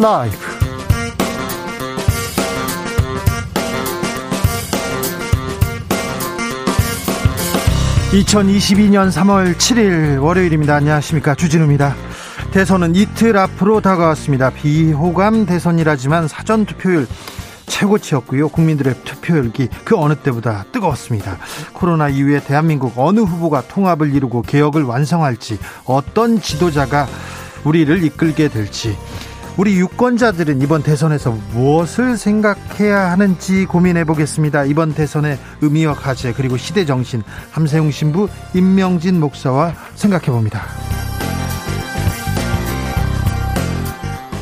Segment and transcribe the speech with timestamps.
[0.00, 0.34] 라이브.
[8.12, 10.74] 2022년 3월 7일 월요일입니다.
[10.76, 11.34] 안녕하십니까.
[11.34, 11.94] 주진우입니다.
[12.50, 14.48] 대선은 이틀 앞으로 다가왔습니다.
[14.48, 17.06] 비호감 대선이라지만 사전 투표율
[17.66, 18.48] 최고치였고요.
[18.48, 21.36] 국민들의 투표열기 그 어느 때보다 뜨거웠습니다.
[21.74, 27.06] 코로나 이후에 대한민국 어느 후보가 통합을 이루고 개혁을 완성할지 어떤 지도자가
[27.64, 28.96] 우리를 이끌게 될지
[29.56, 34.64] 우리 유권자들은 이번 대선에서 무엇을 생각해야 하는지 고민해 보겠습니다.
[34.64, 40.62] 이번 대선의 의미와 가치 그리고 시대 정신 함세웅 신부 임명진 목사와 생각해 봅니다.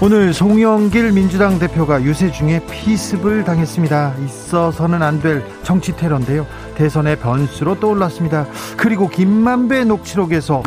[0.00, 4.14] 오늘 송영길 민주당 대표가 유세 중에 피습을 당했습니다.
[4.24, 6.46] 있어서는 안 될 정치 테러인데요.
[6.76, 8.46] 대선의 변수로 떠올랐습니다.
[8.76, 10.62] 그리고 김만배 녹취록에서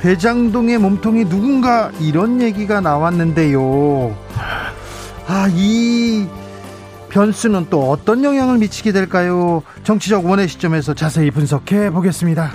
[0.00, 4.16] 대장동의 몸통이 누군가 이런 얘기가 나왔는데요.
[5.26, 6.26] 아, 이
[7.08, 9.62] 변수는 또 어떤 영향을 미치게 될까요?
[9.84, 12.52] 정치적 원의 시점에서 자세히 분석해 보겠습니다.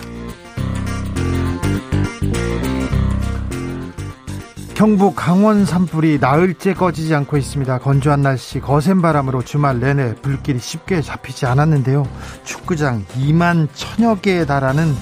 [4.76, 7.78] 경북 강원 산불이 나흘째 꺼지지 않고 있습니다.
[7.80, 12.08] 건조한 날씨, 거센 바람으로 주말 내내 불길이 쉽게 잡히지 않았는데요.
[12.46, 14.96] 축구장 2만 천여 개에 달하는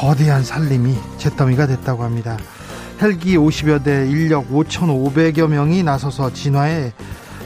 [0.00, 2.36] 거대한 산림이 잿더미가 됐다고 합니다.
[3.00, 6.92] 헬기 50여 대, 인력 5,500여 명이 나서서 진화에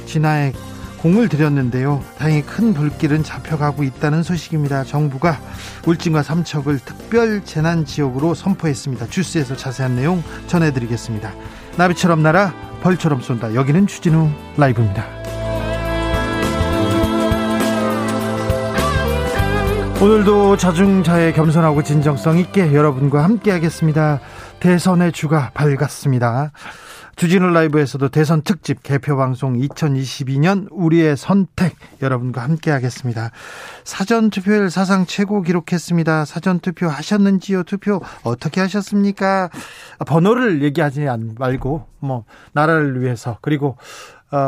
[0.06, 0.52] 진화에
[0.98, 2.02] 공을 들였는데요.
[2.18, 4.84] 다행히 큰 불길은 잡혀가고 있다는 소식입니다.
[4.84, 5.38] 정부가
[5.86, 9.06] 울진과 삼척을 특별 재난 지역으로 선포했습니다.
[9.08, 11.32] 주스에서 자세한 내용 전해드리겠습니다.
[11.76, 13.54] 나비처럼 날아 벌처럼 쏜다.
[13.54, 15.35] 여기는 추진우 라이브입니다.
[20.02, 24.20] 오늘도 자중자애 겸손하고 진정성 있게 여러분과 함께 하겠습니다.
[24.60, 26.52] 대선의 주가 밝았습니다.
[27.16, 33.30] 주진우 라이브에서도 대선 특집 개표 방송 2022년 우리의 선택 여러분과 함께 하겠습니다.
[33.84, 36.26] 사전 투표율 사상 최고 기록했습니다.
[36.26, 37.62] 사전 투표 하셨는지요?
[37.62, 39.48] 투표 어떻게 하셨습니까?
[40.06, 41.06] 번호를 얘기하지
[41.38, 43.78] 말고 뭐 나라를 위해서 그리고 어,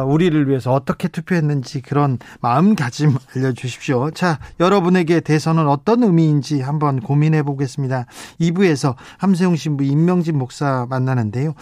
[0.06, 4.10] 우리를 위해서 어떻게 투표했는지 그런 마음가짐 알려주십시오.
[4.10, 8.06] 자, 여러분에게 대선은 어떤 의미인지 한번 고민해 보겠습니다.
[8.40, 11.54] 2부에서 함세웅 신부 임명진 목사 만나는데요.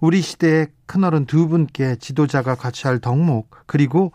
[0.00, 4.12] 우리 시대의 큰어른 두 분께 지도자가 같이 할 덕목 그리고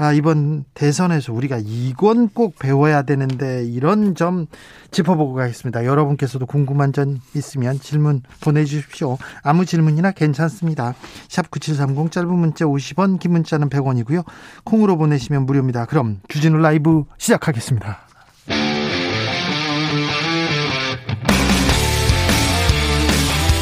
[0.00, 4.46] 아, 이번 대선에서 우리가 이건 꼭 배워야 되는데 이런 점
[4.92, 5.84] 짚어보고 가겠습니다.
[5.84, 9.18] 여러분께서도 궁금한 점 있으면 질문 보내주십시오.
[9.42, 10.94] 아무 질문이나 괜찮습니다.
[11.28, 14.24] 샵 9730 짧은 문자 50원 긴 문자는 100원이고요.
[14.62, 15.86] 콩으로 보내시면 무료입니다.
[15.86, 17.98] 그럼 주진우 라이브 시작하겠습니다.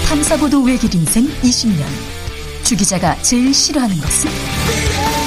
[0.07, 1.83] 탐사보도 외길 인생 20년.
[2.63, 5.26] 주 기자가 제일 싫어하는 것은?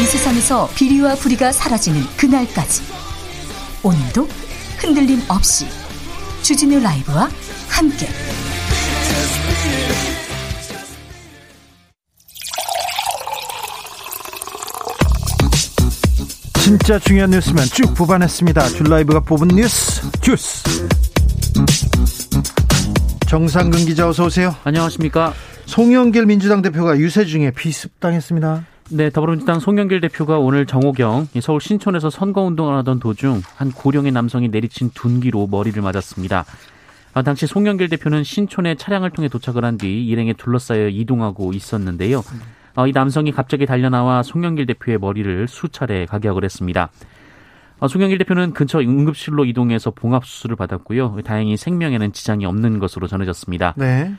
[0.00, 2.82] 이 세상에서 비리와 부리가 사라지는 그날까지.
[3.82, 4.26] 오늘도
[4.78, 5.66] 흔들림 없이
[6.40, 7.28] 주진우 라이브와
[7.68, 8.08] 함께.
[16.62, 18.68] 진짜 중요한 뉴스면 쭉 뽑아냈습니다.
[18.70, 20.88] 줄라이브가 뽑은 뉴스 주스.
[23.28, 24.56] 정상근 기자 어서 오세요.
[24.64, 25.34] 안녕하십니까.
[25.66, 28.69] 송영길 민주당 대표가 유세 중에 비습당했습니다.
[28.92, 34.48] 네, 더불어민주당 송영길 대표가 오늘 정호경 서울 신촌에서 선거 운동을 하던 도중 한 고령의 남성이
[34.48, 36.44] 내리친 둔기로 머리를 맞았습니다.
[37.12, 42.22] 아, 당시 송영길 대표는 신촌에 차량을 통해 도착을 한 뒤 일행에 둘러싸여 이동하고 있었는데요.
[42.74, 46.90] 어, 이 남성이 갑자기 달려나와 송영길 대표의 머리를 수차례 가격을 했습니다.
[47.78, 51.18] 어, 송영길 대표는 근처 응급실로 이동해서 봉합 수술을 받았고요.
[51.24, 53.74] 다행히 생명에는 지장이 없는 것으로 전해졌습니다.
[53.76, 54.12] 네.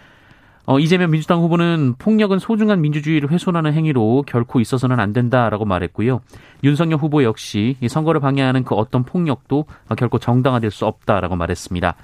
[0.65, 6.21] 어, 이재명 민주당 후보는 폭력은 소중한 민주주의를 훼손하는 행위로 결코 있어서는 안 된다라고 말했고요.
[6.63, 9.65] 윤석열 후보 역시 이 선거를 방해하는 그 어떤 폭력도
[9.97, 11.95] 결코 정당화될 수 없다라고 말했습니다.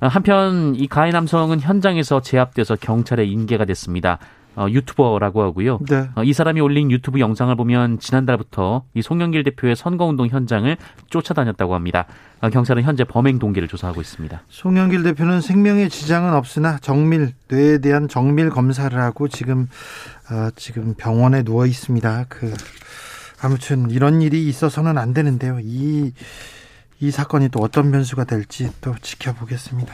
[0.00, 4.18] 한편 이 가해 남성은 현장에서 제압돼서 경찰에 인계가 됐습니다.
[4.56, 5.78] 어, 유튜버라고 하고요.
[5.88, 6.08] 네.
[6.14, 10.76] 어, 이 사람이 올린 유튜브 영상을 보면 지난달부터 이 송영길 대표의 선거운동 현장을
[11.10, 12.06] 쫓아다녔다고 합니다.
[12.40, 14.42] 어, 경찰은 현재 범행 동기를 조사하고 있습니다.
[14.48, 19.68] 송영길 대표는 생명에 지장은 없으나 정밀 뇌에 대한 정밀 검사를 하고 지금
[20.30, 22.26] 어, 지금 병원에 누워 있습니다.
[22.28, 22.52] 그
[23.42, 25.58] 아무튼 이런 일이 있어서는 안 되는데요.
[25.62, 26.12] 이
[27.00, 29.92] 이 사건이 또 어떤 변수가 될지 또 지켜보겠습니다.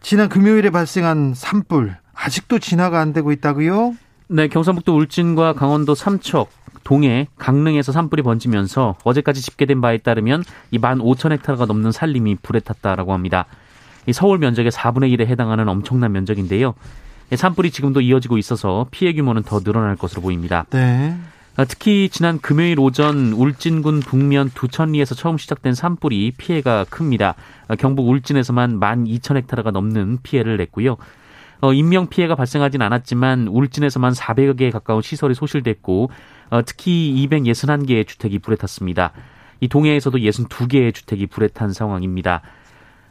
[0.00, 3.94] 지난 금요일에 발생한 산불 아직도 진화가 안 되고 있다고요?
[4.28, 6.50] 네, 경상북도 울진과 강원도 삼척,
[6.82, 13.46] 동해, 강릉에서 산불이 번지면서 어제까지 집계된 바에 따르면 이 15,000헥타르가 넘는 산림이 불에 탔다라고 합니다.
[14.06, 16.74] 이 서울 면적의 4분의 1에 해당하는 엄청난 면적인데요.
[17.34, 20.64] 산불이 지금도 이어지고 있어서 피해 규모는 더 늘어날 것으로 보입니다.
[20.70, 21.16] 네.
[21.56, 27.34] 아, 특히 지난 금요일 오전 울진군 북면 두천리에서 처음 시작된 산불이 피해가 큽니다.
[27.66, 30.96] 아, 경북 울진에서만 12,000헥타르가 넘는 피해를 냈고요.
[31.60, 36.10] 어, 인명 피해가 발생하진 않았지만 울진에서만 400여 개에 가까운 시설이 소실됐고
[36.50, 39.12] 어, 특히 261개의 주택이 불에 탔습니다.
[39.60, 42.42] 이 동해에서도 62개의 주택이 불에 탄 상황입니다.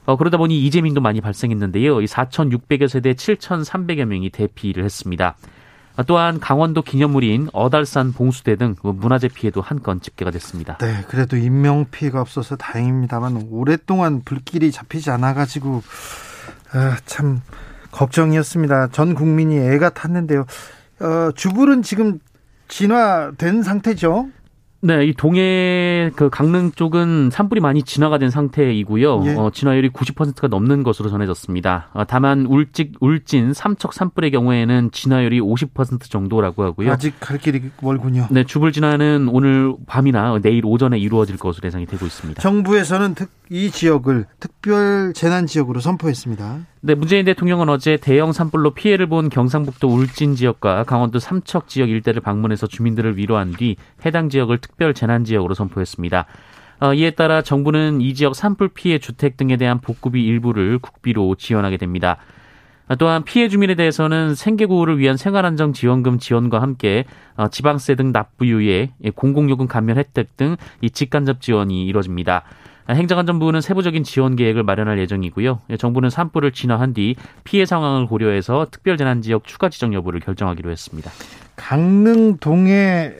[0.05, 2.01] 어, 그러다 보니 이재민도 많이 발생했는데요.
[2.01, 5.35] 이 4,600여 세대 7,300여 명이 대피를 했습니다.
[5.97, 10.77] 어, 또한 강원도 기념물인 어달산 봉수대 등 문화재 피해도 한 건 집계가 됐습니다.
[10.77, 15.81] 네, 그래도 인명 피해가 없어서 다행입니다만 오랫동안 불길이 잡히지 않아가지고
[16.73, 17.41] 아, 참
[17.95, 18.89] 걱정이었습니다.
[18.91, 20.45] 전 국민이 애가 탔는데요.
[20.99, 22.19] 어, 주불은 지금
[22.67, 24.27] 진화된 상태죠?
[24.85, 29.23] 네, 이 동해 그 강릉 쪽은 산불이 많이 진화가 된 상태이고요.
[29.25, 29.33] 예.
[29.33, 31.89] 어, 진화율이 90%가 넘는 것으로 전해졌습니다.
[31.93, 36.91] 어, 다만 울직 울진 삼척 산불의 경우에는 진화율이 50% 정도라고 하고요.
[36.91, 38.27] 아직 갈 길이 멀군요.
[38.29, 42.39] 네, 주불 진화는 오늘 밤이나 내일 오전에 이루어질 것으로 예상이 되고 있습니다.
[42.39, 46.59] 정부에서는 특, 이 지역을 특별 재난 지역으로 선포했습니다.
[46.81, 52.21] 네, 문재인 대통령은 어제 대형 산불로 피해를 본 경상북도 울진 지역과 강원도 삼척 지역 일대를
[52.21, 56.25] 방문해서 주민들을 위로한 뒤 해당 지역을 특별 재난 지역으로 선포했습니다.
[56.81, 61.77] 어, 이에 따라 정부는 이 지역 산불 피해 주택 등에 대한 복구비 일부를 국비로 지원하게
[61.77, 62.17] 됩니다.
[62.87, 67.05] 어, 또한 피해 주민에 대해서는 생계 구호를 위한 생활안정 지원금 지원과 함께
[67.35, 72.43] 어, 지방세 등 납부 유예, 공공요금 감면 혜택 등 이 직간접 지원이 이뤄집니다.
[72.87, 75.61] 행정안전부는 세부적인 지원 계획을 마련할 예정이고요.
[75.79, 81.09] 정부는 산불을 진화한 뒤 피해 상황을 고려해서 특별재난지역 추가 지정 여부를 결정하기로 했습니다.
[81.55, 83.11] 강릉 동해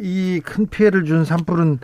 [0.00, 1.78] 이 큰 피해를 준 산불은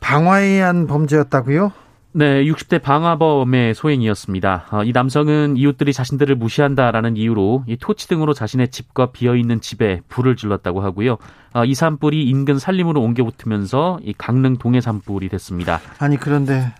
[0.00, 1.72] 방화에 의한 범죄였다고요?
[2.12, 4.66] 네, 60대 방화범의 소행이었습니다.
[4.70, 10.00] 어, 이 남성은 이웃들이 자신들을 무시한다라는 이유로 이 토치 등으로 자신의 집과 비어 있는 집에
[10.08, 11.18] 불을 질렀다고 하고요.
[11.52, 15.80] 어, 이 산불이 인근 산림으로 옮겨 붙으면서 이 강릉 동해 산불이 됐습니다.
[15.98, 16.72] 아니 그런데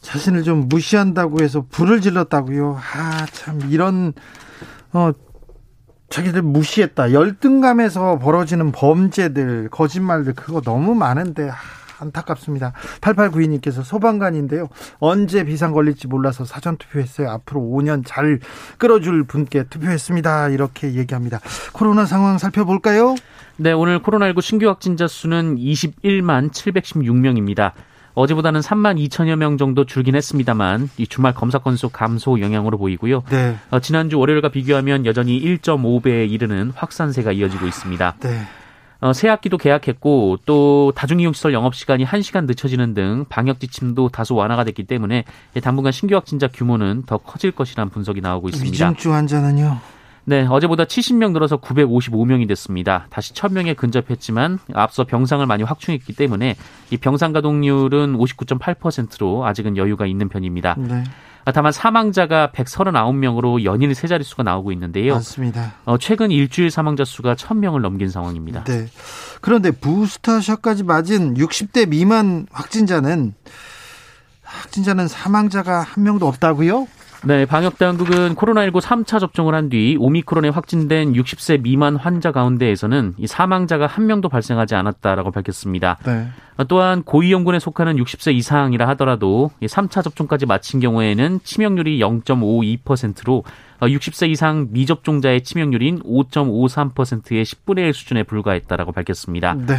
[0.00, 2.78] 자신을 좀 무시한다고 해서 불을 질렀다고요.
[2.94, 4.12] 아, 참 이런
[4.92, 5.10] 어
[6.08, 7.12] 자기들 무시했다.
[7.12, 11.54] 열등감에서 벌어지는 범죄들, 거짓말들 그거 너무 많은데 아,
[12.00, 12.72] 안타깝습니다.
[13.00, 14.68] 8892님께서 소방관인데요.
[14.98, 17.28] 언제 비상 걸릴지 몰라서 사전 투표했어요.
[17.30, 18.40] 앞으로 5년 잘
[18.78, 20.50] 끌어줄 분께 투표했습니다.
[20.50, 21.40] 이렇게 얘기합니다.
[21.72, 23.16] 코로나 상황 살펴볼까요?
[23.56, 27.72] 네, 오늘 코로나19 신규 확진자 수는 21만 716명입니다.
[28.18, 33.22] 어제보다는 3만 2천여 명 정도 줄긴 했습니다만 이 주말 검사 건수 감소 영향으로 보이고요.
[33.30, 33.56] 네.
[33.70, 38.16] 어, 지난주 월요일과 비교하면 여전히 1.5배에 이르는 확산세가 이어지고 있습니다.
[38.20, 38.40] 네.
[39.00, 44.84] 어, 새 학기도 개학했고 또 다중이용시설 영업시간이 1시간 늦춰지는 등 방역 지침도 다소 완화가 됐기
[44.84, 45.22] 때문에
[45.62, 48.72] 당분간 신규 확진자 규모는 더 커질 것이라는 분석이 나오고 있습니다.
[48.72, 49.78] 위중증 환자는요?
[50.28, 53.06] 네, 어제보다 70명 늘어서 955명이 됐습니다.
[53.08, 56.54] 다시 1000명에 근접했지만 앞서 병상을 많이 확충했기 때문에
[56.90, 60.74] 이 병상 가동률은 59.8%로 아직은 여유가 있는 편입니다.
[60.76, 61.04] 네.
[61.46, 65.14] 아, 다만 사망자가 139명으로 연일 세 자릿수가 나오고 있는데요.
[65.14, 65.76] 맞습니다.
[65.86, 68.64] 어, 최근 일주일 사망자 수가 1000명을 넘긴 상황입니다.
[68.64, 68.86] 네.
[69.40, 73.32] 그런데 부스터샷까지 맞은 60대 미만 확진자는
[74.42, 76.86] 확진자는 사망자가 한 명도 없다고요?
[77.24, 83.26] 네, 방역 당국은 코로나19 3차 접종을 한 뒤 오미크론에 확진된 60세 미만 환자 가운데에서는 이
[83.26, 85.98] 사망자가 한 명도 발생하지 않았다라고 밝혔습니다.
[86.06, 86.28] 네.
[86.68, 93.44] 또한 고위험군에 속하는 60세 이상이라 하더라도 3차 접종까지 마친 경우에는 치명률이 0.52%로
[93.80, 99.54] 60세 이상 미접종자의 치명률인 5.53%의 10분의 1 수준에 불과했다라고 밝혔습니다.
[99.54, 99.74] 네.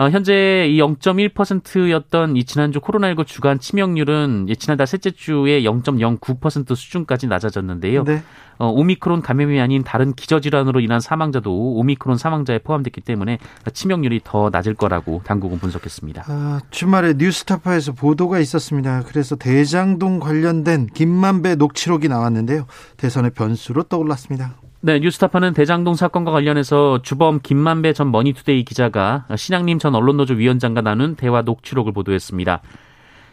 [0.00, 8.04] 어, 현재 이 0.1%였던 이 지난주 코로나19 주간 치명률은 지난달 셋째 주에 0.09% 수준까지 낮아졌는데요.
[8.04, 8.22] 네.
[8.56, 13.38] 어, 오미크론 감염이 아닌 다른 기저질환으로 인한 사망자도 오미크론 사망자에 포함됐기 때문에
[13.74, 16.24] 치명률이 더 낮을 거라고 당국은 분석했습니다.
[16.28, 19.02] 아, 주말에 뉴스타파에서 보도가 있었습니다.
[19.06, 22.64] 그래서 대장동 관련된 김만배 녹취록이 나왔는데요.
[22.96, 24.54] 대선의 변수로 떠올랐습니다.
[24.82, 31.16] 네, 뉴스타파는 대장동 사건과 관련해서 주범 김만배 전 머니투데이 기자가 신학림 전 언론노조 위원장과 나눈
[31.16, 32.62] 대화 녹취록을 보도했습니다.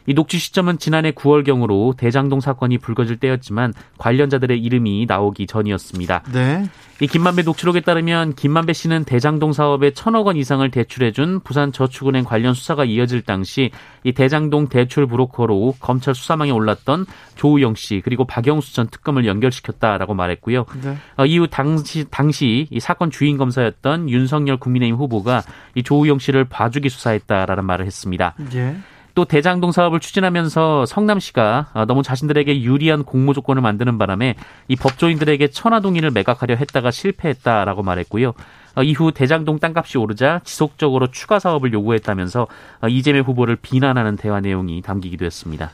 [0.08, 6.24] 이 녹취 시점은 지난해 9월경으로 대장동 사건이 불거질 때였지만 관련자들의 이름이 나오기 전이었습니다.
[6.32, 6.70] 네.
[7.02, 12.54] 이 김만배 녹취록에 따르면 김만배 씨는 대장동 사업에 천억 원 이상을 대출해준 부산 저축은행 관련
[12.54, 13.70] 수사가 이어질 당시
[14.04, 20.66] 이 대장동 대출 브로커로 검찰 수사망에 올랐던 조우영 씨 그리고 박영수 전 특검을 연결시켰다라고 말했고요.
[20.82, 20.98] 네.
[21.18, 25.44] 어, 이후 당시 당시 이 사건 주인 검사였던 윤석열 국민의힘 후보가
[25.76, 28.34] 이 조우영 씨를 봐주기 수사했다라는 말을 했습니다.
[28.56, 28.78] 예.
[29.18, 34.36] 또 대장동 사업을 추진하면서 성남시가 아, 너무 자신들에게 유리한 공모 조건을 만드는 바람에
[34.68, 38.36] 이 법조인들에게 천화동인을 매각하려 했다가 실패했다라고 말했고요.
[38.76, 42.48] 어, 이후 대장동 땅값이 오르자 지속적으로 추가 사업을 요구했다면서
[42.84, 45.72] 어, 이재명 후보를 비난하는 대화 내용이 담기기도 했습니다.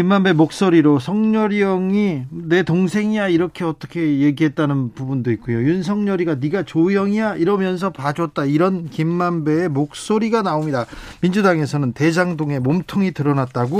[0.00, 5.58] 김만배 목소리로 성렬이 형이 내 동생이야 이렇게 어떻게 얘기했다는 부분도 있고요.
[5.58, 10.86] 윤석열이가 네가 조형이야 이러면서 봐줬다 이런 김만배의 목소리가 나옵니다.
[11.20, 13.78] 민주당에서는 대장동에 몸통이 드러났다고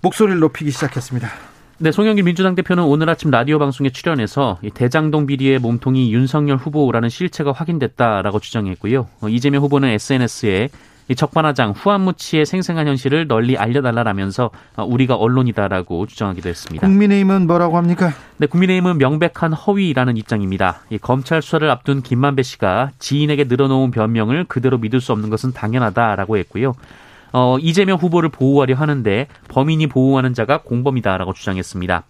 [0.00, 1.28] 목소리를 높이기 시작했습니다.
[1.78, 7.52] 네, 송영길 민주당 대표는 오늘 아침 라디오 방송에 출연해서 대장동 비리의 몸통이 윤석열 후보라는 실체가
[7.52, 9.06] 확인됐다라고 주장했고요.
[9.20, 10.70] 어, 이재명 후보는 SNS에
[11.12, 16.86] 이 적반하장 후한무치의 생생한 현실을 널리 알려달라라면서 어, 우리가 언론이다라고 주장하기도 했습니다.
[16.86, 18.12] 국민의힘은 뭐라고 합니까?
[18.38, 20.80] 네, 국민의힘은 명백한 허위라는 입장입니다.
[20.88, 26.38] 이 검찰 수사를 앞둔 김만배 씨가 지인에게 늘어놓은 변명을 그대로 믿을 수 없는 것은 당연하다라고
[26.38, 26.72] 했고요.
[27.34, 32.04] 어, 이재명 후보를 보호하려 하는데 범인이 보호하는 자가 공범이다라고 주장했습니다.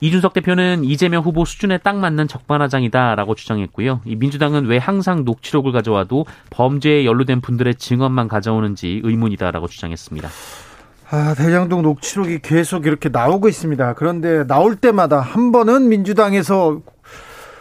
[0.00, 4.00] 이준석 대표는 이재명 후보 수준에 딱 맞는 적반하장이다라고 주장했고요.
[4.04, 10.28] 이 민주당은 왜 항상 녹취록을 가져와도 범죄에 연루된 분들의 증언만 가져오는지 의문이다라고 주장했습니다.
[11.10, 13.94] 아, 대장동 녹취록이 계속 이렇게 나오고 있습니다.
[13.94, 16.80] 그런데 나올 때마다 한 번은 민주당에서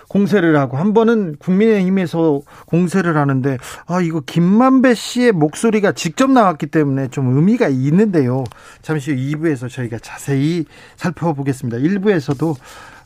[0.10, 3.58] 공세를 하고 한 번은 국민의힘에서 공세를 하는데
[3.88, 8.44] 아 이거 김만배 씨의 목소리가 직접 나왔기 때문에 좀 의미가 있는데요.
[8.82, 10.66] 잠시 후 2부에서 저희가 자세히
[10.98, 11.78] 살펴보겠습니다.
[11.78, 12.56] 1부에서도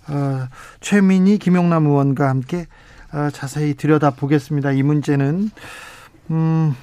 [0.10, 0.48] 어,
[0.80, 2.68] 최민희 김용남 의원과 함께
[3.14, 4.72] 어, 자세히 들여다 보겠습니다.
[4.72, 5.50] 이 문제는
[6.32, 6.76] 음,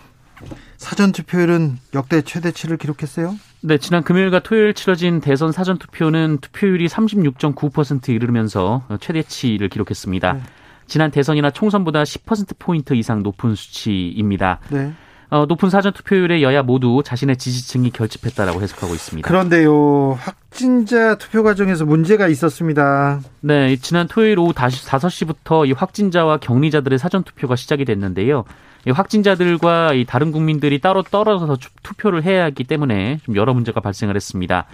[0.76, 3.34] 사전 투표율은 역대 최대치를 기록했어요.
[3.66, 10.32] 네, 지난 금요일과 토요일 치러진 대선 사전 투표는 투표율이 36.9%에 이르면서 최대치를 기록했습니다.
[10.34, 10.40] 네.
[10.86, 14.60] 지난 대선이나 총선보다 10% 포인트 이상 높은 수치입니다.
[14.68, 14.92] 네.
[15.30, 19.26] 어, 높은 사전 투표율에 여야 모두 자신의 지지층이 결집했다라고 해석하고 있습니다.
[19.26, 23.20] 그런데요, 확진자 투표 과정에서 문제가 있었습니다.
[23.40, 28.44] 네, 지난 토요일 오후 5시부터 이 확진자와 격리자들의 사전 투표가 시작이 됐는데요.
[28.90, 34.66] 확진자들과 이 다른 국민들이 따로 떨어져서 투표를 해야 하기 때문에 좀 여러 문제가 발생을 했습니다.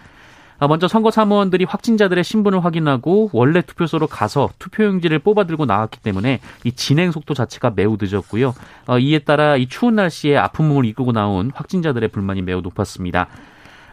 [0.60, 6.72] 아, 먼저 선거 사무원들이 확진자들의 신분을 확인하고 원래 투표소로 가서 투표용지를 뽑아들고 나왔기 때문에 이
[6.72, 8.54] 진행 속도 자체가 매우 늦었고요.
[8.86, 13.28] 어, 이에 따라 이 추운 날씨에 아픈 몸을 이끌고 나온 확진자들의 불만이 매우 높았습니다.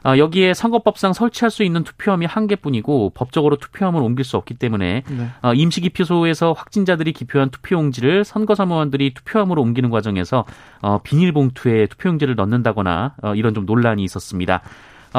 [0.07, 5.03] 어, 여기에 선거법상 설치할 수 있는 투표함이 한 개뿐이고 법적으로 투표함을 옮길 수 없기 때문에
[5.05, 5.27] 네.
[5.41, 10.45] 어, 임시 기표소에서 확진자들이 기표한 투표용지를 선거사무원들이 투표함으로 옮기는 과정에서
[10.81, 14.61] 어, 비닐봉투에 투표용지를 넣는다거나 이런 좀 논란이 있었습니다.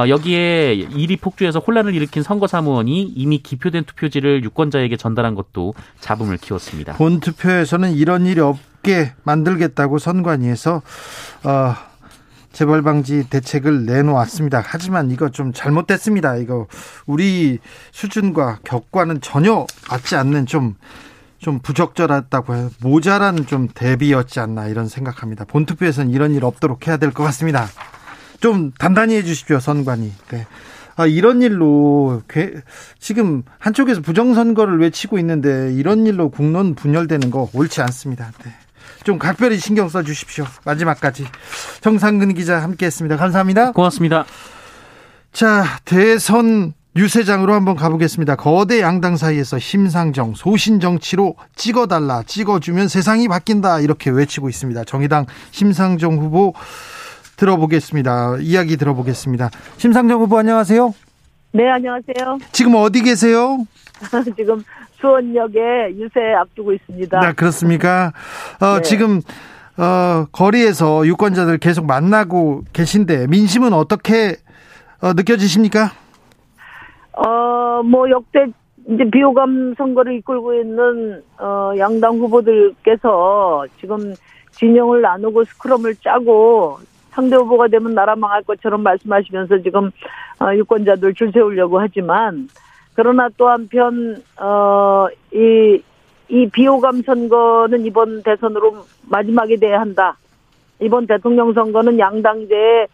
[0.08, 6.94] 여기에 일이 폭주해서 혼란을 일으킨 선거사무원이 이미 기표된 투표지를 유권자에게 전달한 것도 잡음을 키웠습니다.
[6.94, 10.82] 본 투표에서는 이런 일이 없게 만들겠다고 선관위에서
[11.44, 11.74] 어,
[12.58, 14.64] 재벌 방지 대책을 내놓았습니다.
[14.66, 16.34] 하지만 이거 좀 잘못됐습니다.
[16.38, 16.66] 이거
[17.06, 17.60] 우리
[17.92, 20.74] 수준과 격과는 전혀 맞지 않는 좀,
[21.38, 22.70] 좀 부적절했다고 해요.
[22.82, 25.44] 모자란 좀 대비였지 않나 이런 생각합니다.
[25.44, 27.68] 본투표에서는 이런 일 없도록 해야 될 것 같습니다.
[28.40, 30.10] 좀 단단히 해 주십시오, 선관위.
[30.32, 30.44] 네.
[30.96, 32.22] 아, 이런 일로
[32.98, 38.32] 지금 한쪽에서 부정선거를 외치고 있는데 이런 일로 국론 분열되는 거 옳지 않습니다.
[38.44, 38.50] 네.
[39.08, 40.44] 좀 각별히 신경 써 주십시오.
[40.66, 41.24] 마지막까지.
[41.80, 43.16] 정상근 기자 함께 했습니다.
[43.16, 43.72] 감사합니다.
[43.72, 44.26] 고맙습니다.
[45.32, 48.36] 자, 대선 유세장으로 한번 가보겠습니다.
[48.36, 54.84] 거대 양당 사이에서 심상정, 소신정치로 찍어달라, 찍어주면 세상이 바뀐다, 이렇게 외치고 있습니다.
[54.84, 56.52] 정의당 심상정 후보
[57.36, 58.36] 들어보겠습니다.
[58.40, 59.48] 이야기 들어보겠습니다.
[59.78, 60.94] 심상정 후보 안녕하세요.
[61.52, 62.40] 네, 안녕하세요.
[62.52, 63.56] 지금 어디 계세요?
[64.36, 64.62] 지금
[65.00, 67.20] 수원역에 유세 앞두고 있습니다.
[67.20, 68.12] 네, 그렇습니까?
[68.60, 68.82] 어, 네.
[68.82, 69.20] 지금
[69.76, 74.36] 어, 거리에서 유권자들 계속 만나고 계신데 민심은 어떻게
[75.00, 75.92] 어, 느껴지십니까?
[77.12, 78.46] 어, 뭐 역대
[78.88, 84.14] 이제 비호감 선거를 이끌고 있는 어, 양당 후보들께서 지금
[84.52, 86.78] 진영을 나누고 스크럼을 짜고
[87.10, 89.90] 상대 후보가 되면 나라 망할 것처럼 말씀하시면서 지금
[90.40, 92.48] 어, 유권자들 줄 세우려고 하지만
[92.98, 95.80] 그러나 또 한편 어이
[96.30, 100.18] 이 비호감 선거는 이번 대선으로 마지막이 돼야 한다.
[100.80, 102.88] 이번 대통령 선거는 양당제의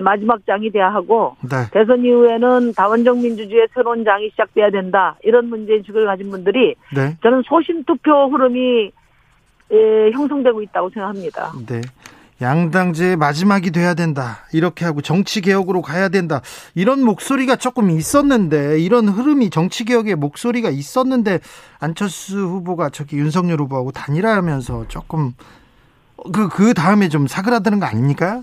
[0.00, 1.56] 마지막 장이 돼야 하고 네.
[1.72, 5.16] 대선 이후에는 다원적 민주주의의 새로운 장이 시작돼야 된다.
[5.24, 7.16] 이런 문제의식을 가진 분들이 네.
[7.20, 8.92] 저는 소신 투표 흐름이
[9.72, 11.52] 예, 형성되고 있다고 생각합니다.
[11.66, 11.80] 네.
[12.40, 14.46] 양당제의 마지막이 돼야 된다.
[14.52, 16.40] 이렇게 하고 정치 개혁으로 가야 된다.
[16.74, 21.40] 이런 목소리가 조금 있었는데 이런 흐름이 정치 개혁의 목소리가 있었는데
[21.80, 25.32] 안철수 후보가 저기 윤석열 후보하고 단일화하면서 조금
[26.32, 28.42] 그그 그 다음에 좀 사그라드는 거 아닙니까?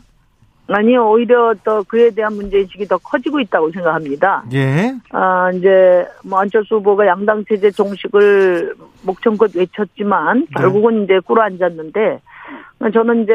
[0.68, 4.44] 아니요, 오히려 또 그에 대한 문제인식이 더 커지고 있다고 생각합니다.
[4.54, 4.96] 예.
[5.12, 8.74] 아, 이제, 뭐, 안철수 후보가 양당체제 종식을
[9.04, 12.20] 목청껏 외쳤지만, 결국은 이제 꿇어 앉았는데,
[12.92, 13.34] 저는 이제,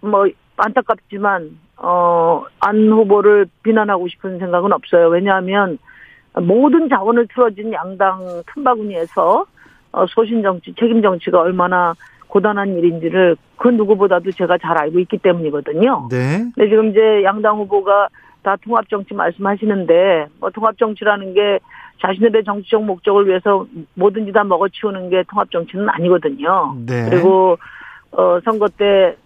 [0.00, 0.26] 뭐,
[0.56, 5.08] 안타깝지만, 어, 안 후보를 비난하고 싶은 생각은 없어요.
[5.08, 5.78] 왜냐하면,
[6.34, 9.46] 모든 자원을 틀어진 양당 틈바구니에서,
[9.92, 11.94] 어, 소신 정치, 책임 정치가 얼마나
[12.28, 16.08] 고단한 일인지를 그 누구보다도 제가 잘 알고 있기 때문이거든요.
[16.10, 16.44] 네.
[16.54, 18.08] 근데 지금 이제 양당 후보가
[18.42, 21.58] 다 통합 정치 말씀하시는데 뭐 통합 정치라는 게
[22.00, 26.76] 자신들의 정치적 목적을 위해서 뭐든지 다 먹어치우는 게 통합 정치는 아니거든요.
[26.86, 27.08] 네.
[27.10, 27.58] 그리고
[28.12, 29.16] 어 선거 때 에,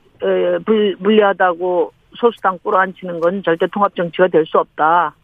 [0.64, 5.14] 불, 불리하다고 소수당 끌어안치는 건 절대 통합정치가 될 수 없다.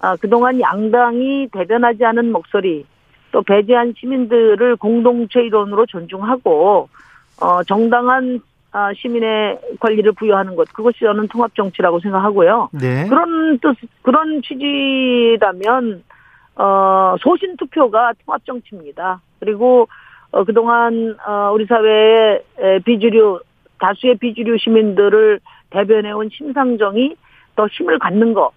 [0.00, 2.84] 아, 그동안 양당이 대변하지 않은 목소리,
[3.32, 6.88] 또 배제한 시민들을 공동체 이론으로 존중하고
[7.40, 8.40] 어, 정당한
[8.72, 12.70] 아, 시민의 권리를 부여하는 것 그것이 저는 통합 정치라고 생각하고요.
[12.72, 13.06] 네.
[13.08, 16.02] 그런 뜻 그런 취지라면
[16.56, 19.20] 어, 소신 투표가 통합 정치입니다.
[19.40, 19.88] 그리고
[20.32, 23.40] 어, 그동안 어, 우리 사회의 에, 비주류
[23.84, 27.16] 다수의 비주류 시민들을 대변해온 심상정이
[27.54, 28.50] 더 힘을 갖는 거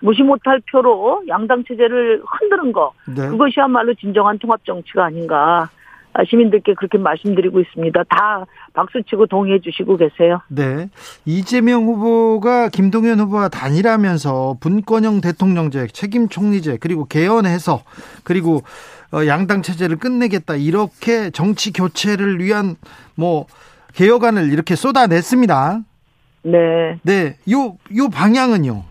[0.00, 3.28] 무시 못할 표로 양당 체제를 흔드는 거 네.
[3.28, 5.70] 그것이야말로 진정한 통합 정치가 아닌가
[6.16, 8.04] 아, 시민들께 그렇게 말씀드리고 있습니다.
[8.04, 10.40] 다 박수치고 동의해 주시고 계세요.
[10.48, 10.88] 네.
[11.24, 17.82] 이재명 후보가 김동연 후보와 단일하면서 분권형 대통령제, 책임 총리제, 그리고 개헌해서
[18.22, 18.62] 그리고
[19.12, 20.54] 어, 양당 체제를 끝내겠다.
[20.54, 22.76] 이렇게 정치 교체를 위한
[23.16, 23.46] 뭐
[23.94, 25.80] 개혁안을 이렇게 쏟아냈습니다.
[26.42, 26.98] 네.
[27.02, 27.36] 네.
[27.50, 28.84] 요, 요 방향은요.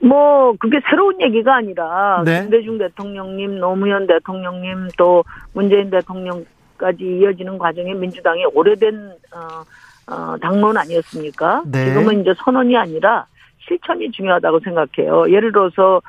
[0.00, 2.42] 뭐 그게 새로운 얘기가 아니라 네.
[2.42, 11.64] 김대중 대통령님, 노무현 대통령님 또 문재인 대통령까지 이어지는 과정에 민주당의 오래된 어, 어, 당론 아니었습니까?
[11.66, 11.86] 네.
[11.86, 13.26] 지금은 이제 선언이 아니라
[13.66, 15.30] 실천이 중요하다고 생각해요.
[15.30, 16.00] 예를 들어서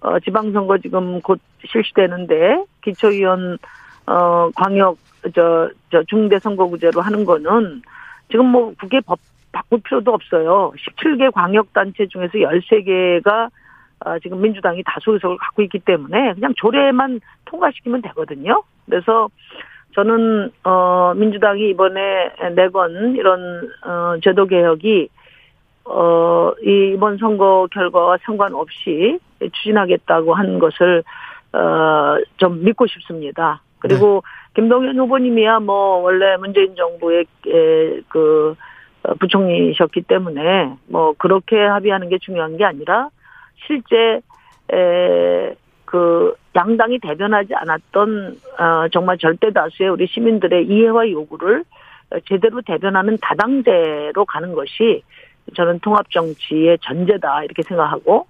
[0.00, 3.58] 어, 지방선거 지금 곧 실시되는데 기초위원
[4.06, 4.96] 어, 광역
[5.34, 7.82] 저, 저 중대 선거구제로 하는 거는
[8.30, 9.18] 지금 뭐 국회 법
[9.52, 10.72] 바꿀 필요도 없어요.
[10.76, 13.50] 17개 광역단체 중에서 13개가
[14.00, 18.62] 아, 지금 민주당이 다수 의석을 갖고 있기 때문에 그냥 조례만 통과시키면 되거든요.
[18.84, 19.28] 그래서
[19.94, 22.00] 저는 어 민주당이 이번에
[22.54, 25.08] 내건 이런 어 제도 개혁이
[25.84, 31.04] 어 이번 선거 결과와 상관없이 추진하겠다고 한 것을
[31.52, 33.62] 어좀 믿고 싶습니다.
[33.78, 34.22] 그리고
[34.54, 38.54] 김동연 후보님이야 뭐 원래 문재인 정부의 에, 그
[39.02, 43.10] 어, 부총리셨기 때문에 뭐 그렇게 합의하는 게 중요한 게 아니라
[43.66, 44.20] 실제
[44.68, 51.64] 에그 양당이 대변하지 않았던 어 정말 절대 다수의 우리 시민들의 이해와 요구를
[52.26, 55.02] 제대로 대변하는 다당제로 가는 것이
[55.54, 58.26] 저는 통합 정치의 전제다 이렇게 생각하고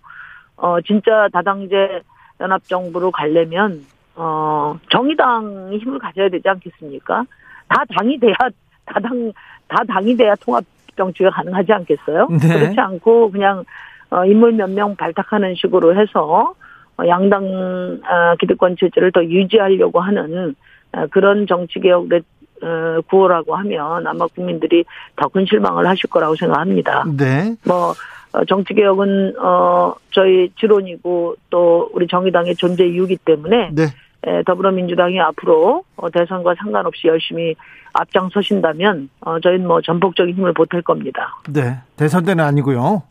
[0.56, 2.02] 어 진짜 다당제
[2.40, 3.84] 연합 정부로 가려면
[4.16, 7.24] 어 정의당이 힘을 가져야 되지 않겠습니까?
[7.68, 8.34] 다 당이 돼야
[8.86, 9.32] 다 당
[9.68, 10.62] 다 당이 돼야 통합
[10.96, 12.28] 정치가 가능하지 않겠어요?
[12.30, 12.48] 네.
[12.48, 13.64] 그렇지 않고 그냥
[14.10, 16.54] 어, 인물 몇 명 발탁하는 식으로 해서
[16.96, 20.54] 어, 양당 어, 기득권 체제를 더 유지하려고 하는
[20.92, 22.22] 어, 그런 정치 개혁의
[22.62, 24.84] 어, 구호라고 하면 아마 국민들이
[25.16, 27.04] 더 큰 실망을 하실 거라고 생각합니다.
[27.16, 27.56] 네.
[27.66, 27.94] 뭐
[28.32, 33.86] 어, 정치 개혁은 어 저희 지론이고 또 우리 정의당의 존재 이유기 때문에 네.
[34.26, 37.54] 에, 더불어민주당이 앞으로 어, 대선과 상관없이 열심히
[37.92, 41.38] 앞장서신다면 어, 저희는 뭐 전폭적인 힘을 보탤 겁니다.
[41.48, 41.78] 네.
[41.96, 43.02] 대선 때는 아니고요.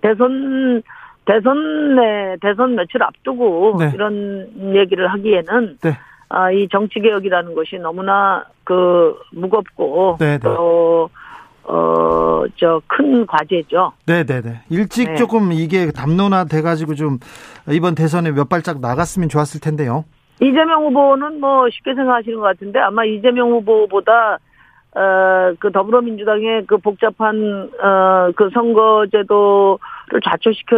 [0.00, 0.82] 대선
[1.24, 3.90] 대선에 대선 며칠 앞두고 네.
[3.94, 5.98] 이런 얘기를 하기에는 네.
[6.28, 10.38] 아, 이 정치 개혁이라는 것이 너무나 그 무겁고 네, 네.
[10.38, 11.23] 또 어,
[12.64, 13.92] 저 큰 과제죠.
[14.06, 14.60] 네 네 네.
[14.70, 15.16] 일찍 네.
[15.16, 17.18] 조금 이게 담론화 돼 가지고 좀
[17.70, 20.04] 이번 대선에 몇 발짝 나갔으면 좋았을 텐데요.
[20.40, 24.38] 이재명 후보는 뭐 쉽게 생각하시는 것 같은데 아마 이재명 후보보다
[24.96, 29.78] 어 그 더불어민주당의 그 복잡한 어 그 선거제도를
[30.22, 30.76] 좌초시켜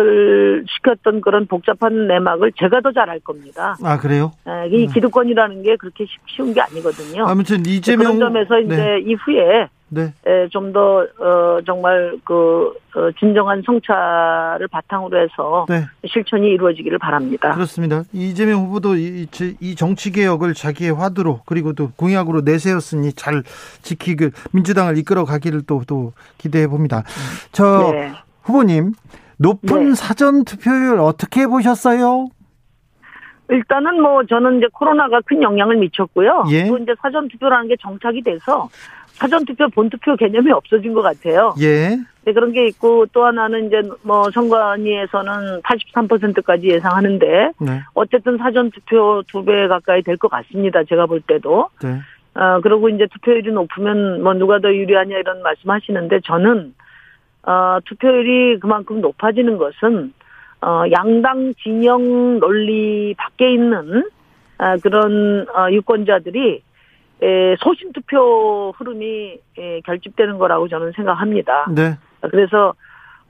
[0.69, 3.77] 시켰던 그런 복잡한 내막을 제가 더 잘 알 겁니다.
[3.83, 4.33] 아, 그래요?
[4.49, 7.27] 에, 이 기득권이라는 게 그렇게 쉽- 쉬운 게 아니거든요.
[7.27, 8.17] 아무튼 이재명.
[8.17, 8.99] 그런 점에서 이제 네.
[9.01, 10.13] 이후에 네.
[10.51, 15.85] 좀더 어, 정말 그 어, 진정한 성찰을 바탕으로 해서 네.
[16.07, 17.53] 실천이 이루어지기를 바랍니다.
[17.55, 18.03] 그렇습니다.
[18.13, 23.45] 이재명 후보도 이, 이- 이 정치 개혁을 자기의 화두로 그리고 또 공약으로 내세웠으니 잘
[23.83, 27.05] 지키길 민주당을 이끌어 가기를 또 또 기대해 봅니다.
[27.53, 28.11] 저 네.
[28.43, 28.93] 후보님
[29.39, 29.95] 높은 네.
[29.95, 32.29] 사전 투표율 어떻게 보셨어요?
[33.49, 36.45] 일단은 뭐 저는 이제 코로나가 큰 영향을 미쳤고요.
[36.51, 36.67] 예.
[36.67, 38.69] 또 이제 사전 투표라는 게 정착이 돼서
[39.13, 41.55] 사전 투표, 본 투표 개념이 없어진 것 같아요.
[41.61, 41.97] 예.
[42.25, 47.83] 네, 그런 게 있고 또 하나는 이제 뭐 선관위에서는 83%까지 예상하는데 네.
[47.95, 50.83] 어쨌든 사전 투표 두 배 가까이 될 것 같습니다.
[50.85, 51.69] 제가 볼 때도.
[51.83, 52.01] 네.
[52.35, 56.75] 어, 그리고 이제 투표율이 높으면 뭐 누가 더 유리하냐 이런 말씀 하시는데 저는,
[57.47, 60.13] 어, 투표율이 그만큼 높아지는 것은,
[60.61, 64.09] 어, 양당 진영 논리 밖에 있는,
[64.59, 66.63] 아, 그런, 어, 유권자들이,
[67.23, 71.67] 에, 소신 투표 흐름이, 에, 결집되는 거라고 저는 생각합니다.
[71.75, 71.97] 네.
[72.31, 72.75] 그래서,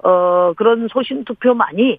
[0.03, 1.99] 어, 그런 소신 투표만이,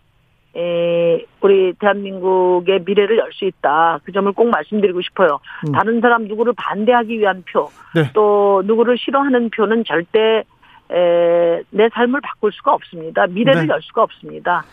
[0.56, 4.00] 에, 우리 대한민국의 미래를 열 수 있다.
[4.04, 5.40] 그 점을 꼭 말씀드리고 싶어요.
[5.68, 5.72] 음.
[5.72, 8.10] 다른 사람 누구를 반대하기 위한 표, 네.
[8.14, 10.44] 또 누구를 싫어하는 표는 절대
[10.92, 13.28] 에, 내 삶을 바꿀 수가 없습니다.
[13.28, 13.74] 미래를 네.
[13.74, 14.64] 열 수가 없습니다.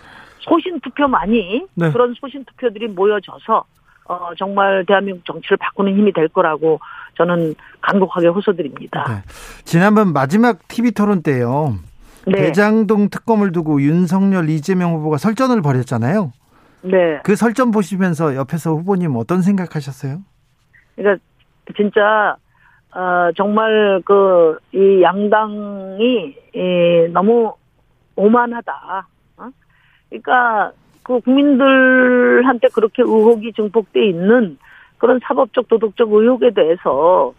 [0.41, 1.91] 소신 투표만이 네.
[1.91, 3.65] 그런 소신 투표들이 모여져서
[4.07, 6.81] 어, 정말 대한민국 정치를 바꾸는 힘이 될 거라고
[7.17, 9.05] 저는 간곡하게 호소드립니다.
[9.09, 9.23] 네.
[9.65, 11.79] 지난번 마지막 TV 토론 때요.
[12.27, 16.33] 네, 대장동 특검을 두고 윤석열, 이재명 후보가 설전을 벌였잖아요.
[16.83, 17.21] 네.
[17.23, 20.21] 그 설전 보시면서 옆에서 후보님 어떤 생각하셨어요?
[20.97, 21.23] 그러니까
[21.77, 22.37] 진짜
[22.95, 27.55] 어, 정말 그 이 양당이 이, 너무
[28.17, 29.07] 오만하다.
[29.37, 29.49] 어?
[30.09, 30.73] 그러니까
[31.05, 34.59] 그 국민들한테 그렇게 의혹이 증폭돼 있는
[34.99, 37.33] 그런 사법적 도덕적 의혹에 대해서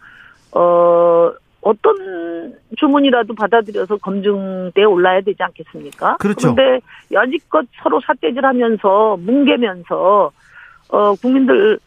[0.52, 6.16] 어 어떤 주문이라도 받아들여서 검증대에 올라야 되지 않겠습니까?
[6.18, 6.54] 그렇죠.
[6.54, 6.80] 그런데
[7.12, 10.30] 여지껏 서로 삿대질하면서 뭉개면서
[10.88, 11.78] 어 국민들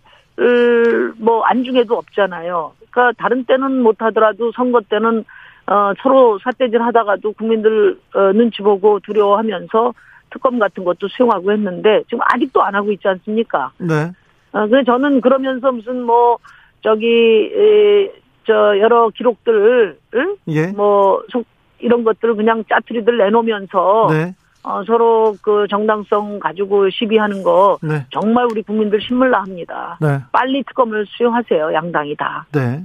[1.17, 2.73] 뭐 안중에도 없잖아요.
[2.89, 5.23] 그러니까 다른 때는 못하더라도 선거 때는
[5.67, 9.93] 어 서로 삿대질 하다가도 국민들 어, 눈치 보고 두려워하면서
[10.31, 13.71] 특검 같은 것도 수용하고 했는데 지금 아직도 안 하고 있지 않습니까?
[13.77, 14.11] 네.
[14.51, 16.37] 어, 그래서 저는 그러면서 무슨 뭐
[16.81, 18.11] 저기 에,
[18.45, 20.35] 저 여러 기록들을 을?
[20.47, 20.67] 예.
[20.67, 21.45] 뭐 속-
[21.79, 24.33] 이런 것들을 그냥 짜투리들 내놓으면서 네.
[24.63, 28.05] 어, 서로 그 정당성 가지고 시비하는 거 네.
[28.11, 29.97] 정말 우리 국민들 신물나 합니다.
[30.01, 30.19] 네.
[30.31, 32.45] 빨리 특검을 수용하세요, 양당이 다.
[32.51, 32.83] 네.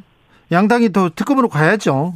[0.52, 2.14] 양당이 더 특검으로 가야죠.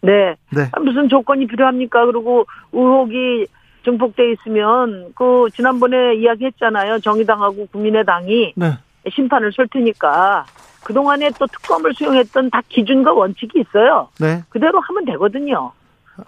[0.00, 0.34] 네.
[0.50, 0.68] 네.
[0.72, 2.04] 아, 무슨 조건이 필요합니까?
[2.06, 3.46] 그리고 의혹이
[3.84, 6.98] 증폭돼 있으면 그 지난번에 이야기했잖아요.
[7.00, 8.72] 정의당하고 국민의당이 네.
[9.10, 10.46] 심판을 쏠 테니까
[10.82, 14.08] 그동안에 또 특검을 수용했던 다 기준과 원칙이 있어요.
[14.20, 14.42] 네.
[14.48, 15.72] 그대로 하면 되거든요.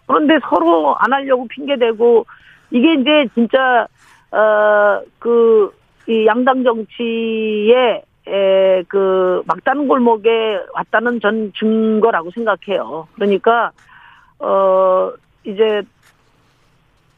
[0.06, 2.26] 그런데 서로 안 하려고 핑계 대고
[2.70, 3.86] 이게 이제 진짜
[4.30, 5.74] 어그
[6.08, 10.30] 이 양당 정치의 에, 그 막다른 골목에
[10.72, 13.06] 왔다는 전 증거라고 생각해요.
[13.14, 13.70] 그러니까
[14.40, 15.12] 어
[15.44, 15.82] 이제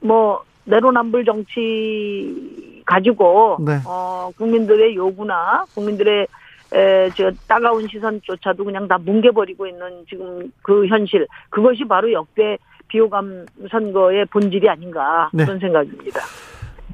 [0.00, 3.78] 뭐 내로남불 정치 가지고 네.
[3.86, 6.26] 어 국민들의 요구나 국민들의
[6.72, 13.46] 에, 저 따가운 시선조차도 그냥 다 뭉개버리고 있는 지금 그 현실 그것이 바로 역대 비호감
[13.70, 15.44] 선거의 본질이 아닌가 네.
[15.44, 16.20] 그런 생각입니다.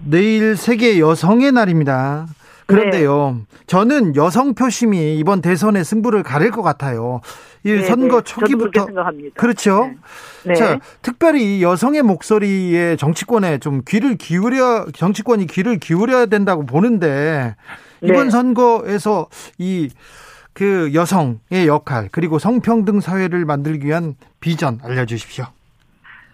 [0.07, 2.27] 내일 세계 여성의 날입니다.
[2.67, 7.21] 그런데요, 저는 여성 표심이 이번 대선의 승부를 가릴 것 같아요.
[7.63, 8.25] 이 네, 선거 네.
[8.25, 9.35] 초기부터 생각합니다.
[9.39, 9.91] 그렇죠.
[10.45, 10.53] 네.
[10.53, 10.55] 네.
[10.55, 17.55] 자, 특별히 여성의 목소리에 정치권에 좀 귀를 기울여 정치권이 귀를 기울여야 된다고 보는데
[18.03, 18.31] 이번 네.
[18.31, 19.29] 선거에서
[19.59, 19.89] 이
[20.55, 25.45] 그 여성의 역할 그리고 성평등 사회를 만들기 위한 비전 알려주십시오.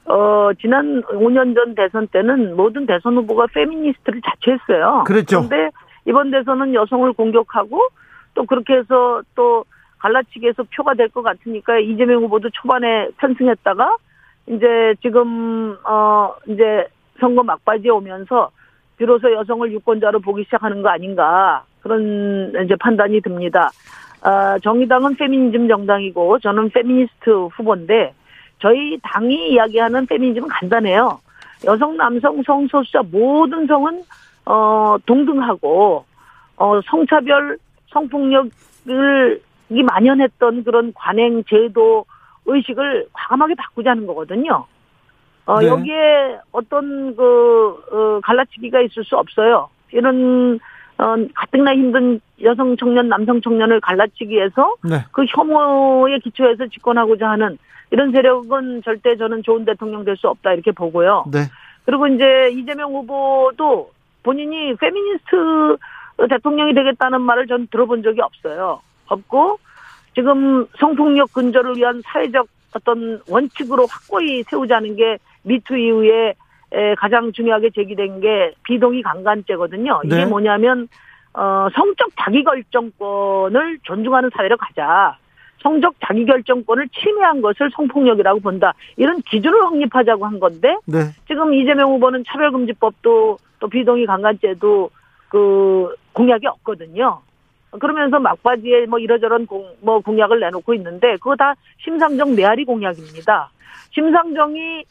[0.04, 5.04] 어, 지난 5년 전 대선 때는 모든 대선 후보가 페미니스트를 자처했어요.
[5.04, 5.48] 그랬죠.
[5.48, 5.70] 그런데
[6.04, 7.80] 이번 대선은 여성을 공격하고
[8.34, 9.64] 또 그렇게 해서 또
[9.98, 13.96] 갈라치기 해서 표가 될 것 같으니까 이재명 후보도 초반에 편승했다가
[14.48, 16.86] 이제 지금 어 이제
[17.20, 18.50] 선거 막바지에 오면서
[19.00, 23.70] 비로소 여성을 유권자로 보기 시작하는 거 아닌가 그런 이제 판단이 듭니다.
[24.20, 28.12] 아, 정의당은 페미니즘 정당이고 저는 페미니스트 후보인데
[28.58, 31.18] 저희 당이 이야기하는 페미니즘은 간단해요.
[31.64, 34.02] 여성, 남성, 성소수자 모든 성은
[34.44, 36.04] 어 동등하고
[36.58, 37.56] 어 성차별,
[37.88, 42.04] 성폭력을 이 만연했던 그런 관행 제도
[42.44, 44.66] 의식을 과감하게 바꾸자는 거거든요.
[45.46, 45.66] 어 네.
[45.68, 49.68] 여기에 어떤 그 어, 갈라치기가 있을 수 없어요.
[49.92, 50.58] 이런
[50.98, 55.04] 어 가뜩나 힘든 여성 청년, 남성 청년을 갈라치기 위해서 네.
[55.12, 57.58] 그 혐오에 기초해서 집권하고자 하는
[57.90, 61.24] 이런 세력은 절대 저는 좋은 대통령 될 수 없다 이렇게 보고요.
[61.32, 61.40] 네.
[61.84, 63.90] 그리고 이제 이재명 후보도
[64.22, 65.76] 본인이 페미니스트
[66.28, 68.80] 대통령이 되겠다는 말을 전 들어본 적이 없어요.
[69.06, 69.58] 없고
[70.14, 76.34] 지금 성폭력 근절을 위한 사회적 어떤 원칙으로 확고히 세우자는 게 미투 이후에
[76.72, 80.02] 에, 가장 중요하게 제기된 게 비동의 강간죄거든요.
[80.04, 80.26] 이게 네.
[80.26, 80.88] 뭐냐면
[81.32, 85.16] 어, 성적 자기결정권을 존중하는 사회로 가자.
[85.62, 88.72] 성적 자기결정권을 침해한 것을 성폭력이라고 본다.
[88.96, 90.98] 이런 기준을 확립하자고 한 건데 네.
[91.26, 94.90] 지금 이재명 후보는 차별금지법도 또 비동의 강간죄도
[95.28, 97.20] 그 공약이 없거든요.
[97.78, 103.50] 그러면서 막바지에 뭐 이러저런 공, 뭐 공약을 내놓고 있는데 그거 다 심상정 메아리 공약입니다.
[103.92, 104.84] 심상정이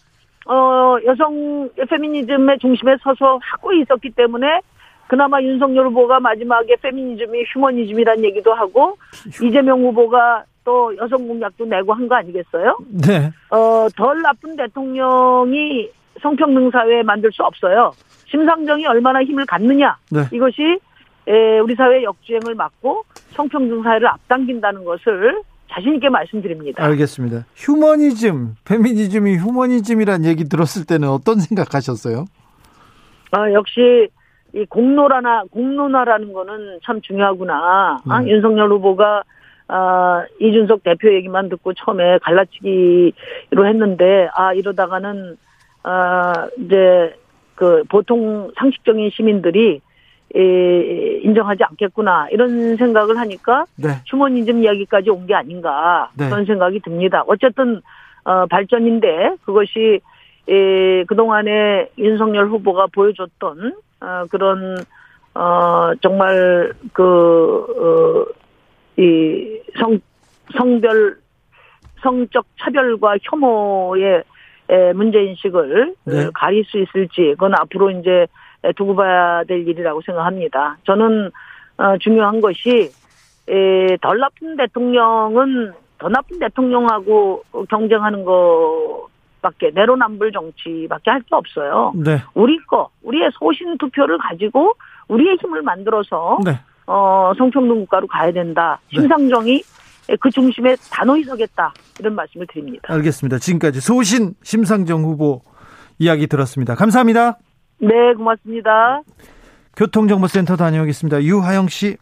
[0.47, 4.61] 어 여성 페미니즘의 중심에 서서 하고 있었기 때문에
[5.07, 8.97] 그나마 윤석열 후보가 마지막에 페미니즘이 휴머니즘이란 얘기도 하고
[9.43, 12.77] 이재명 후보가 또 여성 공약도 내고 한 거 아니겠어요?
[13.07, 13.31] 네.
[13.49, 15.89] 어, 덜 나쁜 대통령이
[16.21, 17.91] 성평등 사회 만들 수 없어요.
[18.27, 19.97] 심상정이 얼마나 힘을 갖느냐.
[20.11, 20.21] 네.
[20.31, 20.77] 이것이
[21.27, 26.83] 에, 우리 사회 역주행을 막고 성평등 사회를 앞당긴다는 것을 자신 있게 말씀드립니다.
[26.83, 27.45] 알겠습니다.
[27.55, 32.25] 휴머니즘, 페미니즘이 휴머니즘이란 얘기 들었을 때는 어떤 생각하셨어요?
[33.31, 34.09] 아, 역시
[34.53, 37.99] 이 공론화나 공론화라는 거는 참 중요하구나.
[38.07, 38.31] 아, 네.
[38.31, 39.23] 윤석열 후보가
[39.67, 45.37] 아, 이준석 대표 얘기만 듣고 처음에 갈라치기로 했는데 아 이러다가는
[45.83, 47.15] 아 이제
[47.53, 49.81] 그 보통 상식적인 시민들이
[50.35, 53.89] 에, 인정하지 않겠구나 이런 생각을 하니까 네.
[54.05, 56.29] 휴머니즘 이야기까지 온 게 아닌가 네.
[56.29, 57.23] 그런 생각이 듭니다.
[57.27, 57.81] 어쨌든
[58.23, 59.99] 어, 발전인데 그것이
[60.47, 64.77] 에, 그동안에 윤석열 후보가 보여줬던 어, 그런
[65.35, 69.99] 어, 정말 그 어, 이 성,
[70.57, 71.17] 성별,
[72.01, 74.23] 성적 차별과 혐오의
[74.69, 76.25] 에, 문제 인식을 네.
[76.25, 78.27] 어, 가릴 수 있을지, 그건 앞으로 이제
[78.75, 80.77] 두고 봐야 될 일이라고 생각합니다.
[80.85, 81.31] 저는,
[81.77, 82.91] 어, 중요한 것이,
[83.47, 91.91] 에, 덜 나쁜 대통령은 더 나쁜 대통령하고 경쟁하는 것밖에, 내로남불 정치밖에 할 게 없어요.
[91.95, 92.21] 네.
[92.33, 94.73] 우리 거, 우리의 소신 투표를 가지고
[95.07, 96.59] 우리의 힘을 만들어서 네.
[96.87, 98.79] 어, 성평등 국가로 가야 된다.
[98.93, 98.99] 네.
[99.01, 99.61] 심상정이
[100.19, 101.73] 그 중심에 단호히 서겠다.
[101.99, 102.93] 이런 말씀을 드립니다.
[102.93, 103.37] 알겠습니다.
[103.37, 105.41] 지금까지 소신 심상정 후보
[105.99, 106.75] 이야기 들었습니다.
[106.75, 107.37] 감사합니다.
[107.79, 109.01] 네, 고맙습니다.
[109.75, 111.23] 교통정보센터 다녀오겠습니다.
[111.23, 111.97] 유하영 씨.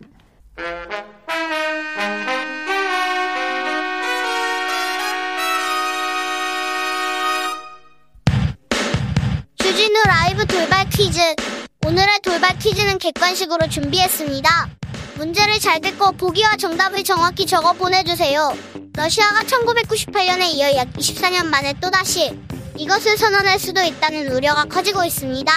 [9.58, 11.20] 주진우 라이브 돌발 퀴즈.
[11.86, 14.50] 오늘의 돌발 퀴즈는 객관식으로 준비했습니다.
[15.18, 18.52] 문제를 잘 듣고 보기와 정답을 정확히 적어 보내주세요.
[18.96, 22.38] 러시아가 1998년에 이어 약 24년 만에 또다시
[22.78, 25.52] 이것을 선언할 수도 있다는 우려가 커지고 있습니다.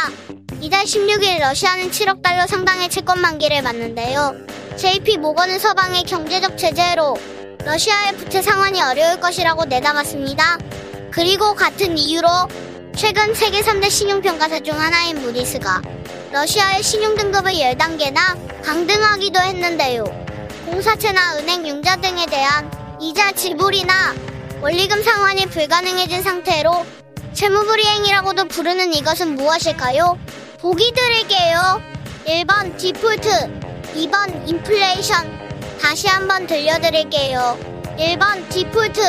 [0.62, 4.34] 이달 16일 러시아는 7억 달러 상당의 채권 만기를 맞는데요.
[4.76, 7.18] JP 모건은 서방의 경제적 제재로
[7.64, 10.58] 러시아의 부채 상환이 어려울 것이라고 내다봤습니다.
[11.10, 12.28] 그리고 같은 이유로
[12.96, 15.82] 최근 세계 3대 신용평가사 중 하나인 무디스가
[16.32, 20.04] 러시아의 신용등급을 10단계나 강등하기도 했는데요.
[20.64, 24.14] 공사채나 은행 융자 등에 대한 이자 지불이나
[24.62, 26.99] 원리금 상환이 불가능해진 상태로
[27.32, 30.18] 채무불이행이라고도 부르는 이것은 무엇일까요?
[30.60, 31.80] 보기 드릴게요.
[32.26, 33.28] 1번 디폴트,
[33.94, 35.78] 2번 인플레이션.
[35.80, 37.58] 다시 한번 들려드릴게요.
[37.98, 39.00] 1번 디폴트,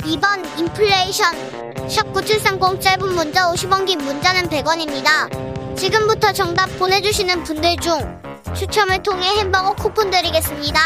[0.00, 1.68] 2번 인플레이션.
[1.88, 5.76] 샵9730 짧은 문자 50원 긴 문자는 100원입니다.
[5.76, 8.20] 지금부터 정답 보내주시는 분들 중
[8.56, 10.80] 추첨을 통해 햄버거 쿠폰 드리겠습니다.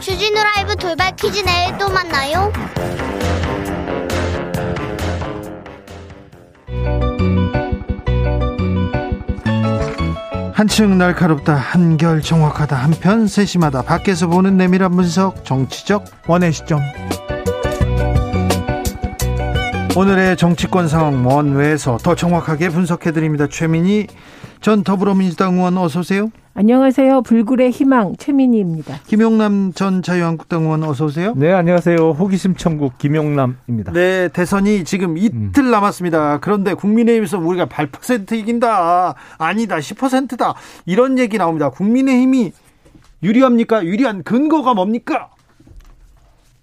[0.00, 2.52] 주진우 라이브 돌발 퀴즈 내일 또 만나요.
[10.62, 13.82] 한층 날카롭다 한결 정확하다 한편 세심하다.
[13.82, 16.78] 밖에서 보는 내밀한 분석 정치적 원의 시점.
[19.96, 23.48] 오늘의 정치권 상황 원외에서 더 정확하게 분석해드립니다.
[23.48, 24.06] 최민희
[24.60, 27.22] 전 더불어민주당 의원 어서 오세요 안녕하세요.
[27.22, 29.00] 불굴의 희망 최민희입니다.
[29.06, 32.10] 김용남 전 자유한국당 의원 어서 오세요 네, 안녕하세요.
[32.10, 33.92] 호기심 천국 김용남입니다.
[33.92, 41.70] 네 대선이 지금 이틀 남았습니다 그런데 국민의힘에서 우리가 8% 이긴다 아니다 10%다 이런 얘기 나옵니다
[41.70, 42.52] 국민의힘이
[43.22, 45.30] 유리합니까 유리한 근거가 뭡니까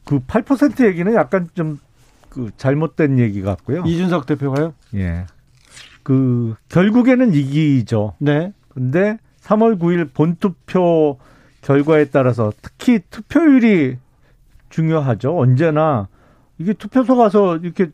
[0.03, 1.79] 그 8% 얘기는 약간 좀
[2.29, 3.83] 그 잘못된 얘기 같고요.
[3.85, 4.73] 이준석 대표가요?
[4.95, 5.25] 예.
[6.03, 8.13] 그 결국에는 이기죠.
[8.19, 8.53] 네.
[8.69, 9.17] 근데
[9.49, 11.17] 3월 9일 본투표
[11.61, 13.97] 결과에 따라서 특히 투표율이
[14.69, 15.37] 중요하죠.
[15.37, 16.07] 언제나
[16.59, 17.87] 이게 투표소 가서 이렇게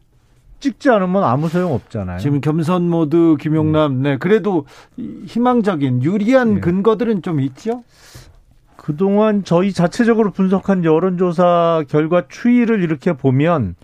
[0.59, 2.19] 찍지 않으면 아무 소용 없잖아요.
[2.19, 4.01] 지금 겸손 모드 김용남.
[4.01, 4.17] 네.
[4.17, 4.65] 그래도
[4.97, 6.59] 희망적인 유리한 예.
[6.59, 7.83] 근거들은 좀 있죠?
[8.75, 13.75] 그동안 저희 자체적으로 분석한 여론조사 결과 추이를 이렇게 보면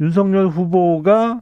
[0.00, 1.40] 윤석열 후보가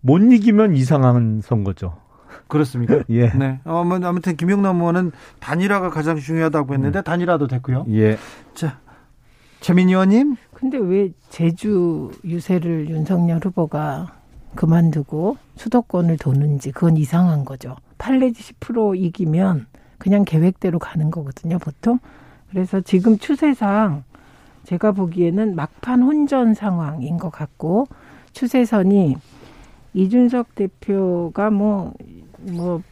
[0.00, 2.03] 못 이기면 이상한 선거죠.
[2.48, 3.02] 그렇습니까?
[3.10, 3.30] 예.
[3.30, 3.60] 네.
[3.64, 7.86] 어, 뭐, 아무튼 김용남 의원은 단일화가 가장 중요하다고 했는데 단일화도 됐고요.
[7.90, 8.18] 예.
[8.54, 8.78] 자.
[9.60, 10.36] 최민희 의원님.
[10.52, 14.12] 근데 왜 제주 유세를 윤석열 후보가
[14.54, 17.76] 그만두고 수도권을 도는지 그건 이상한 거죠.
[17.96, 19.66] 8 내지 10% 이기면
[19.98, 21.98] 그냥 계획대로 가는 거거든요, 보통.
[22.50, 24.04] 그래서 지금 추세상
[24.64, 27.86] 제가 보기에는 막판 혼전 상황인 것 같고
[28.32, 29.16] 추세선이
[29.94, 31.94] 이준석 대표가 뭐,
[32.52, 32.82] 뭐,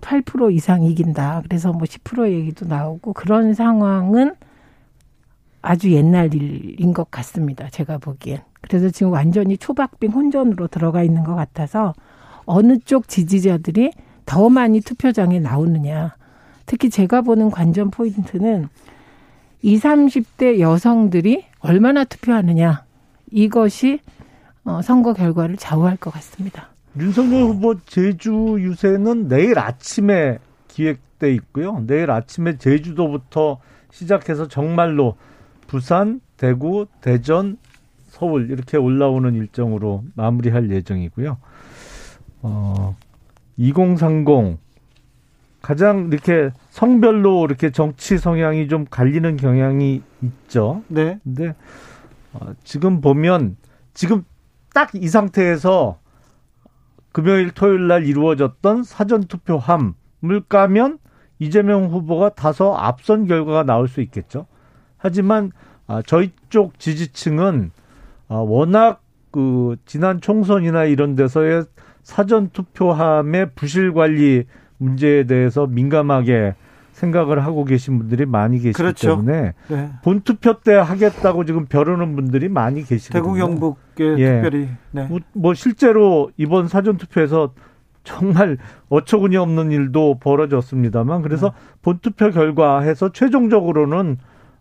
[0.00, 1.42] 8% 이상 이긴다.
[1.44, 4.34] 그래서 뭐 10% 얘기도 나오고 그런 상황은
[5.62, 7.68] 아주 옛날 일인 것 같습니다.
[7.70, 8.40] 제가 보기엔.
[8.60, 11.94] 그래서 지금 완전히 초박빙 혼전으로 들어가 있는 것 같아서
[12.44, 13.92] 어느 쪽 지지자들이
[14.26, 16.16] 더 많이 투표장에 나오느냐.
[16.66, 18.68] 특히 제가 보는 관전 포인트는
[19.62, 22.84] 20, 30대 여성들이 얼마나 투표하느냐.
[23.30, 24.00] 이것이
[24.64, 26.71] 어, 선거 결과를 좌우할 것 같습니다.
[26.98, 31.82] 윤석열 후보 제주 유세는 내일 아침에 기획돼 있고요.
[31.86, 35.16] 내일 아침에 제주도부터 시작해서 정말로
[35.66, 37.56] 부산, 대구, 대전,
[38.08, 41.38] 서울 이렇게 올라오는 일정으로 마무리할 예정이고요.
[42.42, 42.96] 어,
[43.56, 44.58] 2030
[45.62, 50.82] 가장 이렇게 성별로 이렇게 정치 성향이 좀 갈리는 경향이 있죠.
[50.88, 51.18] 네.
[51.24, 51.54] 근데
[52.34, 53.56] 어, 지금 보면
[53.94, 54.24] 지금
[54.74, 56.01] 딱 이 상태에서
[57.12, 59.92] 금요일 토요일 날 이루어졌던 사전 투표함을
[60.48, 60.98] 까면
[61.38, 64.46] 이재명 후보가 다소 앞선 결과가 나올 수 있겠죠.
[64.96, 65.52] 하지만
[65.86, 67.70] 아, 저희 쪽 지지층은
[68.28, 71.64] 아, 워낙 그 지난 총선이나 이런 데서의
[72.02, 74.44] 사전 투표함의 부실 관리
[74.78, 76.54] 문제에 대해서 민감하게
[77.02, 79.08] 생각을 하고 계신 분들이 많이 계시기 그렇죠.
[79.08, 79.90] 때문에 네.
[80.04, 83.22] 본투표 때 하겠다고 지금 벼르는 분들이 많이 계시거든요.
[83.22, 84.40] 대구 경북에 예.
[84.40, 85.06] 특별히 네.
[85.06, 87.54] 뭐, 뭐 실제로 이번 사전 투표에서
[88.04, 88.56] 정말
[88.88, 91.54] 어처구니 없는 일도 벌어졌습니다만 그래서 네.
[91.82, 94.18] 본투표 결과해서 최종적으로는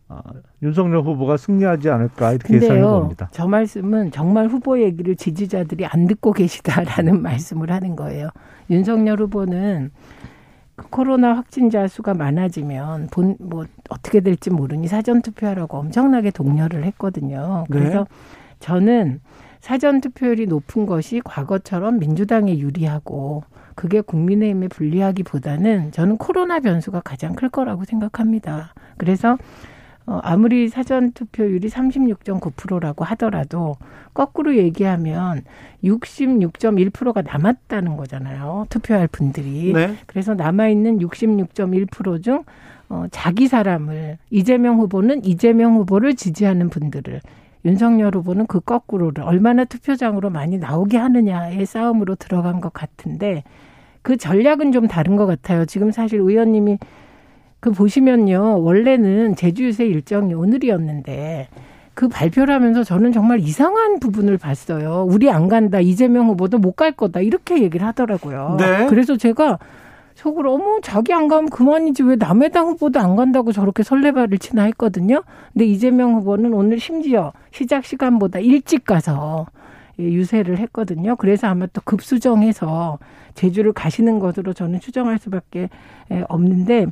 [0.08, 0.22] 아,
[0.62, 3.30] 윤석열 후보가 승리하지 않을까 이렇게 예상해 봅니다.
[3.32, 8.30] 저 말씀은 정말 후보 얘기를 지지자들이 안 듣고 계시다라는 말씀을 하는 거예요.
[8.70, 10.31] 윤석열 후보는 그
[10.90, 17.66] 코로나 확진자 수가 많아지면 본 뭐 어떻게 될지 모르니 사전 투표하라고 엄청나게 독려를 했거든요.
[17.70, 17.78] 네.
[17.78, 18.08] 그래서
[18.60, 19.20] 저는
[19.60, 23.44] 사전 투표율이 높은 것이 과거처럼 민주당에 유리하고
[23.76, 28.74] 그게 국민의힘에 불리하기보다는 저는 코로나 변수가 가장 클 거라고 생각합니다.
[28.98, 29.38] 그래서
[30.12, 33.78] 어, 아무리 사전 투표율이 36.9%라고 하더라도
[34.14, 35.44] 거꾸로 얘기하면
[35.86, 38.66] 66.1%가 남았다는 거잖아요.
[38.68, 39.72] 투표할 분들이.
[39.72, 39.96] 네.
[40.08, 42.44] 그래서 남아 있는 66.1%중
[42.90, 47.22] 어, 자기 사람을 이재명 후보는 이재명 후보를 지지하는 분들을
[47.64, 53.46] 윤석열 후보는 그 거꾸로를 얼마나 투표장으로 많이 나오게 하느냐의 싸움으로 들어간 것 같은데
[54.02, 55.64] 그 전략은 좀 다른 것 같아요.
[55.64, 56.80] 지금 사실 의원님이
[57.62, 58.62] 그 보시면요.
[58.64, 61.48] 원래는 제주유세 일정이 오늘이었는데
[61.94, 65.06] 그 발표를 하면서 저는 정말 이상한 부분을 봤어요.
[65.08, 65.80] 우리 안 간다.
[65.80, 67.20] 이재명 후보도 못 갈 거다.
[67.22, 68.58] 이렇게 얘기를 하더라고요.
[68.60, 68.88] 네.
[68.88, 69.60] 그래서 제가
[70.16, 74.64] 속으로 어머 자기 안 가면 그만이지 왜 남의 당 후보도 안 간다고 저렇게 설레발을 치나
[74.64, 75.22] 했거든요.
[75.54, 79.46] 근데 이재명 후보는 오늘 심지어 시작 시간보다 일찍 가서
[80.00, 81.16] 예, 유세를 했거든요.
[81.18, 82.98] 그래서 아마 또 급수정해서
[83.36, 85.70] 제주를 가시는 것으로 저는 추정할 수밖에
[86.12, 86.88] 예, 없는데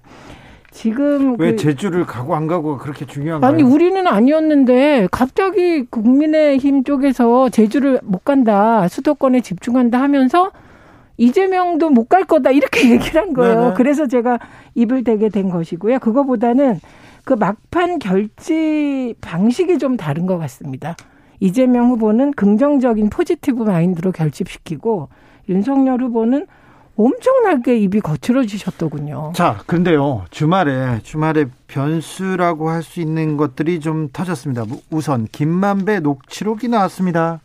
[0.72, 3.52] 지금 왜 그- 제주를 가고 안 가고가 그렇게 중요한가요?
[3.52, 10.52] 아니 우리는 아니었는데 갑자기 국민의힘 쪽에서 제주를 못 간다 수도권에 집중한다 하면서
[11.18, 13.60] 이재명도 못 갈 거다 이렇게 얘기를 한 거예요.
[13.62, 13.74] 네네.
[13.76, 14.40] 그래서 제가
[14.76, 16.00] 입을 대게 된 것이고요.
[16.00, 16.80] 그거보다는
[17.26, 20.96] 그 막판 결지 방식이 좀 다른 것 같습니다.
[21.42, 25.10] 이재명 후보는 긍정적인 포지티브 마인드로 결집시키고
[25.50, 26.48] 윤석열 후보는
[27.04, 29.32] 엄청나게 입이 거칠어지셨더군요.
[29.34, 34.66] 자, 근데요, 주말에, 주말에 변수라고 할 수 있는 것들이 좀 터졌습니다.
[34.92, 37.40] 우선, 김만배 녹취록이 나왔습니다.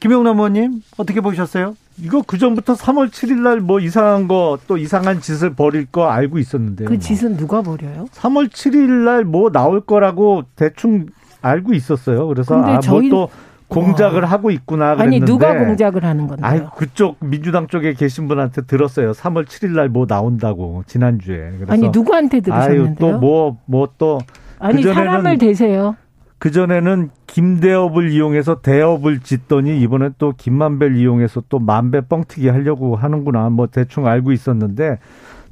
[0.00, 1.76] 김영남 의원님, 어떻게 보셨어요?
[2.02, 6.38] 이거 그 전부터 3월 7일 날 뭐 이상한 거 또 이상한 짓을 벌일 거 알고
[6.38, 6.88] 있었는데요.
[6.88, 8.06] 그 짓은 누가 버려요?
[8.14, 11.06] 3월 7일 날 뭐 나올 거라고 대충
[11.42, 12.26] 알고 있었어요.
[12.28, 13.30] 그래서 아, 저희- 뭐또
[13.70, 16.46] 공작을 하고 있구나 그랬는데 아니 누가 공작을 하는 건데요?
[16.46, 19.12] 아이 그쪽 민주당 쪽에 계신 분한테 들었어요.
[19.12, 21.52] 3월 7일 날 뭐 나온다고 지난주에.
[21.68, 22.94] 아니 누구한테 들으셨는데요?
[22.98, 24.20] 또 뭐 뭐 또
[24.58, 25.96] 아니 사람을 대세요.
[26.38, 33.50] 그 전에는 김대업을 이용해서 대업을 짓더니 이번엔 또 김만배를 이용해서 또 만배 뻥튀기 하려고 하는구나.
[33.50, 34.98] 뭐 대충 알고 있었는데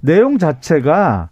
[0.00, 1.28] 내용 자체가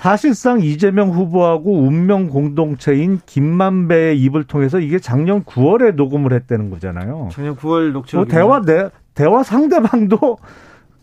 [0.00, 7.28] 사실상 이재명 후보하고 운명 공동체인 김만배의 입을 통해서 이게 작년 9월에 녹음을 했다는 거잖아요.
[7.30, 8.28] 작년 9월 뭐 녹취록.
[8.28, 10.38] 대화 내 대화 상대방도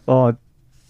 [0.07, 0.31] 어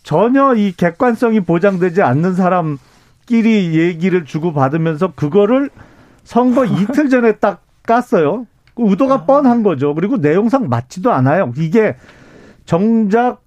[0.04, 5.70] 전혀 이 객관성이 보장되지 않는 사람끼리 얘기를 주고 받으면서 그거를
[6.24, 8.46] 선거 이틀 전에 딱 깠어요.
[8.74, 9.26] 그 의도가 아.
[9.26, 9.94] 뻔한 거죠.
[9.94, 11.52] 그리고 내용상 맞지도 않아요.
[11.58, 11.98] 이게
[12.64, 13.42] 정작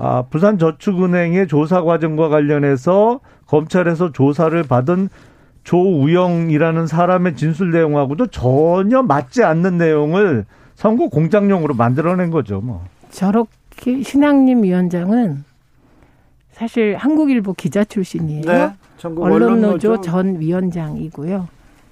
[0.00, 5.08] 아, 부산저축은행의 조사 과정과 관련해서 검찰에서 조사를 받은
[5.64, 10.46] 조우영이라는 사람의 진술 내용하고도 전혀 맞지 않는 내용을
[10.76, 12.60] 선거 공작용으로 만들어낸 거죠.
[12.60, 12.84] 뭐.
[13.10, 15.44] 저렇게 신학님 위원장은
[16.52, 18.42] 사실 한국일보 기자 출신이에요.
[18.42, 18.72] 네.
[19.02, 21.48] 언론노조 전 위원장이고요.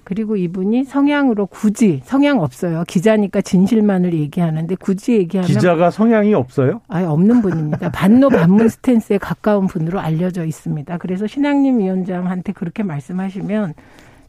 [0.07, 2.85] 그리고 이분이 성향으로 굳이 성향 없어요.
[2.87, 6.79] 기자니까 진실만을 얘기하는데 굳이 얘기하면 기자가 성향이 없어요?
[6.87, 7.91] 아예 없는 분입니다.
[7.91, 10.97] 반노 반문 스탠스에 가까운 분으로 알려져 있습니다.
[10.99, 13.73] 그래서 신학님 위원장한테 그렇게 말씀하시면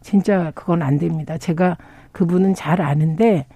[0.00, 1.38] 진짜 그건 안 됩니다.
[1.38, 1.76] 제가
[2.10, 3.46] 그분은 잘 아는데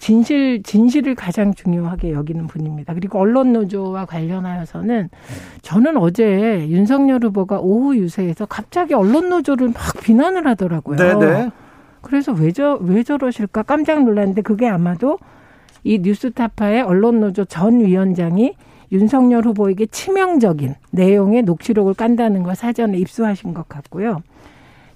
[0.00, 2.94] 진실 진실을 가장 중요하게 여기는 분입니다.
[2.94, 5.10] 그리고 언론 노조와 관련하여서는
[5.60, 10.96] 저는 어제 윤석열 후보가 오후 유세에서 갑자기 언론 노조를 막 비난을 하더라고요.
[10.96, 11.50] 네네.
[12.00, 15.18] 그래서 왜저왜 저러실까 깜짝 놀랐는데 그게 아마도
[15.84, 18.54] 이 뉴스타파의 언론 노조 전 위원장이
[18.92, 24.22] 윤석열 후보에게 치명적인 내용의 녹취록을 깐다는 걸 사전에 입수하신 것 같고요.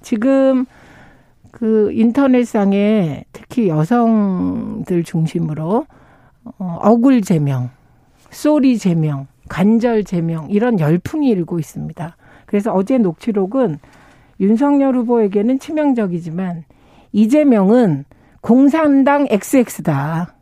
[0.00, 0.64] 지금
[1.54, 5.86] 그 인터넷상에 특히 여성들 중심으로
[6.58, 7.70] 어, 억울 제명,
[8.30, 12.16] 쏘리 제명, 간절 제명 이런 열풍이 일고 있습니다.
[12.46, 13.78] 그래서 어제 녹취록은
[14.40, 16.64] 윤석열 후보에게는 치명적이지만
[17.12, 18.04] 이재명은
[18.40, 20.34] 공산당 XX다.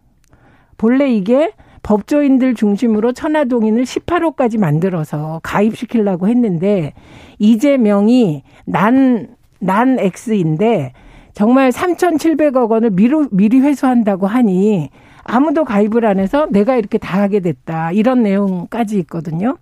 [0.78, 1.52] 본래 이게
[1.82, 6.94] 법조인들 중심으로 천하동인을 18호까지 만들어서 가입시키려고 했는데
[7.38, 10.94] 이재명이 난, 난 X인데
[11.32, 14.90] 정말 3,700억 원을 미리, 미리 회수한다고 하니
[15.24, 17.92] 아무도 가입을 안 해서 내가 이렇게 다 하게 됐다.
[17.92, 19.56] 이런 내용까지 있거든요.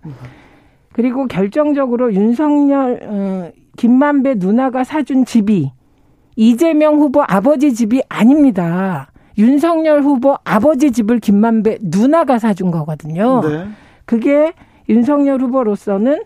[0.93, 5.71] 그리고 결정적으로 윤석열, 어, 김만배 누나가 사준 집이
[6.35, 9.11] 이재명 후보 아버지 집이 아닙니다.
[9.37, 13.41] 윤석열 후보 아버지 집을 김만배 누나가 사준 거거든요.
[13.41, 13.67] 네.
[14.05, 14.53] 그게
[14.89, 16.23] 윤석열 후보로서는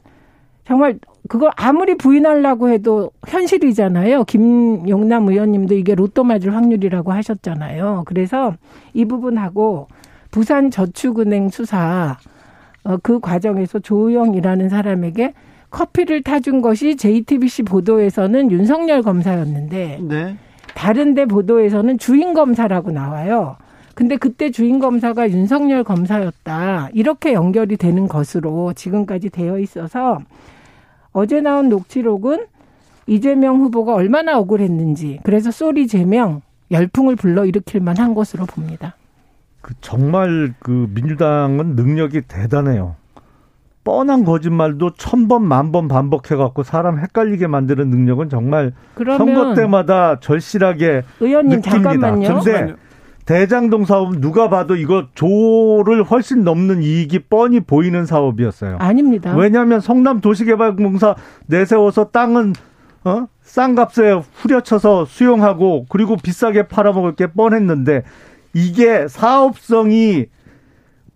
[0.67, 4.25] 정말 그걸 아무리 부인하려고 해도 현실이잖아요.
[4.25, 8.03] 김용남 의원님도 이게 로또 맞을 확률이라고 하셨잖아요.
[8.05, 8.53] 그래서
[8.93, 9.87] 이 부분하고
[10.31, 12.17] 부산 저축은행 수사
[12.83, 15.33] 어, 그 과정에서 조우영이라는 사람에게
[15.71, 20.37] 커피를 타준 것이 JTBC 보도에서는 윤석열 검사였는데 네.
[20.75, 23.57] 다른데 보도에서는 주인 검사라고 나와요.
[23.95, 26.89] 근데 그때 주인 검사가 윤석열 검사였다.
[26.93, 30.19] 이렇게 연결이 되는 것으로 지금까지 되어 있어서
[31.13, 32.45] 어제 나온 녹취록은
[33.07, 36.41] 이재명 후보가 얼마나 억울했는지 그래서 쏘리 제명
[36.71, 38.95] 열풍을 불러일으킬 만한 것으로 봅니다.
[39.61, 42.95] 그 정말 그 민주당은 능력이 대단해요.
[43.83, 50.19] 뻔한 거짓말도 천 번, 만 번 반복해 갖고 사람 헷갈리게 만드는 능력은 정말 선거 때마다
[50.19, 51.91] 절실하게 의원님 느낍니다.
[51.91, 52.39] 잠깐만요.
[52.41, 52.73] 근데
[53.25, 58.77] 대장동 사업은 누가 봐도 이거 조를 훨씬 넘는 이익이 뻔히 보이는 사업이었어요.
[58.79, 59.35] 아닙니다.
[59.35, 61.15] 왜냐하면 성남 도시개발공사
[61.47, 62.53] 내세워서 땅은
[63.03, 63.27] 어?
[63.41, 68.03] 싼 값에 후려쳐서 수용하고 그리고 비싸게 팔아먹을 게 뻔했는데
[68.53, 70.25] 이게 사업성이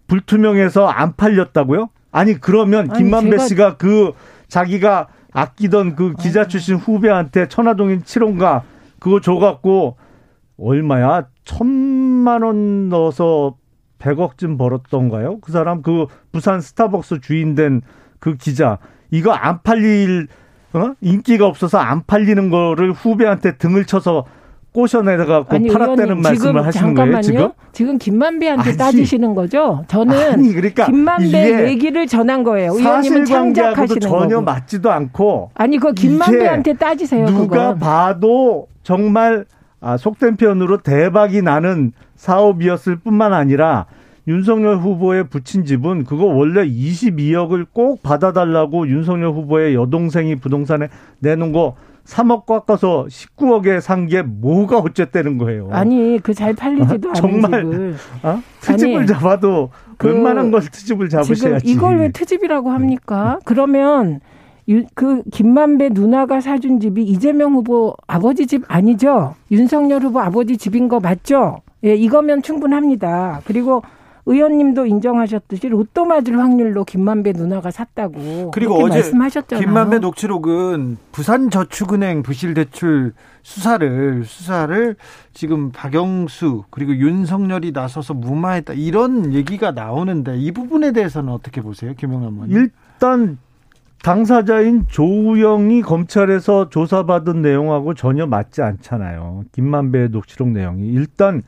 [0.08, 1.90] 불투명해서 안 팔렸다고요?
[2.12, 4.14] 아니 그러면 아니, 김만배 제가- 씨가 그
[4.48, 8.64] 자기가 아끼던 그 기자 출신 후배한테 천화동인 7호가
[9.00, 9.98] 그거 줘갖고
[10.60, 11.28] 얼마야?
[11.50, 13.56] 천만 원 넣어서
[14.00, 15.40] 100억쯤 벌었던가요?
[15.40, 17.82] 그 사람 그 부산 스타벅스 주인 된
[18.20, 18.80] 그 기자
[19.12, 20.28] 이거 안 팔릴
[20.74, 20.94] 어?
[21.00, 24.26] 인기가 없어서 안 팔리는 거를 후배한테 등을 쳐서
[24.74, 26.94] 꼬셔내다가 아니, 팔았다는 말씀을 하시는.
[26.94, 27.52] 거예요 지금?
[27.72, 28.78] 지금 김만배한테 아니.
[28.78, 29.86] 따지시는 거죠?
[29.88, 32.74] 저는 아니 그러니까 김만배 얘기를 전한 거예요.
[32.74, 34.42] 의원님은 창작하시는 전혀 거고.
[34.42, 37.26] 맞지도 않고 아니 그 김만배한테 따지세요.
[37.28, 37.80] 누가 그건.
[37.80, 39.46] 봐도 정말
[39.82, 43.86] 아, 속된 표현으로 대박이 나는 사업이었을 뿐만 아니라
[44.28, 51.76] 윤석열 후보의 부친 집은 그거 원래 22억을 꼭 받아달라고 윤석열 후보의 여동생이 부동산에 내놓은 거
[52.06, 55.70] 3억 깎아서 19억에 산 게 뭐가 어쨌다는 거예요.
[55.72, 58.42] 아니 그 잘 팔리지도 아, 않은 정말 집을 어?
[58.62, 61.70] 트집을 아니, 잡아도 그 웬만한 걸 트집을 잡으셔야지.
[61.72, 63.40] 이걸 왜 트집이라고 합니까?
[63.46, 64.20] 그러면 유-
[64.94, 69.36] 그 김만배 누나가 사준 집이 이재명 후보 아버지 집 아니죠?
[69.52, 71.62] 윤석열 후보 아버지 집인 거 맞죠?
[71.84, 73.42] 예, 이거면 충분합니다.
[73.46, 73.82] 그리고
[74.26, 79.66] 의원님도 인정하셨듯이 로또 맞을 확률로 김만배 누나가 샀다고 그리고 그렇게 어제 말씀하셨잖아요.
[79.66, 84.96] 김만배 녹취록은 부산저축은행 부실대출 수사를 수사를
[85.34, 92.34] 지금 박영수 그리고 윤석열이 나서서 무마했다 이런 얘기가 나오는데 이 부분에 대해서는 어떻게 보세요, 김영남
[92.36, 92.52] 의원?
[92.52, 93.40] 일단
[94.04, 99.44] 당사자인 조우영이 검찰에서 조사받은 내용하고 전혀 맞지 않잖아요.
[99.52, 100.88] 김만배의 녹취록 내용이.
[100.88, 101.44] 일단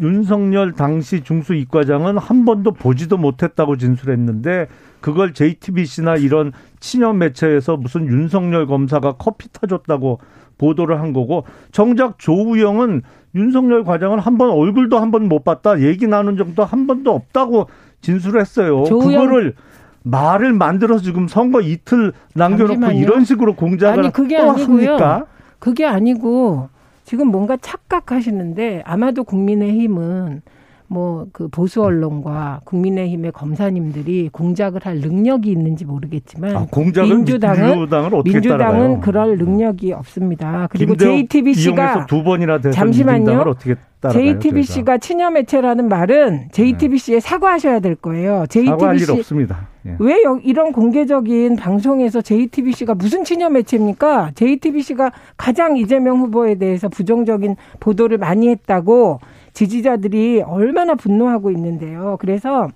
[0.00, 4.68] 윤석열 당시 중수 이과장은 한 번도 보지도 못했다고 진술했는데
[5.00, 10.20] 그걸 JTBC나 이런 친연 매체에서 무슨 윤석열 검사가 커피 타줬다고
[10.58, 13.02] 보도를 한 거고 정작 조우영은
[13.34, 17.66] 윤석열 과장은 한 번 얼굴도 한 번 못 봤다 얘기 나눈 적도 한 번도 없다고
[18.00, 18.84] 진술했어요.
[18.84, 19.08] 조우영.
[19.08, 19.54] 그거를
[20.02, 22.98] 말을 만들어서 지금 선거 이틀 남겨놓고 잠시만요.
[23.00, 24.90] 이런 식으로 공작을 아니 그게 아니고요.
[24.92, 25.26] 합니까?
[25.58, 26.68] 그게 아니고
[27.04, 30.42] 지금 뭔가 착각하시는데 아마도 국민의힘은
[30.90, 38.58] 뭐 그 보수 언론과 국민의힘의 검사님들이 공작을 할 능력이 있는지 모르겠지만 아, 민주당은 민주당을 민주당은
[38.58, 39.00] 따라가요?
[39.00, 40.68] 그럴 능력이 없습니다.
[40.70, 43.44] 그리고 JTBC가 두 번이나 잠시만요.
[43.46, 43.76] 어떻게
[44.08, 47.20] JTBC가 친여 매체라는 말은 JTBC에 네.
[47.20, 48.46] 사과하셔야 될 거예요.
[48.48, 49.68] JTBC 일 없습니다.
[49.86, 49.96] 예.
[49.98, 54.32] 왜 이런 공개적인 방송에서 JTBC가 무슨 친여 매체입니까?
[54.34, 59.20] JTBC가 가장 이재명 후보에 대해서 부정적인 보도를 많이 했다고
[59.52, 62.16] 지지자들이 얼마나 분노하고 있는데요.
[62.20, 62.68] 그래서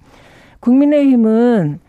[0.61, 1.81] 국민의힘은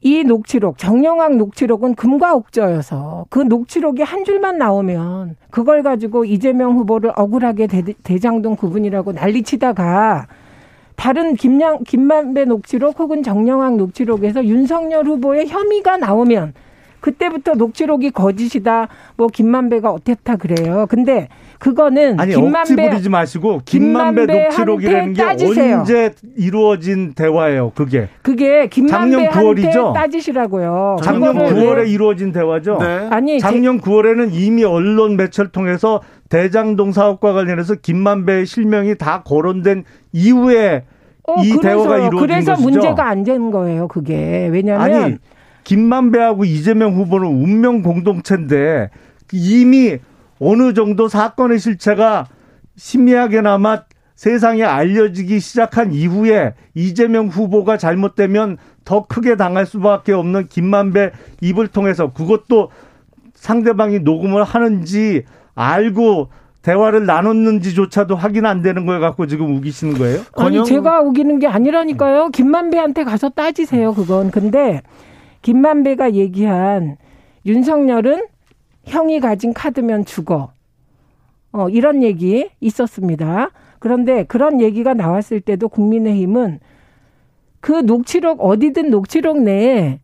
[0.00, 7.12] 이 녹취록, 정영학 녹취록은 금과 옥저여서 그 녹취록이 한 줄만 나오면 그걸 가지고 이재명 후보를
[7.16, 10.28] 억울하게 대, 장동 구분이라고 난리치다가
[10.94, 16.54] 다른 김양, 김만배 녹취록 혹은 정영학 녹취록에서 윤석열 후보의 혐의가 나오면
[17.00, 18.88] 그때부터 녹취록이 거짓이다.
[19.16, 20.86] 뭐 김만배가 어땠다 그래요.
[20.88, 21.28] 근데
[21.58, 25.78] 그거는 아니, 김만배 부리지 마시고 김만배, 김만배 녹취록이라는 게 따지세요.
[25.78, 27.72] 언제 이루어진 대화예요.
[27.74, 30.96] 그게 그게 김만배한테 따지시라고요.
[31.02, 32.78] 작년 9월에 이루어진 대화죠.
[32.80, 33.08] 네.
[33.10, 40.84] 아니 작년 9월에는 이미 언론 매체를 통해서 대장동 사업과 관련해서 김만배의 실명이 다 거론된 이후에
[41.26, 42.70] 어, 이 그래서, 대화가 이루어진 그래서 것이죠.
[42.70, 43.88] 문제가 안된 거예요.
[43.88, 45.18] 그게 왜냐하면 아니
[45.68, 48.88] 김만배하고 이재명 후보는 운명 공동체인데
[49.34, 49.98] 이미
[50.40, 52.26] 어느 정도 사건의 실체가
[52.76, 53.82] 심미하게나마
[54.14, 58.56] 세상에 알려지기 시작한 이후에 이재명 후보가 잘못되면
[58.86, 61.10] 더 크게 당할 수밖에 없는 김만배
[61.42, 62.70] 입을 통해서 그것도
[63.34, 66.30] 상대방이 녹음을 하는지 알고
[66.62, 70.22] 대화를 나눴는지조차도 확인 안 되는 걸 갖고 지금 우기시는 거예요?
[70.34, 72.30] 아니 제가 우기는 게 아니라니까요.
[72.30, 73.92] 김만배한테 가서 따지세요.
[73.92, 74.80] 그건 근데
[75.42, 76.96] 김만배가 얘기한
[77.46, 78.26] 윤석열은
[78.84, 80.52] 형이 가진 카드면 죽어.
[81.52, 83.50] 어, 이런 얘기 있었습니다.
[83.78, 86.60] 그런데 그런 얘기가 나왔을 때도 국민의힘은
[87.60, 90.00] 그 녹취록, 어디든 녹취록 내에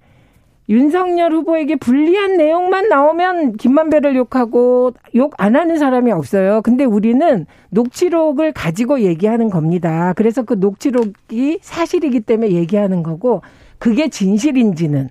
[0.68, 6.62] 윤석열 후보에게 불리한 내용만 나오면 김만배를 욕하고 욕 안 하는 사람이 없어요.
[6.62, 10.14] 근데 우리는 녹취록을 가지고 얘기하는 겁니다.
[10.16, 13.42] 그래서 그 녹취록이 사실이기 때문에 얘기하는 거고
[13.78, 15.10] 그게 진실인지는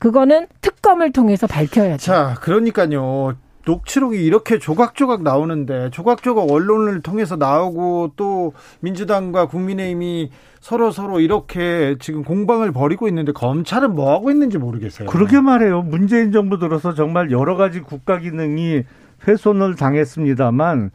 [0.00, 1.98] 그거는 특검을 통해서 밝혀야죠.
[1.98, 3.34] 자, 그러니까요.
[3.66, 10.30] 녹취록이 이렇게 조각조각 나오는데 조각조각 언론을 통해서 나오고 또 민주당과 국민의힘이
[10.60, 15.08] 서로 서로 이렇게 지금 공방을 벌이고 있는데 검찰은 뭐 하고 있는지 모르겠어요.
[15.08, 15.82] 그러게 말해요.
[15.82, 18.84] 문재인 정부 들어서 정말 여러 가지 국가 기능이
[19.28, 20.90] 훼손을 당했습니다만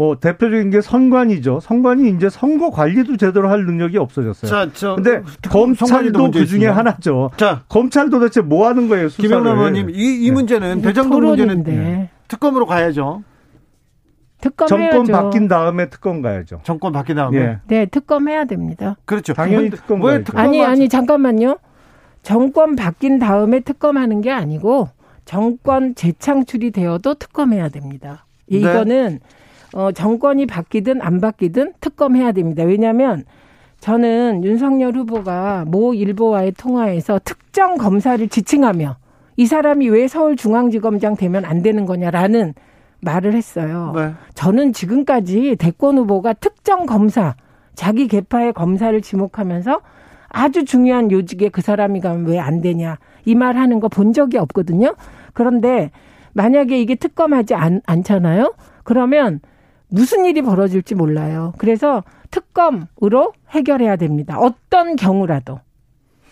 [0.00, 1.60] 뭐 대표적인 게 선관이죠.
[1.60, 4.50] 선관이 이제 선거 관리도 제대로 할 능력이 없어졌어요.
[4.50, 5.20] 자, 저 근데
[5.50, 7.32] 검찰도 그 중에 하나죠.
[7.36, 9.08] 자, 검찰 도대체 뭐 하는 거예요?
[9.08, 10.30] 김영남 의원님, 이, 이 네.
[10.30, 12.08] 문제는 대장동 문제는 네.
[12.28, 13.24] 특검으로 가야죠.
[14.40, 15.12] 특검 정권 해야죠.
[15.12, 16.60] 바뀐 다음에 특검 가야죠.
[16.64, 17.38] 정권 바뀐 다음에.
[17.38, 17.58] 예.
[17.66, 18.96] 네, 특검 해야 됩니다.
[19.04, 19.34] 그렇죠.
[19.34, 21.58] 당연히 특검 왜 특검 아니 아니 잠깐만요.
[22.22, 24.88] 정권 바뀐 다음에 특검하는 게 아니고
[25.26, 28.24] 정권 재창출이 되어도 특검해야 됩니다.
[28.46, 28.56] 네.
[28.56, 29.20] 이거는
[29.74, 32.64] 어, 정권이 바뀌든 안 바뀌든 특검해야 됩니다.
[32.64, 33.24] 왜냐하면
[33.80, 38.96] 저는 윤석열 후보가 모 일보와의 통화에서 특정 검사를 지칭하며
[39.36, 42.54] 이 사람이 왜 서울중앙지검장 되면 안 되는 거냐라는
[43.00, 43.92] 말을 했어요.
[43.96, 44.12] 네.
[44.34, 47.34] 저는 지금까지 대권 후보가 특정 검사,
[47.74, 49.80] 자기 개파의 검사를 지목하면서
[50.28, 54.36] 아주 중요한 요직에 그 사람이 가면 왜 안 되냐 이 말 하는 거 본 적이
[54.38, 54.94] 없거든요.
[55.32, 55.90] 그런데
[56.34, 58.52] 만약에 이게 특검하지 않, 않잖아요.
[58.84, 59.40] 그러면
[59.90, 61.52] 무슨 일이 벌어질지 몰라요.
[61.58, 64.38] 그래서 특검으로 해결해야 됩니다.
[64.38, 65.60] 어떤 경우라도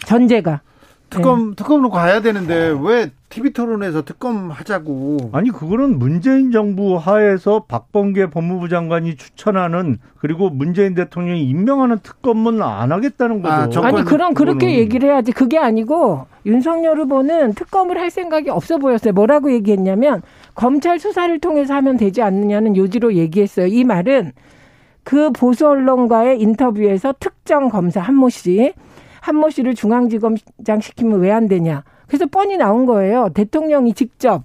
[0.06, 0.62] 전제가
[1.10, 1.56] 특검 네.
[1.56, 5.30] 특검으로 가야 되는데 왜 TV 토론에서 특검 하자고?
[5.32, 12.90] 아니 그거는 문재인 정부 하에서 박범계 법무부 장관이 추천하는 그리고 문재인 대통령이 임명하는 특검은 안
[12.90, 13.82] 하겠다는 거죠.
[13.84, 15.32] 아, 니 그럼 그렇게 얘기를 해야지.
[15.32, 19.12] 그게 아니고 윤석열 후보는 특검을 할 생각이 없어 보였어요.
[19.12, 20.22] 뭐라고 얘기했냐면
[20.54, 23.66] 검찰 수사를 통해서 하면 되지 않느냐는 요지로 얘기했어요.
[23.66, 24.32] 이 말은
[25.04, 28.72] 그 보수 언론과의 인터뷰에서 특정 검사 한모 씨,
[29.20, 31.84] 한모 씨를 중앙지검장 시키면 왜 안 되냐?
[32.08, 33.28] 그래서 뻔히 나온 거예요.
[33.34, 34.42] 대통령이 직접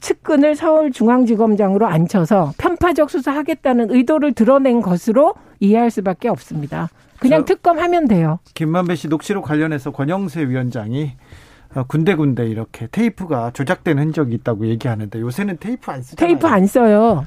[0.00, 6.88] 측근을 서울중앙지검장으로 앉혀서 편파적 수사하겠다는 의도를 드러낸 것으로 이해할 수밖에 없습니다.
[7.18, 8.38] 그냥 특검하면 돼요.
[8.54, 11.12] 김만배 씨 녹취록 관련해서 권영세 위원장이
[11.74, 16.26] 어, 군데군데 이렇게 테이프가 조작된 흔적이 있다고 얘기하는데 요새는 테이프 안 쓰잖아요.
[16.34, 17.26] 테이프 안 써요.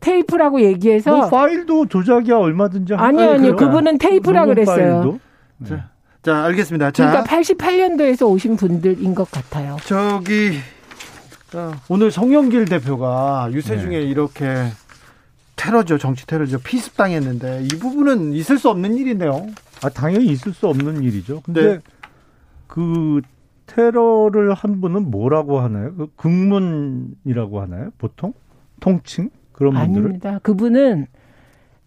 [0.00, 3.52] 테이프라고 얘기해서 뭐 파일도 조작이야 얼마든지 아니요 아니, 그래.
[3.52, 5.00] 그분은 테이프라 그랬어요.
[5.02, 5.18] 파일도?
[5.68, 5.89] 자,
[6.22, 6.90] 자, 알겠습니다.
[6.90, 9.76] 자, 그러니까 88년도에서 오신 분들인 것 같아요.
[9.84, 10.58] 저기
[11.54, 13.82] 어, 오늘 송영길 대표가 유세 네.
[13.82, 14.66] 중에 이렇게
[15.56, 19.46] 테러죠, 정치 테러죠, 피습 당했는데 이 부분은 있을 수 없는 일인데요.
[19.82, 21.40] 아 당연히 있을 수 없는 일이죠.
[21.40, 21.78] 근데 네.
[22.66, 23.22] 그
[23.66, 25.94] 테러를 한 분은 뭐라고 하나요?
[25.94, 27.90] 그 극문이라고 하나요?
[27.98, 28.34] 보통
[28.80, 30.38] 통칭 그런 분들을 아닙니다.
[30.42, 31.06] 그분은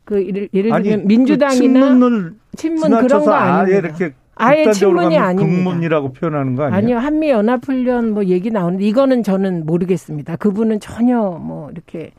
[0.05, 3.77] 그 예를, 예를 아니 들면 민주당이나 그 친문을 친문 그런 거 아닙니다.
[3.77, 5.63] 이렇게 아예 친문이 가면 아닙니다.
[5.63, 6.77] 극문이라고 표현하는 거 아니에요?
[6.77, 10.37] 아니요 한미 연합 훈련 뭐 얘기 나오는데 이거는 저는 모르겠습니다.
[10.37, 12.11] 그분은 전혀 뭐 이렇게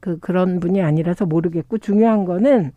[0.00, 2.72] 그 그런 분이 아니라서 모르겠고 중요한 거는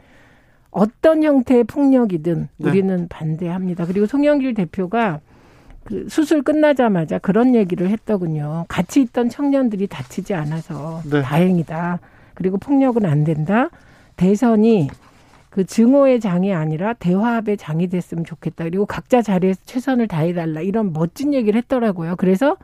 [0.72, 2.70] 어떤 형태의 폭력이든 네.
[2.70, 3.86] 우리는 반대합니다.
[3.86, 5.20] 그리고 송영길 대표가
[5.84, 8.66] 그 수술 끝나자마자 그런 얘기를 했더군요.
[8.68, 11.22] 같이 있던 청년들이 다치지 않아서 네.
[11.22, 12.00] 다행이다.
[12.34, 13.70] 그리고 폭력은 안 된다.
[14.16, 14.90] 대선이
[15.54, 18.64] 그 증오의 장이 아니라 대화합의 장이 됐으면 좋겠다.
[18.64, 20.62] 그리고 각자 자리에서 최선을 다해달라.
[20.62, 22.16] 이런 멋진 얘기를 했더라고요.
[22.16, 22.58] 그래서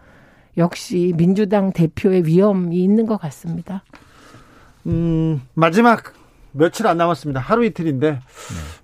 [0.58, 3.84] 역시 민주당 대표의 위험이 있는 것 같습니다.
[4.88, 6.02] 음, 마지막
[6.52, 7.40] 며칠 안 남았습니다.
[7.40, 8.22] 하루 이틀인데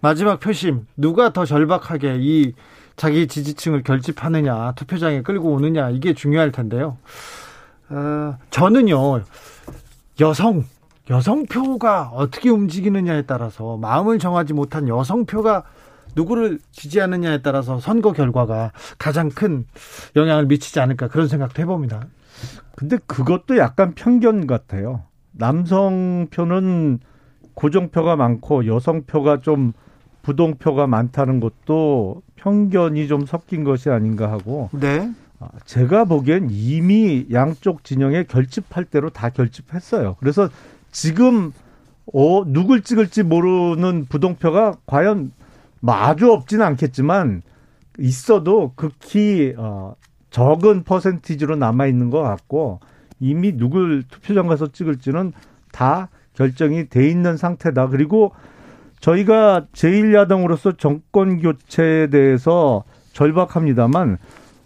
[0.02, 2.54] 마지막 표심 누가 더 절박하게 이
[2.96, 7.00] 자기 지지층을 결집하느냐 투표장에 끌고 오느냐 이게 중요할 텐데요.
[7.90, 9.24] 어, 저는요
[10.20, 10.64] 여성
[11.10, 15.64] 여성표가 어떻게 움직이느냐에 따라서 마음을 정하지 못한 여성표가
[16.16, 19.66] 누구를 지지하느냐에 따라서 선거 결과가 가장 큰
[20.16, 22.08] 영향을 미치지 않을까 그런 생각도 해봅니다.
[22.76, 25.04] 근데 그것도 약간 편견 같아요.
[25.34, 27.00] 남성표는
[27.54, 29.74] 고정표가 많고 여성표가 좀
[30.22, 35.12] 부동표가 많다는 것도 편견이 좀 섞인 것이 아닌가 하고 네.
[35.40, 40.16] 아, 제가 보기엔 이미 양쪽 진영에 결집할 대로 다 결집했어요.
[40.20, 40.50] 그래서
[40.96, 41.52] 지금
[42.14, 45.34] 어, 누굴 찍을지 모르는 부동표가 과연
[45.82, 47.42] 뭐 아주 없지는 않겠지만
[48.00, 49.96] 있어도 극히 어,
[50.30, 52.80] 적은 퍼센티지로 남아 있는 것 같고
[53.20, 55.34] 이미 누굴 투표장 가서 찍을지는
[55.74, 57.90] 다 결정이 돼 있는 상태다.
[57.90, 58.32] 그리고
[59.02, 64.18] 저희가 제1야당으로서 정권 교체에 대해서 절박합니다만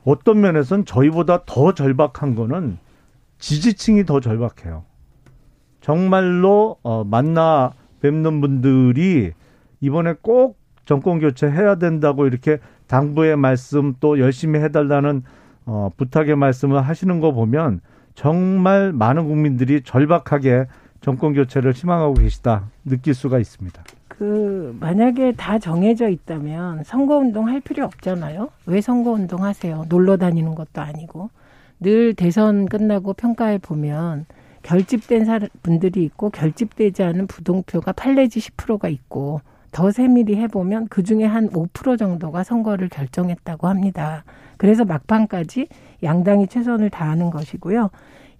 [0.03, 2.77] 어떤 면에서는 저희보다 더 절박한 거는
[3.39, 4.88] 지지층이 더 절박해요.
[5.81, 9.31] 정말로 어, 만나 뵙는 분들이
[9.81, 15.23] 이번에 꼭 정권 교체해야 된다고 이렇게 당부의 말씀 또 열심히 해달라는
[15.65, 17.81] 어, 부탁의 말씀을 하시는 거 보면
[18.15, 20.65] 정말 많은 국민들이 절박하게
[21.01, 23.83] 정권 교체를 희망하고 계시다 느낄 수가 있습니다.
[24.07, 28.49] 그 만약에 다 정해져 있다면 선거 운동 할 필요 없잖아요.
[28.65, 29.85] 왜 선거 운동 하세요?
[29.87, 31.29] 놀러 다니는 것도 아니고
[31.79, 34.25] 늘 대선 끝나고 평가해 보면
[34.63, 39.41] 결집된 사- 분들이 있고 결집되지 않은 부동표가 8 내지 10%가 있고
[39.71, 44.23] 더 세밀히 해보면 그 중에 한 5% 정도가 선거를 결정했다고 합니다.
[44.57, 45.67] 그래서 막판까지
[46.03, 47.89] 양당이 최선을 다하는 것이고요.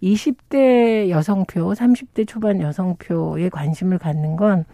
[0.01, 4.65] 20대 여성표, 30대 초반 여성표에 관심을 갖는 건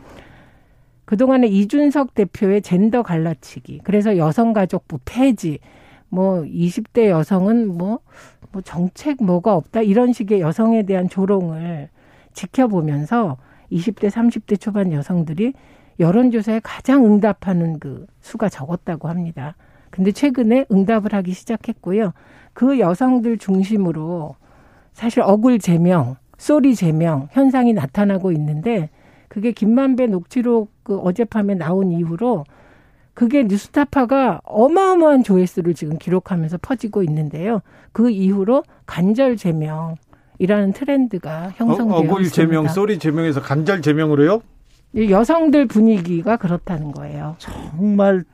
[1.06, 5.60] 그동안에 이준석 대표의 젠더 갈라치기, 그래서 여성가족부 폐지,
[6.16, 8.00] 뭐 20대 여성은 뭐,
[8.54, 11.90] 뭐 정책 뭐가 없다 이런 식의 여성에 대한 조롱을
[12.34, 13.38] 지켜보면서
[13.72, 15.54] 20대, 30대 초반 여성들이
[16.00, 19.56] 여론조사에 가장 응답하는 그 수가 적었다고 합니다.
[19.90, 22.14] 근데 최근에 응답을 하기 시작했고요.
[22.54, 24.36] 그 여성들 중심으로
[24.94, 28.90] 사실 억울 제명, 쏘리 제명 현상이 나타나고 있는데
[29.28, 32.46] 그게 김만배 녹취록 그 어젯밤에 나온 이후로
[33.16, 37.62] 그게 뉴스타파가 어마어마한 조회수를 지금 기록하면서 퍼지고 있는데요.
[37.94, 42.30] 그 이후로 간절 재명이라는 트렌드가 형성되어 어, 있습니다.
[42.30, 44.42] 재명, sorry 재명에서 간절 재명으로요?
[44.94, 47.36] 이 여성들 분위기가 그렇다는 거예요.
[47.40, 48.26] 정말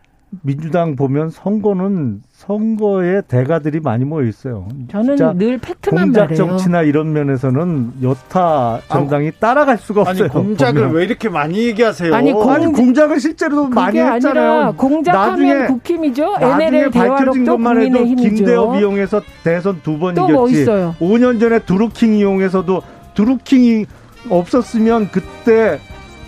[0.43, 4.67] 민주당 보면 선거는 선거에 대가들이 많이 모여 있어요.
[4.89, 6.37] 저는 늘 팩트만 공작 말해요.
[6.37, 10.29] 정치나 이런 면에서는 여타 정당이 따라갈 수가 아니 없어요.
[10.29, 10.95] 공작을 보면.
[10.95, 12.15] 왜 이렇게 많이 얘기하세요?
[12.15, 14.51] 아니, 공- 아니 공작을 실제로 많이 했잖아요.
[14.51, 16.37] 아니라 공작하면 나중에- 국힘이죠.
[16.39, 18.35] 나중에 NLL 밝혀진 것만 해도 국민의힘이죠.
[18.35, 20.61] 김대엽 이용해서 대선 두번또뭐 이겼지.
[20.61, 20.95] 있어요?
[21.01, 22.81] 5년 전에 두루킹 이용해서도
[23.13, 23.85] 두루킹이
[24.29, 25.79] 없었으면 그때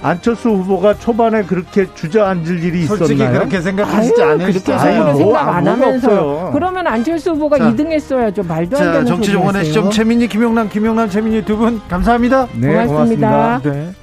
[0.03, 3.39] 안철수 후보가 초반에 그렇게 주저앉을 일이 솔직히 있었나요?
[3.39, 4.63] 그렇게 생각하시지 않으시죠?
[4.65, 6.49] 그렇게 아유, 뭐, 생각 아, 안 뭐가 하면서 없어요.
[6.53, 8.43] 그러면 안철수 후보가 자, 2등 했어야죠.
[8.43, 9.73] 말도 안 자, 되는 정치 소리 정원의 하세요.
[9.73, 12.47] 시점 최민희, 김용남, 김용남, 최민희 두 분 감사합니다.
[12.53, 13.29] 네, 고맙습니다.
[13.29, 13.61] 고맙습니다.
[13.71, 13.93] 네.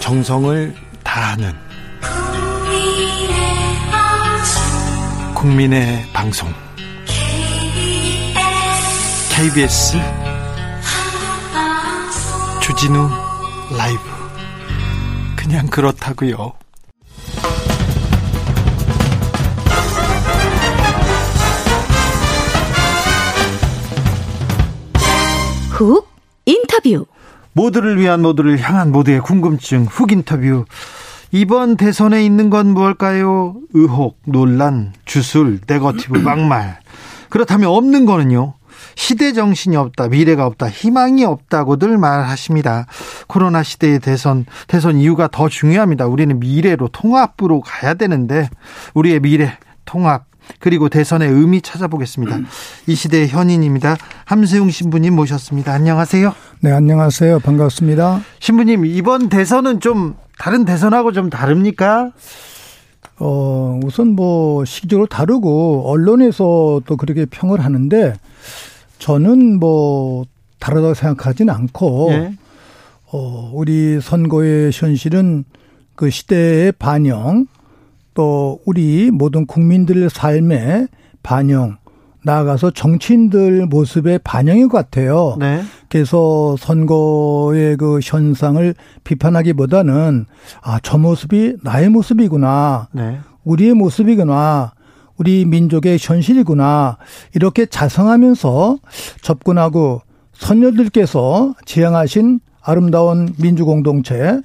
[0.00, 0.74] 정성을
[1.04, 1.52] 다하는
[5.34, 6.48] 국민의 방송
[9.42, 9.98] KBS
[12.60, 13.08] 주진우
[13.76, 14.00] 라이브
[15.34, 16.52] 그냥 그렇다고요.
[25.70, 26.08] 훅
[26.46, 27.06] 인터뷰.
[27.52, 30.66] 모두를 위한 모두를 향한 모두의 궁금증 훅 인터뷰.
[31.32, 33.56] 이번 대선에 있는 건 무엇일까요?
[33.72, 36.78] 의혹, 논란, 주술, 네거티브, 막말.
[37.28, 38.54] 그렇다면 없는 거는요?
[38.94, 42.86] 시대 정신이 없다, 미래가 없다, 희망이 없다고들 말하십니다.
[43.26, 46.06] 코로나 시대의 대선, 대선 이유가 더 중요합니다.
[46.06, 48.48] 우리는 미래로 통합으로 가야 되는데,
[48.94, 50.24] 우리의 미래, 통합,
[50.58, 52.38] 그리고 대선의 의미 찾아보겠습니다.
[52.86, 53.96] 이 시대의 현인입니다.
[54.24, 55.72] 함세웅 신부님 모셨습니다.
[55.72, 56.34] 안녕하세요.
[56.60, 57.40] 네, 안녕하세요.
[57.40, 58.22] 반갑습니다.
[58.40, 62.10] 신부님, 이번 대선은 좀 다른 대선하고 좀 다릅니까?
[63.18, 68.14] 어, 우선 뭐 시기적으로 다르고 언론에서도 그렇게 평을 하는데
[69.02, 70.24] 저는 뭐
[70.60, 72.32] 다르다고 생각하지는 않고 예.
[73.12, 75.44] 어, 우리 선거의 현실은
[75.96, 77.48] 그 시대의 반영
[78.14, 80.86] 또 우리 모든 국민들의 삶의
[81.24, 81.78] 반영
[82.24, 85.36] 나아가서 정치인들 모습의 반영인 것 같아요.
[85.40, 85.62] 네.
[85.88, 88.72] 그래서 선거의 그 현상을
[89.02, 90.26] 비판하기보다는
[90.62, 92.86] 아, 저 모습이 나의 모습이구나.
[92.92, 93.18] 네.
[93.42, 94.71] 우리의 모습이구나.
[95.16, 96.98] 우리 민족의 현실이구나.
[97.34, 98.78] 이렇게 자성하면서
[99.22, 100.02] 접근하고
[100.32, 104.40] 선녀들께서 지향하신 아름다운 민주 공동체,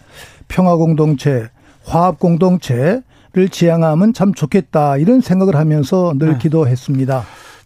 [0.47, 1.49] 평화 공동체,
[1.85, 4.97] 화합 공동체를 지향하면 참 좋겠다.
[4.97, 6.37] 이런 생각을 하면서 늘 네.
[6.37, 7.23] 기도했습니다.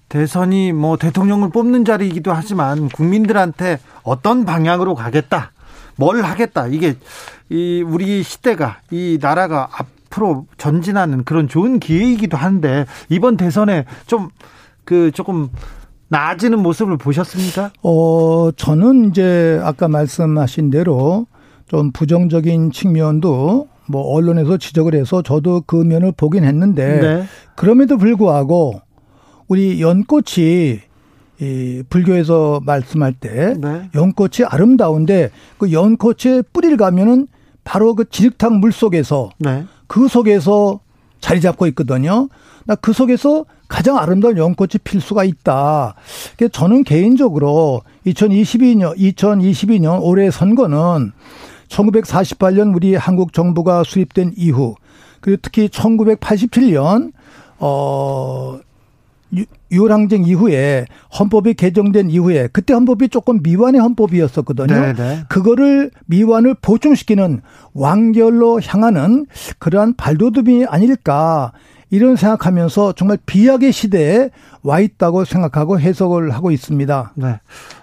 [0.09, 5.53] 대선이 뭐 대통령을 뽑는 자리이기도 하지만 국민들한테 어떤 방향으로 가겠다,
[5.95, 6.67] 뭘 하겠다.
[6.67, 6.95] 이게
[7.49, 9.87] 이 우리 시대가 이 나라가 앞
[10.17, 14.29] 으로 전진하는 그런 좋은 기회이기도 한데 이번 대선에 좀
[14.83, 15.49] 그 조금
[16.09, 17.71] 나아지는 모습을 보셨습니까?
[17.83, 21.27] 어, 저는 이제 아까 말씀하신 대로
[21.67, 27.23] 좀 부정적인 측면도 뭐 언론에서 지적을 해서 저도 그 면을 보긴 했는데 네.
[27.55, 28.81] 그럼에도 불구하고
[29.47, 30.79] 우리 연꽃이
[31.39, 33.89] 이 불교에서 말씀할 때 네.
[33.95, 37.27] 연꽃이 아름다운데 그 연꽃의 뿌리를 가면은
[37.63, 39.65] 바로 그 진흙탕 물 속에서 네.
[39.91, 40.79] 그 속에서
[41.19, 42.29] 자리 잡고 있거든요.
[42.65, 45.95] 나 그 속에서 가장 아름다운 연꽃이 필 수가 있다.
[46.53, 51.11] 저는 개인적으로 2022년, 2022년 올해 선거는
[51.67, 54.75] 1948년 우리 한국 정부가 수립된 이후
[55.19, 57.11] 그리고 특히 1987년
[57.59, 58.59] 어
[59.37, 60.85] 유- 유월항쟁 이후에
[61.17, 64.67] 헌법이 개정된 이후에 그때 헌법이 조금 미완의 헌법이었었거든요.
[64.79, 65.19] 네, 네.
[65.29, 67.41] 그거를 미완을 보충시키는
[67.73, 69.25] 완결로 향하는
[69.59, 71.51] 그러한 발돋움이 아닐까
[71.89, 74.29] 이런 생각하면서 정말 비약의 시대에
[74.63, 77.13] 와 있다고 생각하고 해석을 하고 있습니다.
[77.15, 77.39] 네.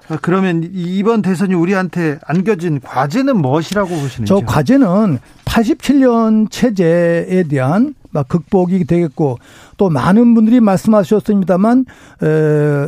[0.08, 4.24] 아, 그러면 이번 대선이 우리한테 안겨진 과제는 무엇이라고 보시는지요?
[4.24, 9.38] 저 과제는 87년 체제에 대한 막 극복이 되겠고
[9.76, 11.84] 또 많은 분들이 말씀하셨습니다만
[12.22, 12.26] 에,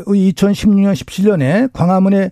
[0.05, 2.31] 2016년 17년에 광화문의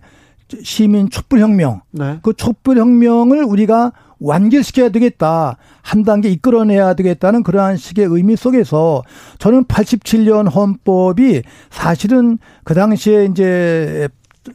[0.63, 2.19] 시민 촛불혁명 네.
[2.21, 5.57] 그 촛불혁명을 우리가 완결시켜야 되겠다.
[5.81, 9.03] 한 단계 이끌어내야 되겠다는 그러한 식의 의미 속에서
[9.37, 14.09] 저는 87년 헌법이 사실은 그 당시에 이제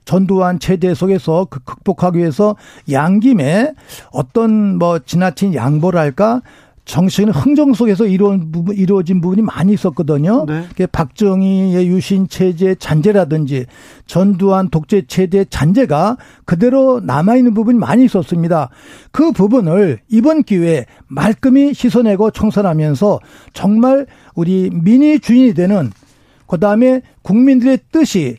[0.05, 2.57] 전두환 체제 속에서 그 극복하기 위해서
[2.91, 3.73] 양김에
[4.13, 6.43] 어떤 뭐 지나친 양보랄까
[6.85, 10.45] 정치적인 흥정 속에서 이루어진 부분, 이루어진 부분이 많이 있었거든요.
[10.47, 10.87] 네.
[10.87, 13.67] 박정희의 유신 체제 잔재라든지
[14.07, 18.69] 전두환 독재 체제 잔재가 그대로 남아 있는 부분이 많이 있었습니다.
[19.13, 23.21] 그 부분을 이번 기회에 말끔히 씻어내고 청산하면서
[23.55, 25.91] 정말 우리 민의 주인이 되는
[26.47, 28.37] 그 다음에 국민들의 뜻이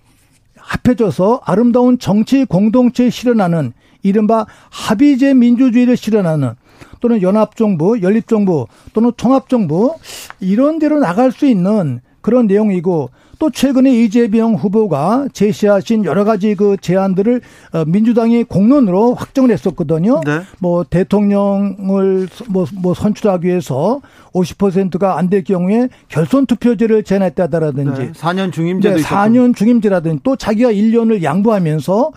[0.58, 3.74] 합해져서 아름다운 정치 공동체에 실현하는
[4.04, 6.54] 이른바 합의제 민주주의를 실현하는
[7.00, 9.96] 또는 연합정부, 연립정부 또는 통합정부
[10.40, 16.78] 이런 데로 나갈 수 있는 그런 내용이고 또 최근에 이재명 후보가 제시하신 여러 가지 그
[16.80, 17.42] 제안들을
[17.74, 20.22] 어, 민주당이 공론으로 확정을 했었거든요.
[20.26, 20.40] 네.
[20.60, 24.02] 뭐 대통령을 뭐, 뭐 선출하기 위해서
[24.34, 28.12] 50%가 안 될 경우에 결선 투표제를 제안했다라든지 네.
[28.14, 29.16] 4년 중임제도 네, 있었고.
[29.16, 32.12] 4년 중임제라든지 또 자기가 1년을 양보하면서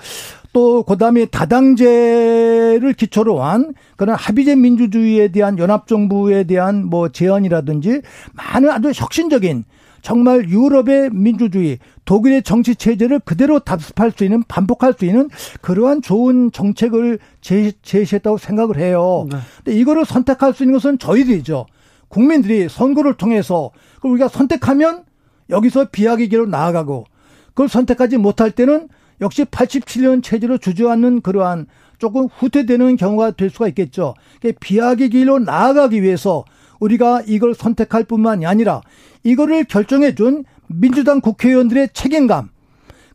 [0.52, 8.02] 또 그다음에 다당제를 기초로 한 그런 합의제 민주주의에 대한 연합정부에 대한 뭐 제안이라든지
[8.34, 9.64] 많은 아주 혁신적인
[10.00, 15.28] 정말 유럽의 민주주의, 독일의 정치 체제를 그대로 답습할 수 있는 반복할 수 있는
[15.60, 19.26] 그러한 좋은 정책을 제- 제시했다고 생각을 해요.
[19.30, 19.38] 네.
[19.64, 21.66] 근데 이거를 선택할 수 있는 것은 저희들이죠.
[22.08, 25.02] 국민들이 선거를 통해서 그걸 우리가 선택하면
[25.50, 27.04] 여기서 비약의 길로 나아가고
[27.48, 28.88] 그걸 선택하지 못할 때는
[29.20, 31.66] 역시 87년 체제로 주저앉는 그러한
[31.98, 34.14] 조금 후퇴되는 경우가 될 수가 있겠죠.
[34.40, 36.44] 그러니까 비약의 길로 나아가기 위해서
[36.80, 38.80] 우리가 이걸 선택할 뿐만이 아니라
[39.24, 42.50] 이거를 결정해 준 민주당 국회의원들의 책임감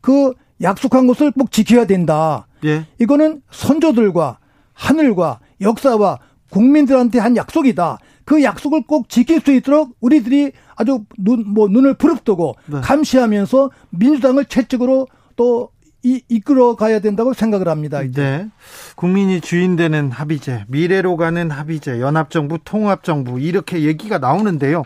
[0.02, 2.48] 그 약속한 것을 꼭 지켜야 된다.
[2.66, 2.86] 예.
[3.00, 4.40] 이거는 선조들과
[4.74, 8.00] 하늘과 역사와 국민들한테 한 약속이다.
[8.26, 12.82] 그 약속을 꼭 지킬 수 있도록 우리들이 아주 눈, 뭐 눈을 부릅뜨고 네.
[12.82, 15.70] 감시하면서 민주당을 채찍으로 또
[16.04, 18.02] 이, 이끌어 가야 된다고 생각을 합니다.
[18.02, 18.22] 이제.
[18.22, 18.50] 네.
[18.96, 24.84] 국민이 주인 되는 합의제, 미래로 가는 합의제, 연합정부, 통합정부 이렇게 얘기가 나오는데요.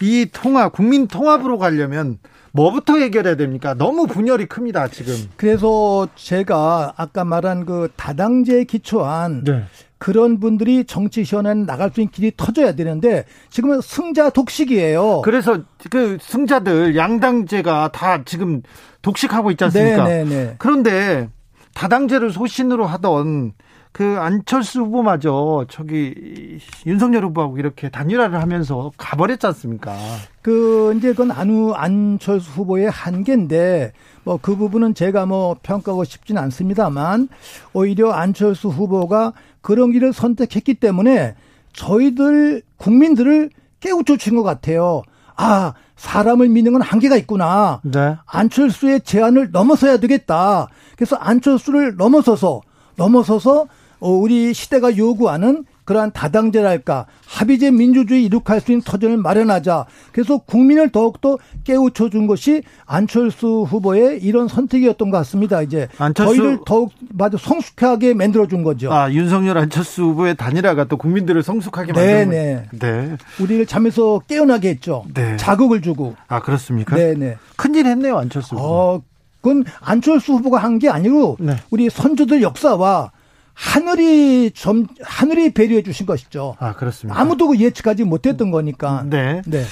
[0.00, 2.18] 이 통합, 국민 통합으로 가려면
[2.52, 3.74] 뭐부터 해결해야 됩니까?
[3.74, 5.14] 너무 분열이 큽니다, 지금.
[5.36, 9.64] 그래서 제가 아까 말한 그 다당제에 기초한 네.
[9.98, 15.22] 그런 분들이 정치 현안 나갈 수 있는 길이 터져야 되는데 지금은 승자 독식이에요.
[15.22, 18.62] 그래서 그 승자들 양당제가 다 지금
[19.10, 20.04] 독식하고 있지 않습니까?
[20.04, 20.54] 네네네.
[20.58, 21.28] 그런데
[21.74, 23.52] 다당제를 소신으로 하던
[23.92, 29.94] 그 안철수 후보마저 저기 윤석열 후보하고 이렇게 단일화를 하면서 가버렸지 않습니까?
[30.42, 33.92] 그 이제 그건 안우 안철수 후보의 한계인데
[34.24, 37.28] 뭐 그 부분은 제가 뭐 평가하고 싶지는 않습니다만
[37.72, 39.32] 오히려 안철수 후보가
[39.62, 41.34] 그런 길을 선택했기 때문에
[41.72, 43.50] 저희들 국민들을
[43.80, 45.02] 깨우쳐 준 것 같아요.
[45.36, 47.80] 아 사람을 믿는 건 한계가 있구나.
[47.82, 48.16] 네.
[48.26, 50.68] 안철수의 제안을 넘어서야 되겠다.
[50.94, 52.60] 그래서 안철수를 넘어서서
[52.96, 53.66] 넘어서서
[54.00, 59.86] 어, 우리 시대가 요구하는 그러한 다당제랄까 합의제 민주주의 이룩할 수 있는 터전을 마련하자.
[60.12, 65.62] 그래서 국민을 더욱더 깨우쳐 준 것이 안철수 후보의 이런 선택이었던 것 같습니다.
[65.62, 68.92] 이제 안철수- 저희를 더욱 마저 성숙하게 만들어 준 거죠.
[68.92, 72.64] 아 윤석열 안철수 후보의 단일화가 또 국민들을 성숙하게 만드는 네네.
[72.78, 73.16] 네.
[73.40, 75.04] 우리를 잠에서 깨어나게 했죠.
[75.14, 75.36] 네.
[75.36, 76.16] 자극을 주고.
[76.28, 76.96] 아 그렇습니까?
[76.96, 77.36] 네네.
[77.56, 78.64] 큰일 했네요 안철수 후보.
[78.66, 79.02] 어,
[79.40, 81.54] 그건 안철수 후보가 한 게 아니고 네.
[81.70, 83.12] 우리 선조들 역사와
[83.56, 86.56] 하늘이 좀 하늘이 배려해 주신 것이죠.
[86.60, 87.18] 아 그렇습니다.
[87.18, 89.02] 아무도 그 예측하지 못했던 거니까.
[89.08, 89.40] 네.
[89.46, 89.64] 네.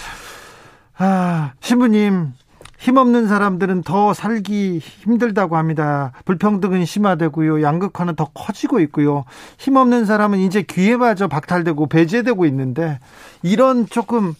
[0.97, 2.33] 아, 신부님,
[2.79, 6.13] 힘없는 사람들은 더 살기 힘들다고 합니다.
[6.25, 7.63] 불평등은 심화되고요.
[7.63, 9.25] 양극화는 더 커지고 있고요.
[9.59, 12.99] 힘없는 사람은 이제 귀에마저 박탈되고 배제되고 있는데
[13.43, 14.35] 이런 조금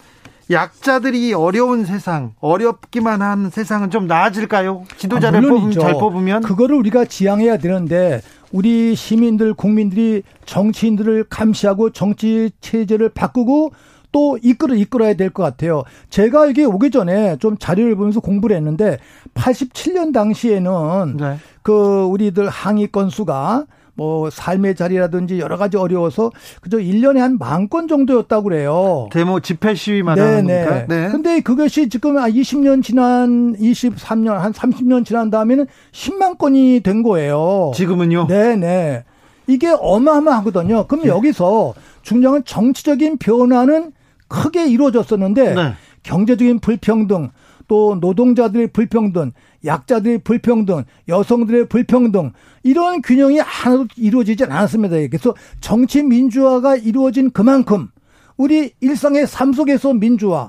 [0.51, 4.85] 약자들이 어려운 세상, 어렵기만 한 세상은 좀 나아질까요?
[4.97, 5.81] 지도자를 아, 뽑으면 물론이죠.
[5.81, 8.21] 잘 뽑으면 그거를 우리가 지향해야 되는데
[8.55, 13.73] 우리 시민들 국민들이 정치인들을 감시하고 정치 체제를 바꾸고
[14.13, 15.83] 또 이끌어 이끌어야 될 것 같아요.
[16.09, 18.99] 제가 이게 오기 전에 좀 자료를 보면서 공부를 했는데
[19.35, 21.37] 87년 당시에는 네.
[21.65, 23.67] 그 우리들 항의 건수가
[23.97, 29.09] 뭐 삶의 자리라든지 여러 가지 어려워서 그저 1년에 한 만 건 정도였다고 그래요.
[29.13, 30.87] 데모 집회 시위 말하는 겁니까?
[30.87, 31.11] 네네.
[31.11, 37.73] 근데 그것이 지금 20년 지난 23년 한 30년 지난 다음에는 10만 건이 된 거예요.
[37.75, 38.27] 지금은요?
[38.29, 39.05] 네 네.
[39.47, 40.87] 이게 어마어마하거든요.
[40.87, 43.93] 그럼 여기서 중요한 건 정치적인 변화는
[44.29, 45.73] 크게 이루어졌었는데 네.
[46.03, 47.31] 경제적인 불평등
[47.69, 49.33] 또 노동자들의 불평등,
[49.65, 54.97] 약자들의 불평등, 여성들의 불평등 이런 균형이 하나도 이루어지지 않았습니다.
[55.09, 57.89] 그래서 정치 민주화가 이루어진 그만큼
[58.37, 60.49] 우리 일상의 삶 속에서 민주화,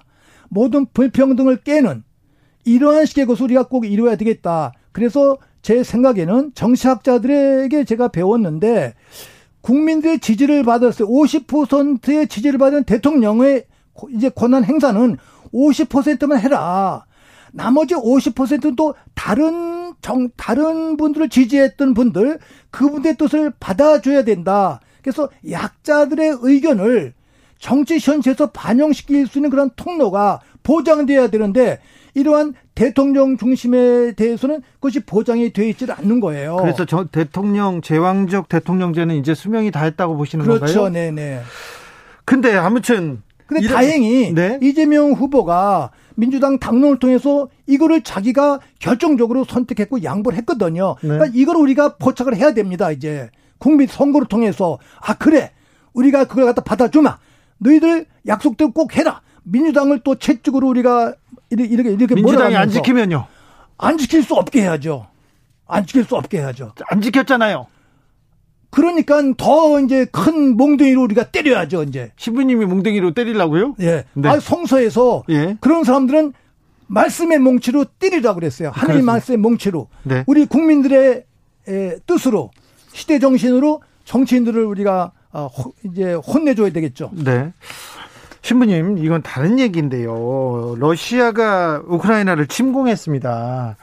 [0.49, 2.03] 모든 불평등을 깨는
[2.65, 4.73] 이러한 식의 것을 우리가 꼭 이루어야 되겠다.
[4.91, 8.93] 그래서 제 생각에는 정치학자들에게 제가 배웠는데
[9.61, 11.07] 국민들의 지지를 받았어요.
[11.07, 13.65] 50%의 지지를 받은 대통령의
[14.11, 15.17] 이제 권한 행사는
[15.55, 17.05] 50%만 해라.
[17.51, 22.39] 나머지 50%는 또 다른 정, 다른 분들을 지지했던 분들,
[22.69, 24.81] 그분들의 뜻을 받아줘야 된다.
[25.01, 27.13] 그래서 약자들의 의견을
[27.57, 31.79] 정치 현실에서 반영시킬 수 있는 그런 통로가 보장돼야 되는데
[32.13, 36.57] 이러한 대통령 중심에 대해서는 그것이 보장이 되어 있지 않는 거예요.
[36.57, 40.89] 그래서 저 대통령 제왕적 대통령제는 이제 수명이 다했다고 보시는 그렇죠, 건가요?
[40.89, 41.41] 네네.
[42.25, 44.59] 근데 아무튼 근데 이런- 다행히 네.
[44.61, 50.95] 이재명 후보가 민주당 당론을 통해서 이거를 자기가 결정적으로 선택했고 양보를 했거든요.
[51.01, 51.09] 네.
[51.09, 52.91] 그러니까 이걸 우리가 포착을 해야 됩니다.
[52.91, 55.51] 이제 국민 선거를 통해서 아 그래
[55.93, 57.17] 우리가 그걸 갖다 받아주마.
[57.57, 59.21] 너희들 약속대로 꼭 해라.
[59.43, 61.13] 민주당을 또 채찍으로 우리가
[61.49, 63.25] 이렇게 이렇게 이렇게 민주당이 안 지키면요.
[63.77, 65.07] 안 지킬 수 없게 해야죠.
[65.67, 66.73] 안 지킬 수 없게 해야죠.
[66.89, 67.67] 안 지켰잖아요.
[68.75, 72.11] 그러니까 더 이제 큰 몽둥이로 우리가 때려야죠, 이제.
[72.17, 73.75] 신부님이 몽둥이로 때리려고요?
[73.79, 74.03] 예.
[74.13, 74.27] 네.
[74.29, 75.55] 아, 성서에서 예.
[75.61, 76.33] 그런 사람들은
[76.87, 78.71] 말씀의 몽치로 때리라고 그랬어요.
[78.73, 79.05] 하나님.
[79.05, 79.87] 말씀의 몽치로.
[80.03, 80.25] 네.
[80.27, 81.23] 우리 국민들의
[81.69, 82.51] 에, 뜻으로
[82.91, 87.11] 시대 정신으로 정치인들을 우리가 어, 호- 이제 혼내줘야 되겠죠.
[87.13, 87.53] 네.
[88.41, 90.75] 신부님, 이건 다른 얘기인데요.
[90.79, 93.77] 러시아가 우크라이나를 침공했습니다.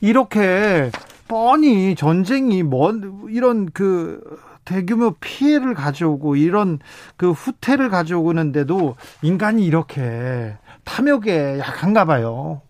[0.00, 0.90] 이렇게
[1.30, 4.20] 뻔히 전쟁이 뭔 이런 그
[4.64, 6.80] 대규모 피해를 가져오고 이런
[7.16, 12.62] 그 후퇴를 가져오는데도 인간이 이렇게 탐욕에 약한가 봐요.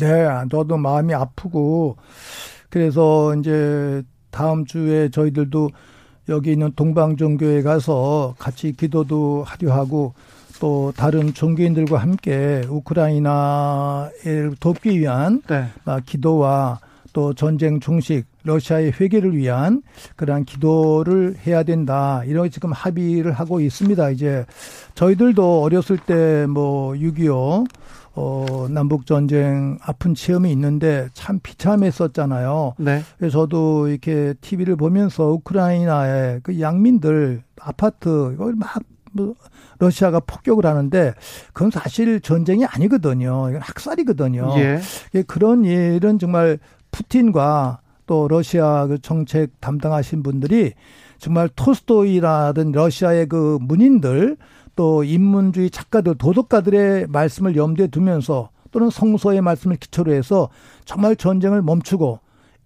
[0.00, 1.96] 네, 저도 마음이 아프고
[2.70, 5.70] 그래서 이제 다음 주에 저희들도
[6.28, 10.14] 여기 있는 동방종교에 가서 같이 기도도 하려 하고
[10.58, 15.68] 또 다른 종교인들과 함께 우크라이나를 돕기 위한 네.
[15.84, 16.80] 아, 기도와
[17.16, 19.80] 또 전쟁 종식, 러시아의 회개를 위한
[20.16, 22.22] 그러한 기도를 해야 된다.
[22.26, 24.10] 이런 지금 합의를 하고 있습니다.
[24.10, 24.44] 이제
[24.94, 27.66] 저희들도 어렸을 때 뭐 6.25,
[28.14, 32.74] 어, 남북전쟁 아픈 체험이 있는데 참 비참했었잖아요.
[32.78, 33.02] 네.
[33.18, 38.78] 그래서 저도 이렇게 TV를 보면서 우크라이나의 그 양민들 아파트 이걸 막
[39.12, 39.34] 뭐,
[39.78, 41.14] 러시아가 폭격을 하는데
[41.52, 43.48] 그건 사실 전쟁이 아니거든요.
[43.50, 44.54] 이건 학살이거든요.
[44.58, 44.80] 예.
[45.14, 46.58] 예, 그런 일은 정말
[46.96, 50.72] 푸틴과 또 러시아 그 정책 담당하신 분들이
[51.18, 54.36] 정말 토스토이라든 러시아의 그 문인들
[54.76, 60.48] 또 인문주의 작가들 도덕가들의 말씀을 염두에 두면서 또는 성서의 말씀을 기초로 해서
[60.84, 62.20] 정말 전쟁을 멈추고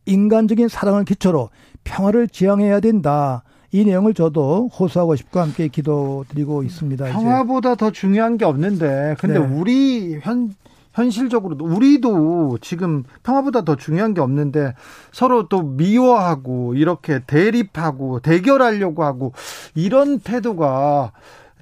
[0.07, 1.51] 인간적인 사랑을 기초로
[1.85, 3.43] 평화를 지향해야 된다.
[3.72, 7.09] 이 내용을 저도 호소하고 싶고 함께 기도드리고 있습니다.
[7.09, 7.16] 이제.
[7.16, 9.47] 평화보다 더 중요한 게 없는데 근데 네.
[9.47, 10.53] 우리 현
[11.01, 14.74] 현실적으로 우리도 지금 평화보다 더 중요한 게 없는데
[15.12, 19.32] 서로 또 미워하고 이렇게 대립하고 대결하려고 하고
[19.74, 21.12] 이런 태도가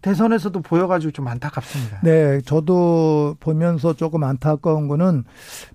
[0.03, 2.01] 대선에서도 보여가지고 좀 안타깝습니다.
[2.03, 5.25] 네, 저도 보면서 조금 안타까운 거는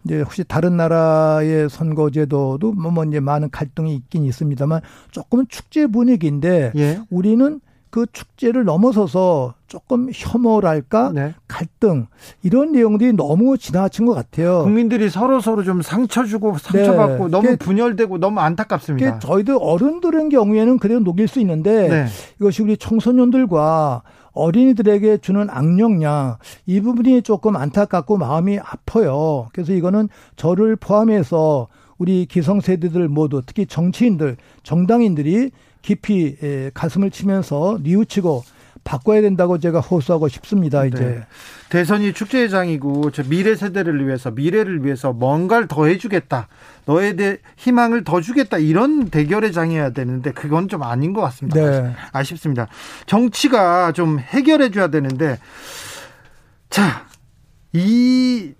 [0.05, 6.71] 이제 혹시 다른 나라의 선거제도도 뭐, 뭐 이제 많은 갈등이 있긴 있습니다만 조금은 축제 분위기인데
[6.75, 6.99] 예.
[7.09, 7.59] 우리는
[7.93, 11.35] 그 축제를 넘어서서 조금 혐오랄까 네.
[11.47, 12.07] 갈등
[12.41, 14.63] 이런 내용들이 너무 지나친 것 같아요.
[14.63, 17.29] 국민들이 서로 서로 좀 상처 주고 상처받고 네.
[17.29, 19.19] 너무 분열되고 너무 안타깝습니다.
[19.19, 22.05] 저희들 어른들의 경우에는 그래도 녹일 수 있는데 네.
[22.39, 29.49] 이것이 우리 청소년들과 어린이들에게 주는 악령량 이 부분이 조금 안타깝고 마음이 아파요.
[29.53, 31.67] 그래서 이거는 저를 포함해서
[31.99, 35.51] 우리 기성세대들 모두 특히 정치인들, 정당인들이
[35.83, 38.43] 깊이 에, 가슴을 치면서 뉘우치고
[38.83, 40.83] 바꿔야 된다고 제가 호소하고 싶습니다.
[40.85, 41.25] 이제 네.
[41.69, 46.47] 대선이 축제장이고 저 미래 세대를 위해서 미래를 위해서 뭔가를 더 해주겠다.
[46.85, 48.57] 너에 대해 희망을 더 주겠다.
[48.57, 51.59] 이런 대결의 장이어야 되는데 그건 좀 아닌 것 같습니다.
[51.59, 51.93] 네.
[52.11, 52.67] 아쉽습니다.
[53.05, 55.37] 정치가 좀 해결해 줘야 되는데
[56.69, 57.05] 자,
[57.71, 58.53] 이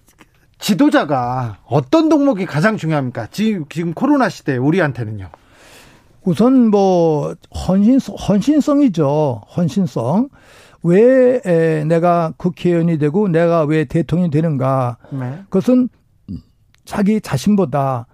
[0.59, 3.27] 지도자가 어떤 덕목이 가장 중요합니까?
[3.31, 5.29] 지금, 지금 코로나 시대 우리한테는요.
[6.25, 7.35] 우선 뭐
[7.67, 9.41] 헌신 헌신성이죠.
[9.55, 10.29] 헌신성.
[10.83, 14.97] 왜 에, 내가 국회의원이 되고 내가 왜 대통령이 되는가?
[15.11, 15.39] 네.
[15.45, 15.89] 그것은
[16.85, 18.05] 자기 자신보다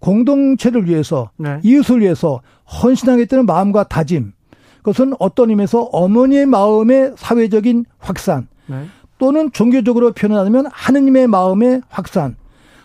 [0.00, 1.60] 공동체를 위해서 네.
[1.62, 2.40] 이웃을 위해서
[2.82, 4.32] 헌신하겠다는 마음과 다짐.
[4.78, 8.86] 그것은 어떤 의미에서 어머니의 마음의 사회적인 확산 네.
[9.18, 12.36] 또는 종교적으로 표현하면 하느님의 마음의 확산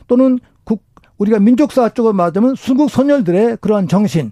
[0.08, 0.84] 또는 국,
[1.18, 4.32] 우리가 민족사 쪽으로 말하자면 순국 선열들의 그러한 정신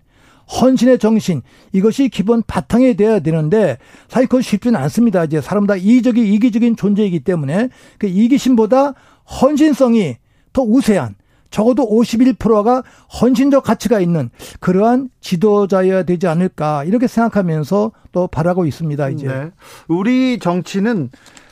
[0.50, 1.42] 헌신의 정신
[1.72, 3.78] 이것이 기본 바탕이 돼야 되는데
[4.08, 5.24] 사실 그건 쉽지는 않습니다.
[5.24, 8.94] 이제 사람 다 이기적인 이기적인 존재이기 때문에 그 이기심보다
[9.42, 10.18] 헌신성이
[10.52, 11.16] 더 우세한
[11.52, 12.84] 적어도 51%가
[13.22, 14.30] 헌신적 가치가 있는
[14.60, 19.10] 그러한 지도자여야 되지 않을까 이렇게 생각하면서 또 바라고 있습니다.
[19.10, 19.52] 이제 네.
[19.88, 21.10] 우리 정치는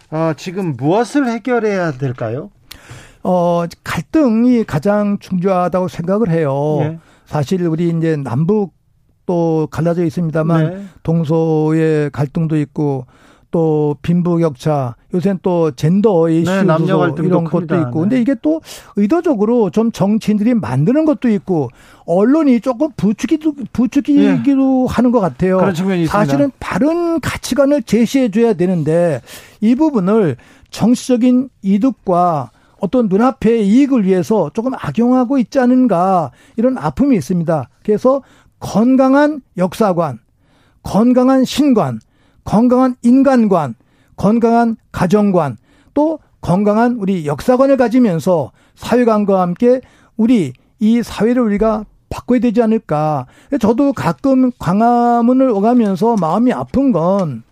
[0.09, 2.49] 어, 지금 무엇을 해결해야 될까요?
[3.23, 6.77] 어 갈등이 가장 중요하다고 생각을 해요.
[6.79, 6.99] 네.
[7.25, 8.76] 사실 우리 이제 남북
[9.27, 10.85] 또 갈라져 있습니다만 네.
[11.03, 13.05] 동서의 갈등도 있고
[13.51, 17.75] 또 빈부격차 요새는 또 젠더 이슈 네, 남녀 갈등도 이런 큽니다.
[17.75, 18.01] 것도 있고 네.
[18.01, 18.61] 근데 이게 또
[18.95, 21.69] 의도적으로 좀 정치인들이 만드는 것도 있고
[22.05, 25.55] 언론이 조금 부추기도 부추기기도 하는 것 같아요.
[25.55, 25.59] 예.
[25.59, 26.25] 그런 측면이 있습니다.
[26.25, 29.21] 사실은 바른 가치관을 제시해 줘야 되는데
[29.61, 30.37] 이 부분을
[30.71, 37.69] 정치적인 이득과 어떤 눈앞의 이익을 위해서 조금 악용하고 있지 않은가 이런 아픔이 있습니다.
[37.83, 38.21] 그래서
[38.59, 40.19] 건강한 역사관,
[40.83, 41.99] 건강한 신관,
[42.43, 43.75] 건강한 인간관,
[44.15, 45.57] 건강한 가정관,
[45.93, 49.81] 또 건강한 우리 역사관을 가지면서 사회관과 함께
[50.15, 53.25] 우리 이 사회를 우리가 바꿔야 되지 않을까.
[53.59, 57.47] 저도 가끔 광화문을 오가면서 마음이 아픈 건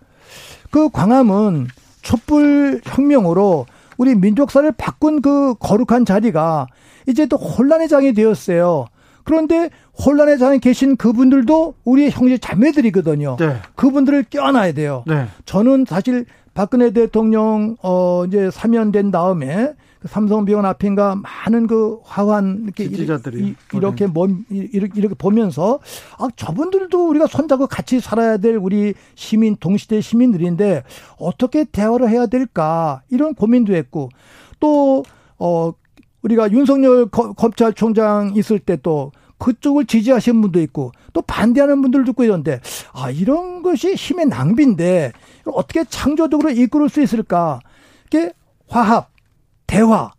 [0.76, 1.68] 그 광화문
[2.02, 3.64] 촛불 혁명으로
[3.96, 6.66] 우리 민족사를 바꾼 그 거룩한 자리가
[7.08, 8.84] 이제 또 혼란의 장이 되었어요.
[9.24, 9.70] 그런데
[10.04, 13.36] 혼란의 장에 계신 그분들도 우리의 형제 자매들이거든요.
[13.38, 13.56] 네.
[13.76, 15.04] 그분들을 껴안아야 돼요.
[15.06, 15.26] 네.
[15.46, 22.88] 저는 사실 박근혜 대통령 어 이제 사면된 다음에 그 삼성병원 앞인가 많은 그 화환 이렇게
[22.88, 25.80] 지지자들이 이- 이렇게 몸 이렇게 이렇게 보면서
[26.18, 30.82] 아 저분들도 우리가 손잡고 같이 살아야 될 우리 시민 동시대 시민들인데
[31.18, 34.10] 어떻게 대화를 해야 될까 이런 고민도 했고
[34.60, 35.74] 또어
[36.22, 42.60] 우리가 윤석열 거- 검찰총장 있을 때또 그쪽을 지지하시는 분도 있고 또 반대하는 분들도 있고 이런데
[42.92, 45.12] 아 이런 것이 힘의 낭비인데
[45.46, 47.60] 어떻게 창조적으로 이끌을 수 있을까?
[48.06, 48.32] 이게
[48.68, 49.10] 화합,
[49.66, 50.10] 대화,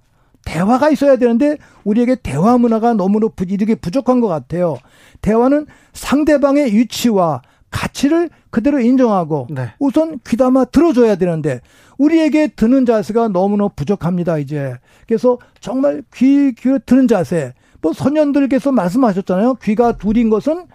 [0.45, 4.77] 대화가 있어야 되는데 우리에게 대화 문화가 너무나 부- 이렇게 부족한 것 같아요.
[5.21, 9.73] 대화는 상대방의 위치와 가치를 그대로 인정하고 네.
[9.79, 11.59] 우선 귀담아 들어줘야 되는데
[11.97, 14.73] 우리에게 드는 자세가 너무나 부족합니다 이제
[15.05, 19.55] 그래서 정말 귀 귀로 드는 자세 뭐 선현들께서 말씀하셨잖아요.
[19.55, 20.65] 귀가 둘인 것은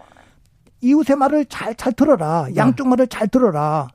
[0.81, 2.47] 이웃의 말을 잘 잘 들어라.
[2.55, 3.87] 양쪽 말을 잘 들어라.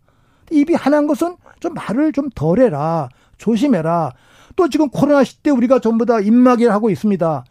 [0.51, 3.09] 입이 하나인 것은 좀 말을 좀 덜 해라.
[3.37, 4.13] 조심해라.
[4.57, 7.45] 또 지금 코로나 시대 우리가 전부 다 입마개를 하고 있습니다.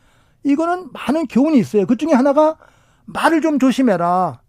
[0.44, 1.86] 이거는 많은 교훈이 있어요.
[1.86, 2.56] 그 중에 하나가
[3.06, 4.42] 말을 좀 조심해라.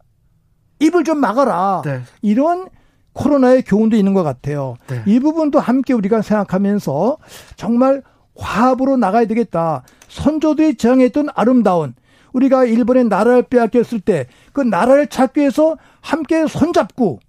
[0.80, 1.82] 입을 좀 막아라.
[1.84, 2.02] 네.
[2.22, 2.68] 이런
[3.12, 4.76] 코로나의 교훈도 있는 것 같아요.
[4.86, 5.02] 네.
[5.06, 7.18] 이 부분도 함께 우리가 생각하면서
[7.56, 8.02] 정말
[8.38, 9.82] 화합으로 나가야 되겠다.
[10.08, 11.94] 선조들이 지향했던 아름다운
[12.32, 17.20] 우리가 일본의 나라를 빼앗겼을 때 그 나라를 찾기 위해서 함께 손잡고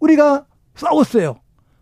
[0.00, 1.36] 우리가 싸웠어요.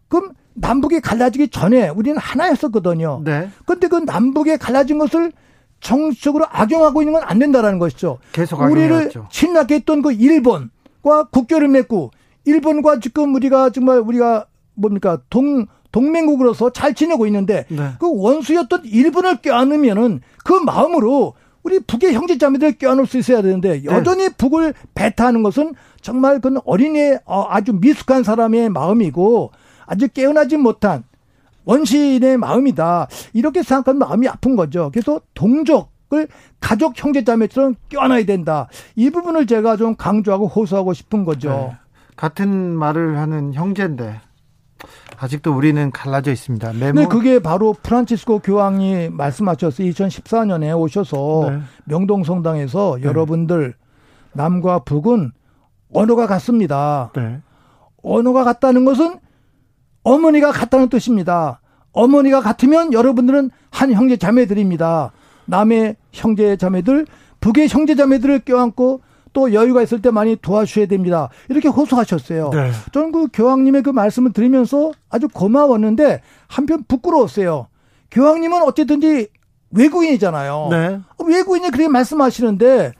[0.08, 3.20] 그럼 남북이 갈라지기 전에 우리는 하나였었거든요.
[3.24, 3.48] 네.
[3.66, 5.32] 근데 그 남북에 갈라진 것을
[5.80, 8.18] 정치적으로 악용하고 있는 건 안 된다라는 것이죠.
[8.32, 9.28] 계속 우리를 악용해왔죠.
[9.30, 12.10] 침략했던 그 일본과 국교를 맺고
[12.44, 15.66] 일본과 지금 우리가 정말 우리가 뭡니까 동
[15.96, 17.92] 동맹국으로서 잘 지내고 있는데 네.
[17.98, 21.32] 그 원수였던 일본을 껴안으면은 그 마음으로
[21.62, 27.46] 우리 북의 형제자매들 껴안을 수 있어야 되는데 여전히 북을 배타하는 것은 정말 그건 어린이의 어,
[27.48, 29.52] 아주 미숙한 사람의 마음이고
[29.86, 31.02] 아주 깨어나지 못한
[31.64, 33.08] 원시인의 마음이다.
[33.32, 34.90] 이렇게 생각하면 마음이 아픈 거죠.
[34.92, 36.28] 그래서 동족을
[36.60, 38.68] 가족 형제자매처럼 껴안아야 된다.
[38.96, 41.48] 이 부분을 제가 좀 강조하고 호소하고 싶은 거죠.
[41.50, 41.76] 네.
[42.16, 44.25] 같은 말을 하는 형제인데
[45.18, 46.72] 아직도 우리는 갈라져 있습니다.
[46.74, 46.94] 메모.
[46.94, 49.88] 근데 그게 바로 프란치스코 교황이 말씀하셨어요.
[49.88, 51.60] 2014년에 오셔서 네.
[51.84, 53.74] 명동 성당에서 여러분들
[54.32, 55.32] 남과 북은
[55.92, 57.10] 언어가 같습니다.
[57.14, 57.40] 네.
[58.02, 59.18] 언어가 같다는 것은
[60.02, 61.60] 어머니가 같다는 뜻입니다.
[61.92, 65.12] 어머니가 같으면 여러분들은 한 형제 자매들입니다.
[65.46, 67.06] 남의 형제 자매들,
[67.40, 69.00] 북의 형제 자매들을 껴안고
[69.36, 71.28] 또 여유가 있을 때 많이 도와주셔야 됩니다.
[71.50, 72.48] 이렇게 호소하셨어요.
[72.54, 72.70] 네.
[72.92, 77.66] 저는 그 교황님의 그 말씀을 들으면서 아주 고마웠는데 한편 부끄러웠어요.
[78.10, 79.28] 교황님은 어쨌든지
[79.72, 80.68] 외국인이잖아요.
[80.70, 81.00] 네.
[81.22, 82.92] 외국인이 그렇게 말씀하시는데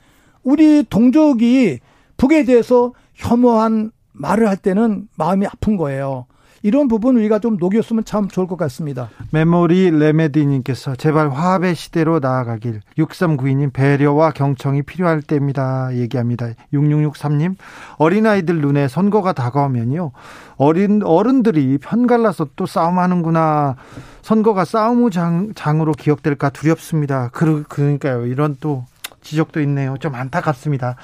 [0.43, 1.79] 우리 동족이
[2.19, 6.27] 북에 대해서 혐오한 말을 할 때는 마음이 아픈 거예요.
[6.67, 9.09] 이런 부분 우리가 좀 녹였으면 참 좋을 것 같습니다.
[9.31, 12.81] 메모리 레메디님께서 제발 화합의 시대로 나아가길.
[12.99, 15.95] 6392님 배려와 경청이 필요할 때입니다.
[15.95, 16.49] 얘기합니다.
[16.75, 17.55] 6663님
[17.99, 20.11] 어린아이들 눈에 선거가 다가오면요.
[20.57, 23.77] 어린 어른들이 편 갈라서 또 싸움하는구나.
[24.23, 27.31] 선거가 싸움의 장, 장으로 기억될까 두렵습니다.
[27.33, 28.27] 그, 그러니까요.
[28.27, 28.87] 이런 또
[29.27, 29.97] 지적도 있네요.
[29.99, 30.97] 좀 안타깝습니다.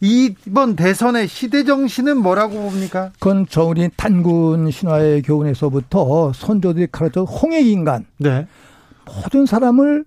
[0.00, 3.10] 이번 대선의 시대 정신은 뭐라고 봅니까?
[3.18, 8.06] 그건 저 우리 단군 신화의 교훈에서부터 선조들이 가르쳐 홍익 인간.
[8.18, 8.46] 네.
[9.04, 10.04] 모든 사람을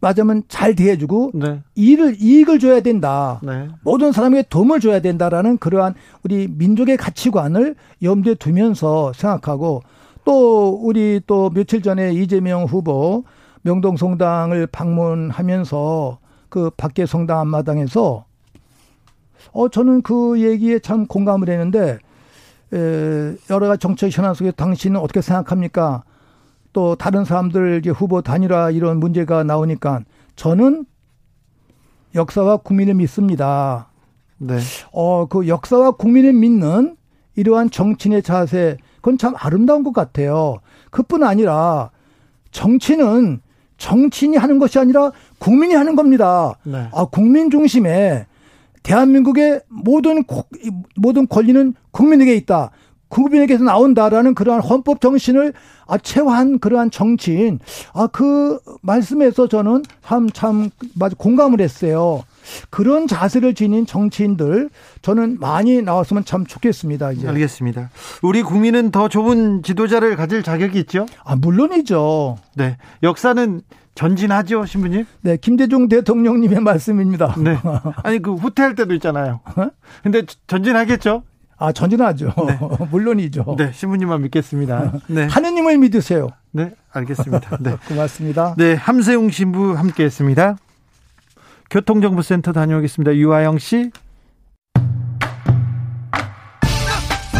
[0.00, 3.38] 맞으면 잘 대해주고 네, 이를 이익을 줘야 된다.
[3.42, 3.68] 네.
[3.82, 9.82] 모든 사람에게 도움을 줘야 된다라는 그러한 우리 민족의 가치관을 염두에 두면서 생각하고
[10.24, 13.24] 또 우리 또 며칠 전에 이재명 후보
[13.62, 16.18] 명동 성당을 방문하면서
[16.48, 18.24] 그 밖에 성당 앞마당에서
[19.52, 21.98] 어 저는 그 얘기에 참 공감을 했는데
[22.72, 26.04] 에, 여러 가지 정책 현안 속에 당신은 어떻게 생각합니까?
[26.72, 30.02] 또 다른 사람들 이제 후보 단일화 이런 문제가 나오니까
[30.36, 30.86] 저는
[32.14, 33.90] 역사와 국민을 믿습니다.
[34.38, 34.58] 네.
[34.92, 36.96] 어, 그 역사와 국민을 믿는
[37.36, 40.58] 이러한 정치인의 자세, 그건 참 아름다운 것 같아요.
[40.90, 41.90] 그뿐 아니라
[42.50, 43.40] 정치는
[43.90, 46.54] 정치인이 하는 것이 아니라 국민이 하는 겁니다.
[46.62, 46.86] 네.
[46.92, 48.26] 아, 국민 중심에
[48.82, 50.44] 대한민국의 모든 고-
[50.96, 52.70] 모든 권리는 국민에게 있다.
[53.08, 55.54] 국민에게서 나온다라는 그러한 헌법 정신을
[55.88, 57.58] 아, 체화한 그러한 정치인.
[57.92, 62.22] 아, 그 말씀에서 저는 참, 참, 맞아, 공감을 했어요.
[62.70, 64.70] 그런 자세를 지닌 정치인들
[65.02, 67.12] 저는 많이 나왔으면 참 좋겠습니다.
[67.12, 67.28] 이제.
[67.28, 67.90] 알겠습니다.
[68.22, 71.06] 우리 국민은 더 좋은 지도자를 가질 자격이 있죠?
[71.24, 72.38] 아, 물론이죠.
[72.56, 72.76] 네.
[73.02, 73.62] 역사는
[73.94, 75.04] 전진하죠, 신부님?
[75.20, 77.34] 네, 김대중 대통령님의 말씀입니다.
[77.38, 77.58] 네.
[78.02, 79.40] 아니, 그 후퇴할 때도 있잖아요.
[80.02, 81.22] 근데 전진하겠죠?
[81.58, 82.32] 아, 전진하죠.
[82.90, 83.56] 물론이죠.
[83.58, 84.92] 네, 신부님만 믿겠습니다.
[85.08, 85.26] 네.
[85.26, 86.30] 하느님을 믿으세요.
[86.52, 87.58] 네, 알겠습니다.
[87.60, 87.76] 네.
[87.86, 88.54] 고맙습니다.
[88.56, 90.56] 네, 함세웅 신부 함께 했습니다.
[91.70, 93.14] 교통정보센터 다녀오겠습니다.
[93.14, 93.90] 유아영 씨.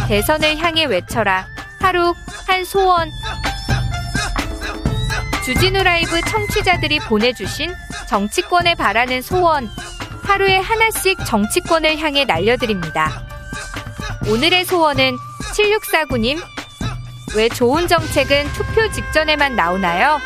[0.07, 1.47] 대선을 향해 외쳐라.
[1.81, 2.15] 하루
[2.47, 3.09] 한 소원.
[5.45, 7.73] 주진우 라이브 청취자들이 보내주신
[8.09, 9.69] 정치권에 바라는 소원.
[10.23, 13.11] 하루에 하나씩 정치권을 향해 날려드립니다.
[14.31, 15.17] 오늘의 소원은
[15.55, 16.39] 7649님.
[17.37, 20.19] 왜 좋은 정책은 투표 직전에만 나오나요?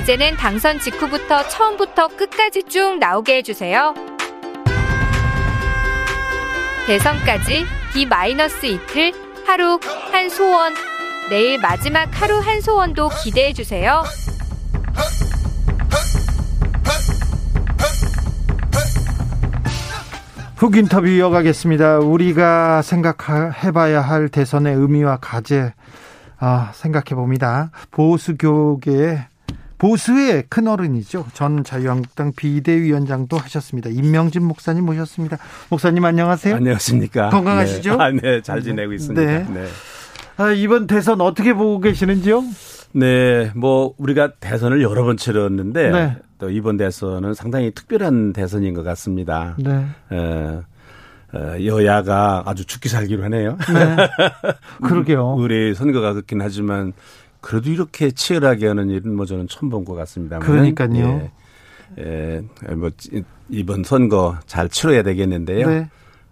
[0.00, 3.94] 이제는 당선 직후부터 처음부터 끝까지 쭉 나오게 해주세요.
[6.86, 9.12] 대선까지 D-이틀
[9.46, 9.78] 하루
[10.12, 10.72] 한 소원.
[11.28, 14.02] 내일 마지막 하루 한 소원도 기대해 주세요.
[20.56, 21.98] 훅 인터뷰 이어가겠습니다.
[21.98, 25.72] 우리가 생각해봐야 할 대선의 의미와 과제
[26.40, 27.70] 아, 생각해 봅니다.
[27.90, 29.26] 보수교계의
[29.78, 31.26] 보수의 큰 어른이죠.
[31.34, 33.90] 전 자유한국당 비대위원장도 하셨습니다.
[33.90, 35.38] 임명진 목사님 모셨습니다.
[35.70, 36.56] 목사님 안녕하세요.
[36.56, 37.30] 안녕하십니까.
[37.30, 37.96] 건강하시죠?
[37.96, 39.24] 네, 아, 네, 잘 지내고 있습니다.
[39.24, 39.46] 네.
[39.48, 39.66] 네.
[40.36, 42.42] 아, 이번 대선 어떻게 보고 계시는지요?
[42.92, 46.16] 네, 뭐 우리가 대선을 여러 번 치렀는데 네.
[46.38, 49.56] 또 이번 대선은 상당히 특별한 대선인 것 같습니다.
[49.58, 49.84] 네.
[50.10, 50.62] 어,
[51.34, 53.58] 어, 여야가 아주 죽기 살기로 하네요.
[53.72, 53.96] 네.
[54.82, 55.34] 그러게요.
[55.34, 56.92] 우리 선거가 그렇긴 하지만
[57.40, 60.38] 그래도 이렇게 치열하게 하는 일은 뭐 저는 처음 본 것 같습니다.
[60.40, 61.30] 그러니까요.
[61.98, 65.66] 예, 예, 뭐 이- 이번 선거 잘 치러야 되겠는데요.
[65.68, 65.88] 네.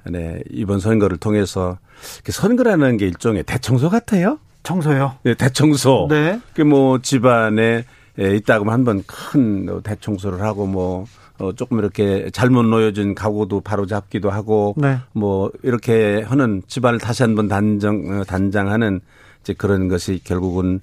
[0.09, 1.79] 네, 이번 선거를 통해서
[2.25, 4.39] 선거라는 게 일종의 대청소 같아요.
[4.63, 5.15] 청소요.
[5.23, 6.07] 네, 대청소.
[6.11, 6.41] 네.
[6.55, 7.85] 그뭐 집안에
[8.19, 11.07] 예, 있다고 한번 큰 대청소를 하고 뭐
[11.39, 14.99] 어, 조금 이렇게 잘못 놓여진 가구도 바로 잡기도 하고 네.
[15.13, 19.01] 뭐 이렇게 하는 집안을 다시 한번 단정 어, 단장하는
[19.47, 20.81] 이제 그런 것이 결국은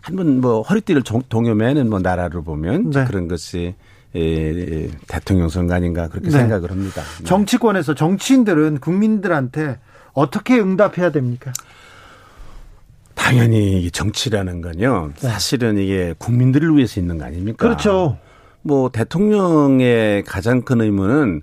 [0.00, 3.04] 한번 뭐 허리띠를 종- 동요매는 뭐 나라로 보면 네.
[3.04, 3.76] 그런 것이
[4.16, 6.32] 예, 예, 대통령 선거 아닌가 그렇게 네.
[6.38, 7.02] 생각을 합니다.
[7.18, 7.24] 네.
[7.24, 9.78] 정치권에서 정치인들은 국민들한테
[10.12, 11.52] 어떻게 응답해야 됩니까?
[13.14, 15.10] 당연히 이 정치라는 건요.
[15.16, 17.58] 사실은 이게 국민들을 위해서 있는 거 아닙니까?
[17.64, 18.18] 그렇죠.
[18.62, 21.42] 뭐 대통령의 가장 큰 의무는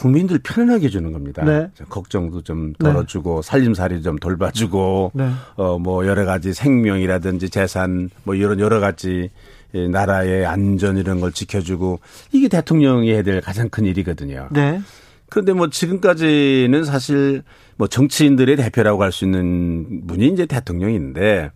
[0.00, 1.44] 국민들 편안하게 해주는 겁니다.
[1.44, 1.68] 네.
[1.90, 5.28] 걱정도 좀 덜어주고 살림살이 좀 돌봐주고 네.
[5.56, 9.28] 어뭐 여러 가지 생명이라든지 재산 뭐 이런 여러 가지
[9.74, 12.00] 이 나라의 안전 이런 걸 지켜주고
[12.32, 14.48] 이게 대통령이 해야 될 가장 큰 일이거든요.
[14.52, 14.80] 네.
[15.28, 17.42] 그런데 뭐 지금까지는 사실
[17.76, 21.50] 뭐 정치인들의 대표라고 할 수 있는 분이 이제 대통령인데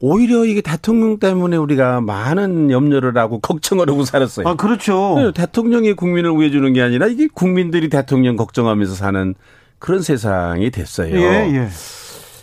[0.00, 4.46] 오히려 이게 대통령 때문에 우리가 많은 염려를 하고 걱정을 하고 살았어요.
[4.46, 5.14] 아, 그렇죠.
[5.18, 9.34] 네, 대통령이 국민을 위해 주는 게 아니라 이게 국민들이 대통령 걱정하면서 사는
[9.78, 11.16] 그런 세상이 됐어요.
[11.16, 11.68] 예, 예.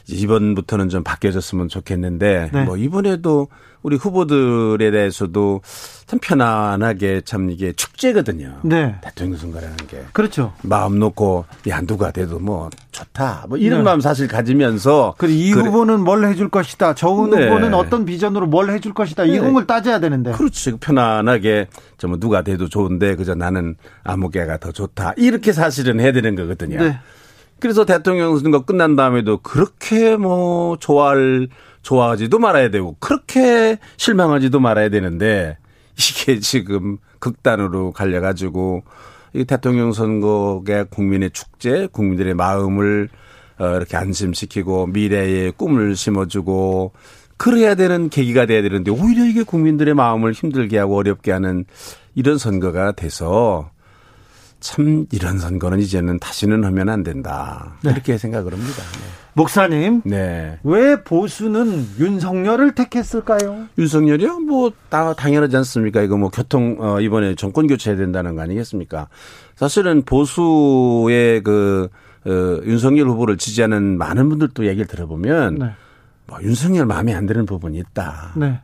[0.07, 2.63] 이번부터는 좀 바뀌어졌으면 좋겠는데 네.
[2.63, 3.47] 뭐 이번에도
[3.83, 5.61] 우리 후보들에 대해서도
[6.05, 8.59] 참 편안하게 참 이게 축제거든요.
[8.63, 8.95] 네.
[9.01, 10.03] 대통령 선거라는 게.
[10.13, 10.53] 그렇죠.
[10.61, 13.83] 마음 놓고 야 누가 돼도 뭐 좋다 뭐 이런 네.
[13.83, 15.65] 마음 사실 가지면서 그리고 이 그래.
[15.65, 16.95] 후보는 뭘 해줄 것이다.
[16.95, 17.45] 저 네.
[17.45, 19.25] 후보는 어떤 비전으로 뭘 해줄 것이다.
[19.25, 19.39] 네.
[19.39, 20.31] 걸 따져야 되는데.
[20.31, 21.67] 그렇지 편안하게
[21.97, 26.81] 좀 누가 돼도 좋은데 그저 나는 아무개가 더 좋다 이렇게 사실은 해야 되는 거거든요.
[26.81, 26.99] 네.
[27.63, 31.47] 그래서 대통령 선거 끝난 다음에도 그렇게 뭐 좋아할
[31.81, 35.57] 좋아하지도 말아야 되고 그렇게 실망하지도 말아야 되는데
[35.97, 38.83] 이게 지금 극단으로 갈려가지고
[39.35, 43.07] 이 대통령 선거가 국민의 축제, 국민들의 마음을
[43.57, 46.91] 어, 이렇게 안심시키고 미래의 꿈을 심어주고
[47.37, 51.63] 그래야 되는 계기가 돼야 되는데 오히려 이게 국민들의 마음을 힘들게 하고 어렵게 하는
[52.13, 53.71] 이런 선거가 돼서
[54.63, 57.73] 참 이런 선거는 이제는 다시는 하면 안 된다.
[57.83, 58.81] 이렇게 생각을 합니다.
[59.33, 60.57] 목사님, 네.
[60.63, 63.67] 왜 보수는 윤석열을 택했을까요?
[63.77, 64.39] 윤석열이요?
[64.39, 66.01] 뭐, 다, 당연하지 않습니까?
[66.01, 69.09] 이거 뭐, 교통, 어, 이번에 정권 교체해야 된다는 거 아니겠습니까?
[69.57, 71.89] 사실은 보수의 그,
[72.25, 72.29] 어,
[72.63, 75.71] 윤석열 후보를 지지하는 많은 분들도 얘기를 들어보면, 네.
[76.25, 78.31] 뭐 윤석열 마음에 안 드는 부분이 있다.
[78.37, 78.61] 네.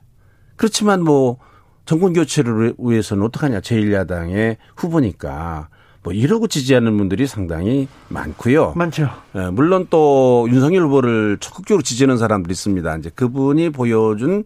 [0.56, 1.40] 그렇지만 뭐
[1.86, 3.60] 정권 교체를 위해서는 어떡하냐.
[3.60, 5.68] 제1야당의 후보니까
[6.04, 8.74] 뭐 이러고 지지하는 분들이 상당히 많고요.
[8.76, 9.10] 많죠.
[9.36, 12.98] 예, 물론 또 윤석열 후보를 적극적으로 지지하는 사람들이 있습니다.
[12.98, 14.46] 이제 그분이 보여준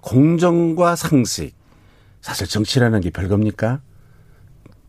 [0.00, 1.54] 공정과 상식.
[2.20, 3.80] 사실 정치라는 게 별겁니까?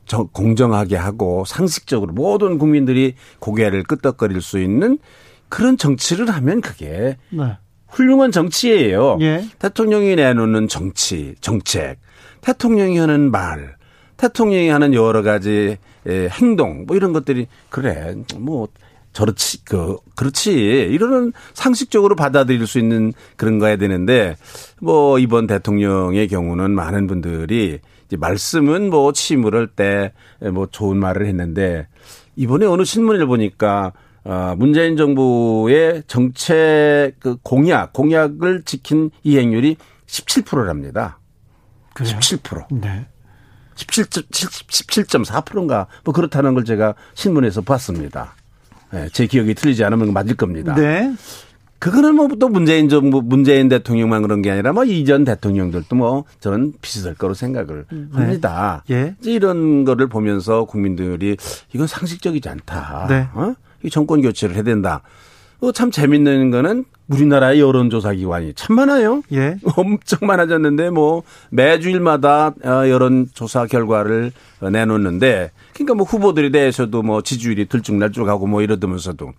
[0.05, 4.97] 정- 공정하게 하고 상식적으로 모든 국민들이 고개를 끄덕거릴 수 있는
[5.49, 7.57] 그런 정치를 하면 그게 네.
[7.87, 9.17] 훌륭한 정치예요.
[9.21, 9.45] 예.
[9.59, 11.97] 대통령이 내놓는 정치, 정책,
[12.41, 13.75] 대통령이 하는 말,
[14.17, 15.77] 대통령이 하는 여러 가지
[16.07, 18.67] 에, 행동, 뭐 이런 것들이 그래, 뭐
[19.11, 24.35] 저렇지, 그 그렇지 이러는 상식적으로 받아들일 수 있는 그런 거야 되는데
[24.79, 30.13] 뭐 이번 대통령의 경우는 많은 분들이 이제 말씀은 뭐 침울할 때
[30.53, 31.87] 뭐 좋은 말을 했는데
[32.35, 33.93] 이번에 어느 신문을 보니까
[34.23, 39.77] 어, 문재인 정부의 정책 그 공약, 공약을 지킨 이행률이
[40.07, 41.19] 17%랍니다.
[41.93, 42.17] 그래요?
[42.19, 42.65] 17%.
[42.81, 43.07] 네.
[43.87, 48.35] 17.4%인가 뭐 그렇다는 걸 제가 신문에서 봤습니다.
[48.93, 50.73] 예, 제 기억이 틀리지 않으면 맞을 겁니다.
[50.75, 51.13] 네.
[51.79, 56.73] 그거는 뭐 또 문재인 정부, 문재인 대통령만 그런 게 아니라 뭐 이전 대통령들도 뭐 저는
[56.81, 58.83] 비슷할 거로 생각을 합니다.
[58.89, 59.15] 예.
[59.21, 61.37] 이제 이런 거를 보면서 국민들이
[61.73, 63.05] 이건 상식적이지 않다.
[63.09, 63.27] 네.
[63.33, 63.55] 어?
[63.83, 65.01] 이 정권 교체를 해야 된다.
[65.61, 69.23] 어, 참 재밌는 거는 우리나라의 여론조사 기관이 참 많아요.
[69.33, 69.57] 예.
[69.75, 74.31] 엄청 많아졌는데 뭐 매주일마다 어, 여론조사 결과를
[74.61, 79.33] 어, 내놓는데 그러니까 뭐 후보들에 대해서도 뭐 지지율이 들쭉날쭉하고 뭐 이러면서도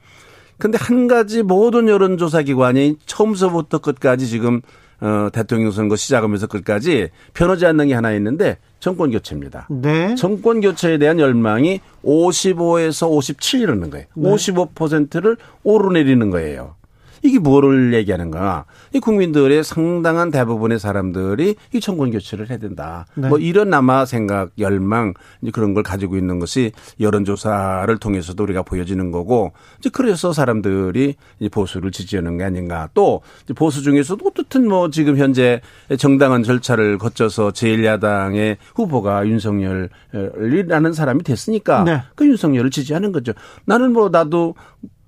[0.59, 4.61] 근데 한 가지 모든 여론조사 기관이 처음서부터 끝까지 지금
[5.01, 9.69] 어 대통령 선거 시작하면서 끝까지 변하지 않는 게 하나 있는데 정권 교체입니다.
[9.71, 10.15] 네.
[10.15, 14.07] 정권 교체에 대한 열망이 55에서 57 이러는 거예요.
[14.15, 14.31] 네.
[14.31, 16.75] 55%를 오르내리는 거예요.
[17.23, 18.65] 이게 뭐를 얘기하는가?
[18.95, 23.07] 이 국민들의 상당한 대부분의 사람들이 이 정권 교체를 해야 된다.
[23.15, 23.29] 네.
[23.29, 29.11] 뭐 이런 아마 생각, 열망 이제 그런 걸 가지고 있는 것이 여론조사를 통해서도 우리가 보여지는
[29.11, 32.89] 거고 이제 그래서 사람들이 이제 보수를 지지하는 게 아닌가.
[32.95, 33.23] 또
[33.55, 35.61] 보수 중에서도 어떻든 뭐 지금 현재
[35.99, 42.03] 정당한 절차를 거쳐서 제1야당의 후보가 윤석열이라는 사람이 됐으니까 네.
[42.15, 43.33] 그 윤석열을 지지하는 거죠.
[43.65, 44.55] 나는 뭐 나도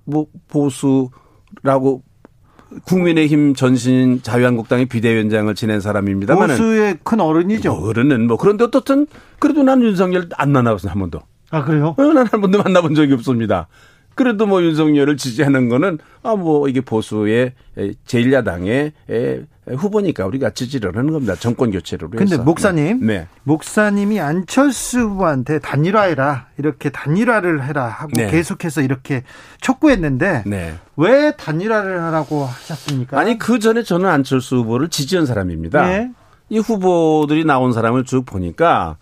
[0.05, 1.09] 뭐 보수
[1.61, 2.01] 라고
[2.85, 7.71] 국민의힘 전신 자유한국당의 비대위원장을 지낸 사람입니다만은 보수의 큰 어른이죠.
[7.73, 9.05] 뭐 어른은 뭐 그런데 어떻든
[9.39, 11.21] 그래도 나는 윤석열 안 만나봤어 한 번도.
[11.51, 11.93] 아 그래요?
[11.97, 13.67] 어, 난한 번도 만나본 적이 없습니다.
[14.15, 17.53] 그래도 뭐 윤석열을 지지하는 거는 아 뭐 이게 보수의
[18.07, 18.91] 제1야당의
[19.67, 21.35] 후보니까 우리가 지지를 하는 겁니다.
[21.35, 22.29] 정권 교체를 위해서.
[22.37, 23.27] 근데 목사님, 네.
[23.43, 28.29] 목사님이 안철수 후보한테 단일화해라 이렇게 단일화를 해라 하고 네.
[28.29, 29.23] 계속해서 이렇게
[29.61, 30.75] 촉구했는데 네.
[30.97, 33.19] 왜 단일화를 하라고 하셨습니까?
[33.19, 35.87] 아니 그 전에 저는 안철수 후보를 지지한 사람입니다.
[35.87, 36.11] 네.
[36.49, 38.97] 이 후보들이 나온 사람을 쭉 보니까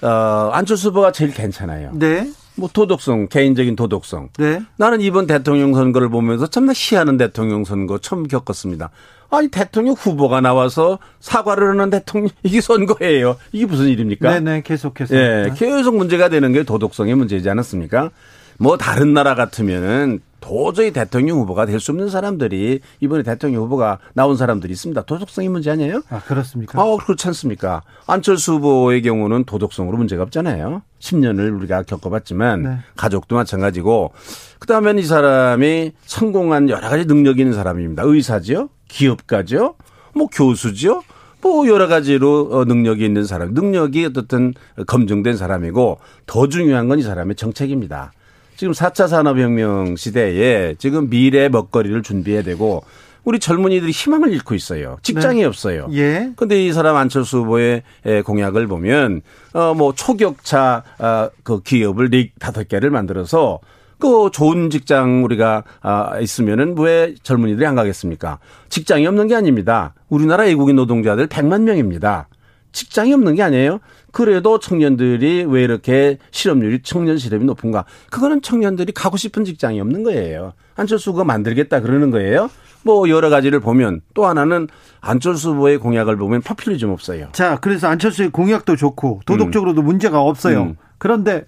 [0.00, 1.90] 어 안철수 후보가 제일 괜찮아요.
[1.94, 4.30] 네, 뭐 도덕성, 개인적인 도덕성.
[4.38, 8.90] 네, 나는 이번 대통령 선거를 보면서 참나 희한한 대통령 선거 처음 겪었습니다.
[9.32, 13.36] 아니 대통령 후보가 나와서 사과를 하는 대통령 이게 선거예요.
[13.52, 14.30] 이게 무슨 일입니까?
[14.30, 15.16] 네, 네, 계속해서.
[15.16, 18.10] 예, 계속 문제가 되는 게 도덕성의 문제이지 않았습니까?
[18.58, 24.36] 뭐 다른 나라 같으면은 도저히 대통령 후보가 될 수 없는 사람들이 이번에 대통령 후보가 나온
[24.36, 25.02] 사람들이 있습니다.
[25.02, 26.02] 도덕성이 문제 아니에요?
[26.10, 26.80] 아 그렇습니까?
[26.80, 27.82] 아, 그렇지 않습니까?
[28.06, 30.82] 안철수 후보의 경우는 도덕성으로 문제가 없잖아요.
[31.00, 32.76] 10년을 우리가 겪어봤지만 네.
[32.96, 34.12] 가족도 마찬가지고
[34.58, 38.02] 그다음엔 이 사람이 성공한 여러 가지 능력이 있는 사람입니다.
[38.04, 39.74] 의사죠, 기업가죠,
[40.14, 41.02] 뭐 교수죠.
[41.40, 44.54] 뭐 여러 가지로 어, 능력이 있는 사람, 능력이 어떻든
[44.86, 48.12] 검증된 사람이고 더 중요한 건 이 사람의 정책입니다.
[48.56, 52.84] 지금 4차 산업혁명 시대에 지금 미래 먹거리를 준비해야 되고
[53.24, 54.98] 우리 젊은이들이 희망을 잃고 있어요.
[55.02, 55.46] 직장이 네.
[55.46, 55.88] 없어요.
[55.92, 56.30] 예.
[56.36, 62.68] 근데 이 사람 안철수 후보의 에, 공약을 보면 어뭐 초격차 아, 그 기업을 네 다섯
[62.68, 63.58] 개를 만들어서
[64.02, 68.40] 그 좋은 직장 우리가 아 있으면은 왜 젊은이들이 안 가겠습니까?
[68.68, 69.94] 직장이 없는 게 아닙니다.
[70.08, 72.26] 우리나라 외국인 노동자들 100만 명입니다.
[72.72, 73.78] 직장이 없는 게 아니에요.
[74.10, 77.84] 그래도 청년들이 왜 이렇게 실업률이 청년 실업이 높은가?
[78.10, 80.54] 그거는 청년들이 가고 싶은 직장이 없는 거예요.
[80.74, 82.50] 안철수가 만들겠다 그러는 거예요.
[82.82, 84.66] 뭐 여러 가지를 보면 또 하나는
[85.00, 87.28] 안철수 후보의 공약을 보면 퍼퓰리즘 없어요.
[87.30, 90.62] 자, 그래서 안철수의 공약도 좋고 도덕적으로도 문제가 없어요.
[90.62, 90.76] 음.
[90.98, 91.44] 그런데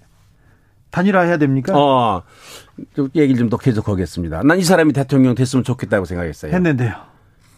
[0.95, 1.73] 단일화해야 됩니까?
[1.77, 2.23] 어,
[2.95, 4.43] 좀 얘기를 좀 더 계속하겠습니다.
[4.45, 6.53] 난 이 사람이 대통령 됐으면 좋겠다고 생각했어요.
[6.53, 6.93] 했는데요.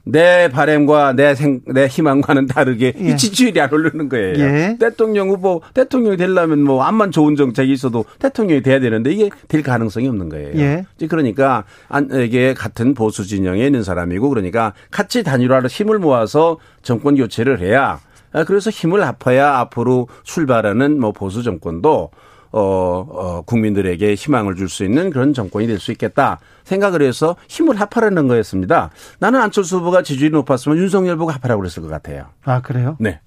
[0.09, 3.09] 내 바램과 내 생, 내 희망과는 다르게 예.
[3.09, 4.39] 이 지지율이 안 오르는 거예요.
[4.39, 4.77] 예.
[4.79, 10.07] 대통령 후보, 대통령이 되려면 뭐 암만 좋은 정책이 있어도 대통령이 돼야 되는데 이게 될 가능성이
[10.07, 10.53] 없는 거예요.
[10.61, 10.87] 예.
[10.97, 17.17] 이제 그러니까 안, 이게 같은 보수 진영에 있는 사람이고 그러니까 같이 단일화로 힘을 모아서 정권
[17.17, 17.99] 교체를 해야
[18.33, 22.11] 아, 그래서 힘을 합해야 앞으로 출발하는 뭐 보수 정권도
[22.57, 27.77] 어, 어, 국민들에게 희망을 줄 수 있는 그런 정권이 될 수 있겠다 생각을 해서 힘을
[27.81, 28.91] 합하라는 거였습니다.
[29.21, 32.27] 나는 안철수 후보가 지지율이 높았으면 윤석열 후보가 합하라고 그랬을 것 같아요.
[32.45, 32.97] 아, 그래요?
[32.99, 33.21] 네.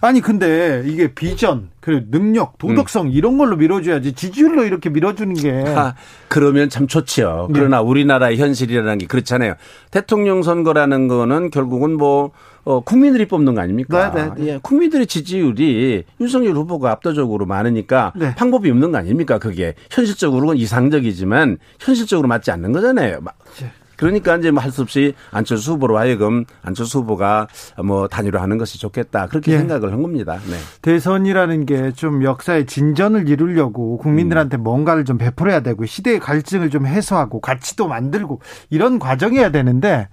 [0.00, 5.94] 아니 근데 이게 비전, 그리고 능력, 도덕성 이런 걸로 밀어줘야지 지지율로 이렇게 밀어주는 게 아,
[6.28, 7.48] 그러면 참 좋지요.
[7.50, 7.58] 네.
[7.58, 9.54] 그러나 우리나라의 현실이라는 게 그렇잖아요.
[9.90, 12.30] 대통령 선거라는 거는 결국은 뭐
[12.68, 14.12] 어, 국민들이 뽑는 거 아닙니까?
[14.12, 14.46] 네, 네, 네.
[14.52, 18.34] 예, 국민들의 지지율이 윤석열 후보가 압도적으로 많으니까 네.
[18.34, 19.38] 방법이 없는 거 아닙니까?
[19.38, 23.20] 그게 현실적으로는 이상적이지만 현실적으로 맞지 않는 거잖아요.
[23.22, 23.70] 막 네.
[23.96, 27.48] 그러니까 이제 뭐 할 수 없이 안철수 후보로 하여금 안철수 후보가
[27.82, 29.58] 뭐 단일화하는 것이 좋겠다 그렇게 예.
[29.58, 30.38] 생각을 한 겁니다.
[30.48, 30.56] 네.
[30.82, 34.62] 대선이라는 게 좀 역사의 진전을 이루려고 국민들한테 음.
[34.62, 40.08] 뭔가를 좀 베풀어야 되고 시대의 갈증을 좀 해소하고 가치도 만들고 이런 과정이어야 되는데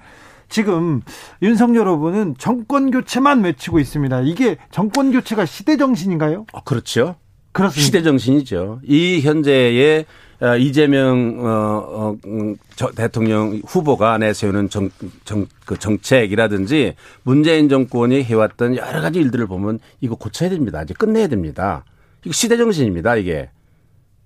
[0.49, 1.01] 지금
[1.41, 4.22] 윤석열 후보는 정권 교체만 외치고 있습니다.
[4.22, 6.45] 이게 정권 교체가 시대 정신인가요?
[6.53, 7.15] 어, 그렇죠.
[7.51, 7.85] 그렇습니다.
[7.85, 8.81] 시대 정신이죠.
[8.84, 10.05] 이 현재의
[10.41, 14.89] 어, 이재명 어, 어, 음, 저 대통령 후보가 내세우는 정,
[15.23, 20.81] 정, 그 정책이라든지 문재인 정권이 해왔던 여러 가지 일들을 보면 이거 고쳐야 됩니다.
[20.84, 21.85] 이제 끝내야 됩니다.
[22.26, 23.15] 이거 시대 정신입니다.
[23.15, 23.49] 이게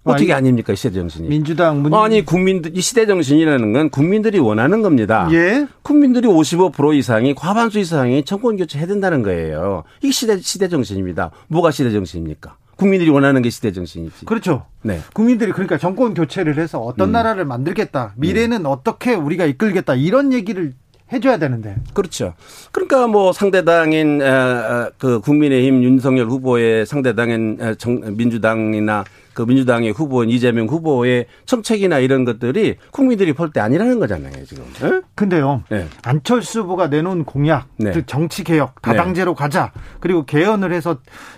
[0.03, 0.73] 어떻게 아니, 아닙니까?
[0.73, 1.27] 이 시대 정신이.
[1.27, 5.27] 민주당 문 아니 국민들 이 시대 정신이라는 건 국민들이 원하는 겁니다.
[5.31, 5.67] 예.
[5.81, 9.83] 국민들이 55% 이상이 과반수 이상이 정권 교체해야 된다는 거예요.
[10.01, 11.31] 이게 시대 시대 정신입니다.
[11.47, 12.55] 뭐가 시대 정신입니까?
[12.77, 14.25] 국민들이 원하는 게 시대 정신이지.
[14.25, 14.65] 그렇죠.
[14.83, 15.01] 네.
[15.13, 17.11] 국민들이 그러니까 정권 교체를 해서 어떤 음.
[17.11, 18.13] 나라를 만들겠다.
[18.15, 19.95] 미래는 어떻게 우리가 이끌겠다.
[19.95, 20.71] 이런 얘기를
[21.11, 21.75] 해줘야 되는데.
[21.93, 22.35] 그렇죠.
[22.71, 24.19] 그러니까 뭐 상대당인
[24.97, 27.57] 그 국민의힘 윤석열 후보의 상대당인
[28.15, 29.03] 민주당이나
[29.33, 34.63] 그 민주당의 후보인 이재명 후보의 정책이나 이런 것들이 국민들이 볼 때 아니라는 거잖아요 지금.
[34.83, 35.01] 에?
[35.15, 35.63] 근데요.
[35.69, 35.87] 네.
[36.03, 37.91] 안철수 후보가 내놓은 공약, 네.
[37.91, 39.71] 즉 정치 개혁, 다당제로 가자.
[39.99, 40.97] 그리고 개헌을 해서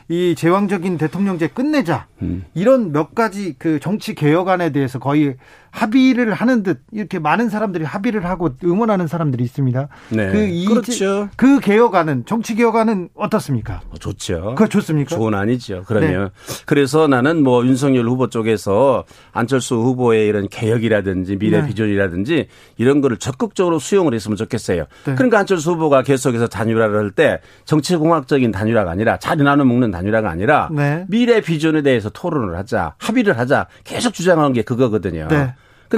[0.09, 2.07] 이 제왕적인 대통령제 끝내자.
[2.21, 2.43] 음.
[2.53, 5.35] 이런 몇 가지 그 정치 개혁안에 대해서 거의
[5.71, 9.87] 합의를 하는 듯 이렇게 많은 사람들이 합의를 하고 응원하는 사람들이 있습니다.
[10.09, 10.31] 네.
[10.31, 11.29] 그 이- 그렇죠.
[11.37, 13.79] 그 개혁안은 정치 개혁안은 어떻습니까?
[13.89, 14.55] 어, 좋죠.
[14.57, 15.15] 그거 좋습니까?
[15.15, 15.83] 좋은 아니죠.
[15.87, 16.31] 그러면
[16.65, 19.03] 그래서 나는 뭐 윤 석열 후보 쪽에서
[19.33, 21.67] 안철수 후보의 이런 개혁이라든지 미래 네.
[21.67, 22.47] 비전이라든지
[22.77, 24.85] 이런 거를 적극적으로 수용을 했으면 좋겠어요.
[25.05, 25.15] 네.
[25.15, 30.69] 그러니까 안철수 후보가 계속해서 단일화를 할 때 정치공학적인 단일화가 아니라 자리 나눠 먹는 단일화가 아니라
[30.71, 31.05] 네.
[31.09, 35.27] 미래 비전에 대해서 토론을 하자, 합의를 하자 계속 주장한 게 그거거든요.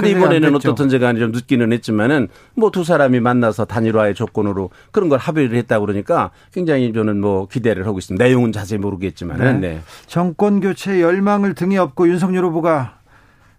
[0.00, 0.70] 근데 이번에는 됐죠.
[0.70, 5.86] 어떻든 제가 좀 늦기는 했지만은 뭐 두 사람이 만나서 단일화의 조건으로 그런 걸 합의를 했다고
[5.86, 8.24] 그러니까 굉장히 저는 뭐 기대를 하고 있습니다.
[8.24, 9.80] 내용은 자세히 모르겠지만은 네.
[10.06, 12.98] 정권 교체 열망을 등에 업고 윤석열 후보가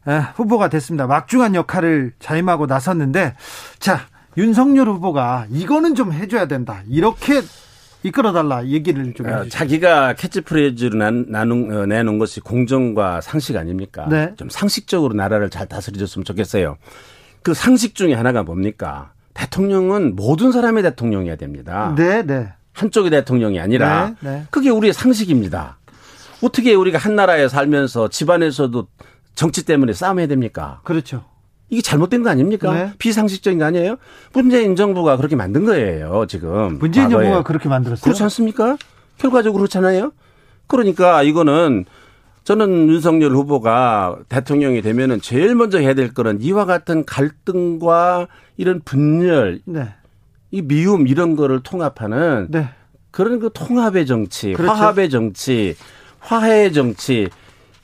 [0.07, 1.07] 에, 후보가 됐습니다.
[1.07, 3.35] 막중한 역할을 자임하고 나섰는데
[3.79, 4.01] 자
[4.37, 6.81] 윤석열 후보가 이거는 좀 해줘야 된다.
[6.89, 7.41] 이렇게
[8.05, 9.45] 이끌어달라 얘기를 좀 어.
[9.49, 14.07] 자기가 캐치프레이즈로 난, 나눈, 어, 내놓은 것이 공정과 상식 아닙니까?
[14.07, 14.33] 네.
[14.37, 16.77] 좀 상식적으로 나라를 잘 다스려줬으면 좋겠어요.
[17.41, 19.11] 그 상식 중에 하나가 뭡니까?
[19.33, 21.95] 대통령은 모든 사람의 대통령이어야 됩니다.
[21.97, 22.53] 네, 네.
[22.73, 24.43] 한쪽의 대통령이 아니라 네, 네.
[24.51, 25.77] 그게 우리의 상식입니다.
[26.43, 28.87] 어떻게 우리가 한 나라에 살면서 집안에서도
[29.33, 30.81] 정치 때문에 싸움해야 됩니까?
[30.83, 31.25] 그렇죠.
[31.69, 32.73] 이게 잘못된 거 아닙니까?
[32.73, 32.91] 네.
[32.99, 33.97] 비상식적인 거 아니에요?
[34.33, 36.77] 문재인 정부가 그렇게 만든 거예요, 지금.
[36.77, 37.25] 문재인 과거에.
[37.25, 38.03] 정부가 그렇게 만들었어요.
[38.03, 38.77] 그렇지 않습니까?
[39.17, 40.11] 결과적으로 그렇잖아요.
[40.67, 41.85] 그러니까 이거는
[42.43, 48.27] 저는 윤석열 후보가 대통령이 되면은 제일 먼저 해야 될 거는 이와 같은 갈등과
[48.57, 49.89] 이런 분열, 네,
[50.51, 52.69] 이 미움 이런 거를 통합하는 네.
[53.09, 54.73] 그런 그 통합의 정치, 그렇죠.
[54.73, 55.75] 화합의 정치,
[56.19, 57.29] 화해의 정치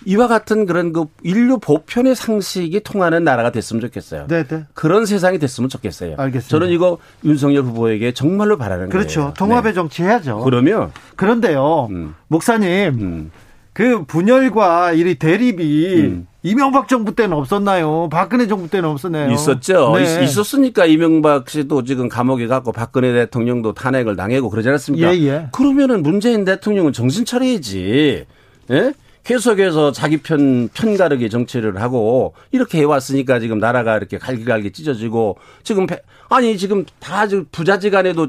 [0.06, 4.28] 이와 같은 그런 그 인류 보편의 상식이 통하는 나라가 됐으면 좋겠어요.
[4.28, 4.66] 네, 네.
[4.74, 6.16] 그런 세상이 됐으면 좋겠어요.
[6.18, 6.50] 알겠습니다.
[6.50, 9.20] 저는 이거 윤석열 후보에게 정말로 바라는 그렇죠.
[9.22, 9.34] 거예요.
[9.38, 9.76] 통합의 네.
[9.76, 10.40] 정치 해야죠.
[10.40, 12.16] 그러면 그런데요, 음.
[12.28, 12.70] 목사님,
[13.00, 13.32] 음,
[13.74, 16.28] 그 분열과 이 대립이 음.
[16.44, 18.10] 이명박 정부 때는 없었나요?
[18.10, 19.32] 박근혜 정부 때는 없었나요?
[19.32, 19.94] 있었죠.
[19.96, 20.24] 네.
[20.24, 25.16] 있, 었으니까 이명박 씨도 지금 감옥에 갔고 박근혜 대통령도 탄핵을 당하고 그러지 않았습니까?
[25.16, 25.48] 예, 예.
[25.52, 28.26] 그러면은 문재인 대통령은 정신 차려야지.
[28.72, 28.94] 예?
[29.24, 36.02] 계속해서 자기 편, 편가르기 정치를 하고 이렇게 해왔으니까 지금 나라가 이렇게 갈기갈기 찢어지고 지금, 배-
[36.30, 38.28] 아니 지금 다 부자지간에도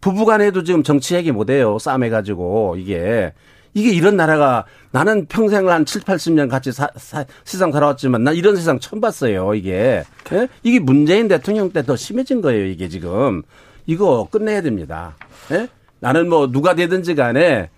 [0.00, 1.78] 부부간에도 지금 정치 얘기 못해요.
[1.78, 3.32] 싸움해가지고 이게.
[3.72, 8.56] 이게 이런 나라가 나는 평생을 한 7, 80년 같이 사- 사- 세상 살아왔지만 난 이런
[8.56, 9.54] 세상 처음 봤어요.
[9.54, 10.02] 이게.
[10.32, 10.48] 예?
[10.64, 12.66] 이게 문재인 대통령 때 더 심해진 거예요.
[12.66, 13.42] 이게 지금.
[13.86, 15.14] 이거 끝내야 됩니다.
[15.52, 15.68] 예?
[16.00, 17.70] 나는 뭐 누가 되든지 간에 예,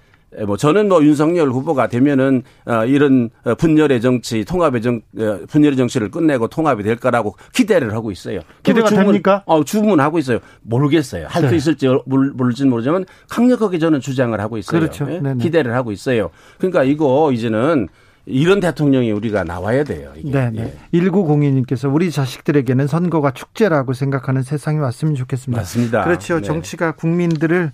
[0.47, 5.77] 뭐 저는 뭐 윤석열 후보가 되면은 어 이런 어, 분열의 정치, 통합의 정 어, 분열의
[5.77, 8.41] 정치를 끝내고 통합이 될 거라고 기대를 하고 있어요.
[8.63, 9.43] 기대가 주문, 됩니까?
[9.47, 10.39] 어 주문하고 있어요.
[10.63, 11.27] 모르겠어요.
[11.29, 11.57] 할수 네.
[11.57, 14.81] 있을지 모를지는 모르지만 강력하게 저는 주장을 하고 있어요.
[14.81, 15.07] 그렇죠.
[15.11, 15.21] 예?
[15.21, 15.43] 네네.
[15.43, 16.31] 기대를 하고 있어요.
[16.59, 17.89] 그러니까 이거 이제는
[18.25, 20.13] 이런 대통령이 우리가 나와야 돼요.
[20.17, 20.31] 이게.
[20.31, 20.75] 네, 네.
[20.95, 25.61] 1902님께서 우리 자식들에게는 선거가 축제라고 생각하는 세상이 왔으면 좋겠습니다.
[25.61, 26.05] 맞습니다.
[26.05, 26.37] 그렇죠.
[26.37, 26.43] 네.
[26.43, 27.73] 정치가 국민들을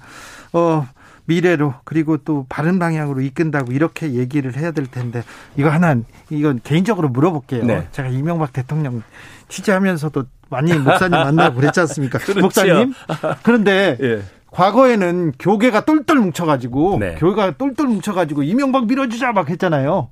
[0.54, 0.88] 어
[1.28, 5.22] 미래로 그리고 또 바른 방향으로 이끈다고 이렇게 얘기를 해야 될 텐데
[5.56, 5.94] 이거 하나
[6.30, 7.64] 이건 개인적으로 물어볼게요.
[7.64, 7.86] 네.
[7.92, 9.02] 제가 이명박 대통령
[9.48, 12.18] 취재하면서도 많이 목사님 만나고 그랬지 않습니까?
[12.24, 12.40] 그렇죠.
[12.40, 12.94] 목사님.
[13.42, 14.22] 그런데 예.
[14.50, 17.16] 과거에는 교계가 똘똘 뭉쳐가지고 네.
[17.18, 20.08] 교회가 똘똘 뭉쳐가지고 이명박 밀어주자 막 했잖아요.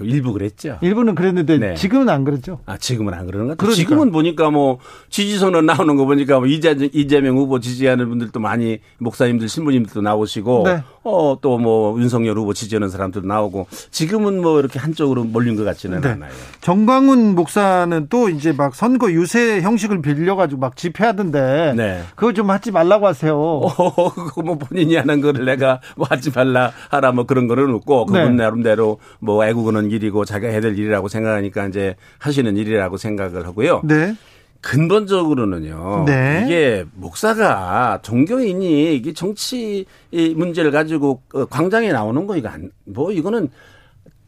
[0.00, 0.78] 일부 그랬죠.
[0.82, 1.74] 일부는 그랬는데 네.
[1.74, 2.60] 지금은 안 그렇죠.
[2.66, 3.66] 아, 지금은 안 그러는 것 같아요.
[3.68, 3.76] 그러니까.
[3.76, 9.48] 지금은 보니까 뭐 지지선언 나오는 거 보니까 뭐 이재, 이재명 후보 지지하는 분들도 많이 목사님들,
[9.48, 10.82] 신부님들도 나오시고 네.
[11.04, 16.00] 어, 또 뭐 윤석열 후보 지지하는 사람들도 나오고 지금은 뭐 이렇게 한쪽으로 몰린 것 같지는
[16.00, 16.08] 네.
[16.08, 16.30] 않아요.
[16.60, 22.02] 정광훈 목사는 또 이제 막 선거 유세 형식을 빌려가지고 막 집회하던데 네.
[22.16, 23.36] 그거 좀 하지 말라고 하세요.
[23.38, 28.06] 어, 그거 뭐 본인이 하는 거를 내가 뭐 하지 말라 하라 뭐 그런 거는 없고
[28.06, 28.42] 그분 네.
[28.42, 33.82] 나름대로 뭐 애국은 일이고 자기가 해야 될 일이라고 생각하니까 이제 하시는 일이라고 생각을 하고요.
[33.84, 34.14] 네.
[34.60, 36.04] 근본적으로는요.
[36.06, 36.42] 네.
[36.46, 43.12] 이게 목사가 종교인이 이게 정치 이 문제를 가지고 어, 광장에 나오는 거 이거 안, 뭐
[43.12, 43.48] 이거는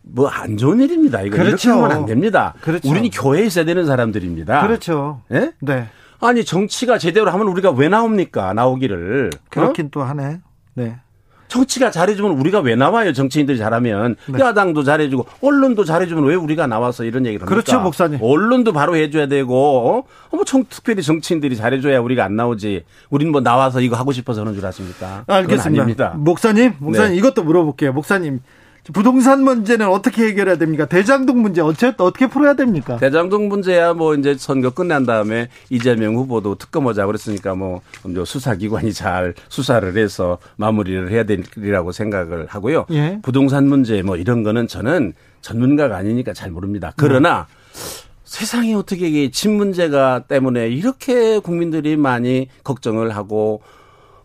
[0.02, 1.22] 뭐 안 좋은 일입니다.
[1.22, 1.48] 이거 그렇죠.
[1.48, 2.54] 이렇게 하면 안 됩니다.
[2.60, 2.88] 그렇죠.
[2.88, 4.66] 우리는 교회에 있어야 되는 사람들입니다.
[4.66, 5.22] 그렇죠.
[5.32, 5.52] 예?
[5.60, 5.88] 네.
[6.20, 8.52] 아니 정치가 제대로 하면 우리가 왜 나옵니까?
[8.52, 9.30] 나오기를.
[9.34, 9.38] 어?
[9.50, 10.40] 그렇긴 또 하네.
[10.74, 10.96] 네.
[11.48, 13.12] 정치가 잘해주면 우리가 왜 나와요?
[13.12, 14.38] 정치인들이 잘하면 네.
[14.38, 17.62] 야당도 잘해주고 언론도 잘해주면 왜 우리가 나와서 이런 얘기를 합니까?
[17.62, 18.18] 그렇죠, 목사님.
[18.22, 20.36] 언론도 바로 해줘야 되고 어?
[20.36, 22.84] 뭐 청, 특별히 정치인들이 잘해줘야 우리가 안 나오지.
[23.10, 25.24] 우린 뭐 나와서 이거 하고 싶어서 하는 줄 아십니까?
[25.26, 26.14] 알겠습니다.
[26.16, 27.18] 목사님, 목사님 네.
[27.18, 27.92] 이것도 물어볼게요.
[27.92, 28.40] 목사님
[28.92, 30.86] 부동산 문제는 어떻게 해결해야 됩니까?
[30.86, 32.96] 대장동 문제 어째 어떻게 풀어야 됩니까?
[32.98, 37.82] 대장동 문제야 뭐 이제 선거 끝난 다음에 이재명 후보도 특검하자 그랬으니까 뭐
[38.24, 42.86] 수사기관이 잘 수사를 해서 마무리를 해야 되리라고 생각을 하고요.
[42.92, 43.18] 예.
[43.22, 46.92] 부동산 문제 뭐 이런 거는 저는 전문가가 아니니까 잘 모릅니다.
[46.96, 47.46] 그러나
[48.24, 53.62] 세상에 어떻게 이집 문제가 때문에 이렇게 국민들이 많이 걱정을 하고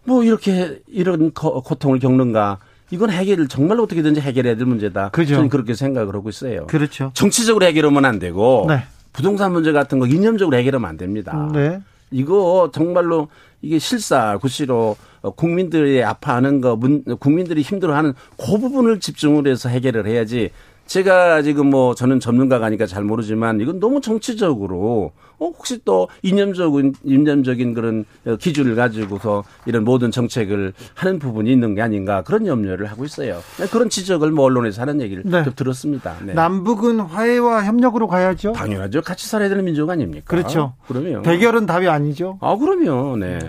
[0.04, 2.60] 뭐 이렇게 이런 거- 고통을 겪는가
[2.91, 5.09] 이건 해결을 정말로 어떻게든지 해결해야 될 문제다.
[5.09, 5.35] 그죠.
[5.35, 6.68] 저는 그렇게 생각을 하고 있어요.
[6.68, 7.11] 그렇죠.
[7.13, 8.84] 정치적으로 해결하면 안 되고 네.
[9.13, 11.49] 부동산 문제 같은 거 이념적으로 해결하면 안 됩니다.
[11.53, 11.80] 네.
[12.11, 13.30] 이거 정말로
[13.61, 14.97] 이게 실사 구시로
[15.35, 20.49] 국민들이 아파하는 거, 문- 국민들이 힘들어하는 그 부분을 집중을 해서 해결을 해야지.
[20.91, 26.95] 제가 지금 뭐 저는 전문가가 아니까 잘 모르지만 이건 너무 정치적으로 어 혹시 또 이념적인
[27.05, 32.88] 이념적인 그런 어, 기준을 가지고서 이런 모든 정책을 하는 부분이 있는 게 아닌가 그런 염려를
[32.88, 33.39] 하고 있어요.
[33.72, 35.45] 그런 지적을 뭐 언론에서 하는 얘기를 네.
[35.45, 36.18] 좀 들었습니다.
[36.26, 36.34] 네.
[36.34, 38.51] 남북은 화해와 협력으로 가야죠.
[38.51, 39.01] 당연하죠.
[39.01, 40.26] 같이 살아야 되는 민족 아닙니까?
[40.26, 40.73] 그렇죠.
[40.89, 42.38] 그러면 대결은 답이 아니죠.
[42.41, 43.39] 아 그러면 네.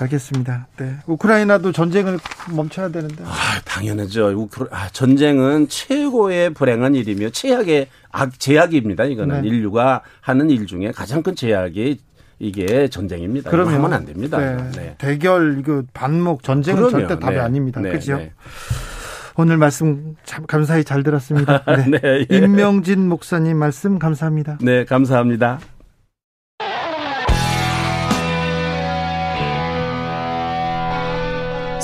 [0.00, 0.68] 알겠습니다.
[0.76, 0.94] 네.
[1.06, 2.18] 우크라이나도 전쟁을
[2.52, 3.24] 멈춰야 되는데.
[3.24, 3.30] 아,
[3.64, 4.28] 당연하죠.
[4.46, 9.04] 우크라- 아, 전쟁은 최고의 불행한 일이며 최악의 악, 제약입니다.
[9.04, 9.48] 이거는 네.
[9.48, 11.98] 인류가 하는 일 중에 가장 큰 제약이
[12.40, 13.50] 이게 전쟁입니다.
[13.50, 14.38] 이거 하면 안 됩니다.
[14.38, 14.70] 네.
[14.76, 14.94] 네.
[14.98, 17.06] 대결 이거 반목 전쟁은 그럼요.
[17.06, 17.40] 절대 답이 네.
[17.40, 17.80] 아닙니다.
[17.80, 18.16] 네, 그렇죠?
[18.18, 18.32] 네.
[19.34, 21.64] 오늘 말씀 참 감사히 잘 들었습니다.
[21.90, 21.98] 네.
[22.00, 22.36] 네, 예.
[22.36, 24.58] 임명진 목사님 말씀 감사합니다.
[24.60, 25.58] 네, 감사합니다.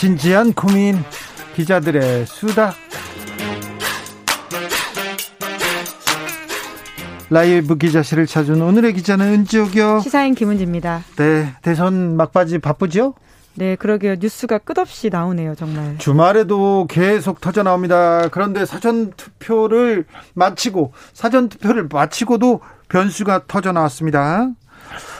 [0.00, 0.96] 진지한 고민
[1.54, 2.72] 기자들의 수다
[7.28, 10.00] 라이브 기자실을 찾은 오늘의 기자는 은지옥이요.
[10.00, 11.02] 시사인 김은지입니다.
[11.16, 13.12] 네, 대선 막바지 바쁘죠?
[13.56, 14.14] 네, 그러게요.
[14.18, 15.98] 뉴스가 끝없이 나오네요, 정말.
[15.98, 18.26] 주말에도 계속 터져 나옵니다.
[18.30, 24.48] 그런데 사전 투표를 마치고 사전 투표를 마치고도 변수가 터져 나왔습니다.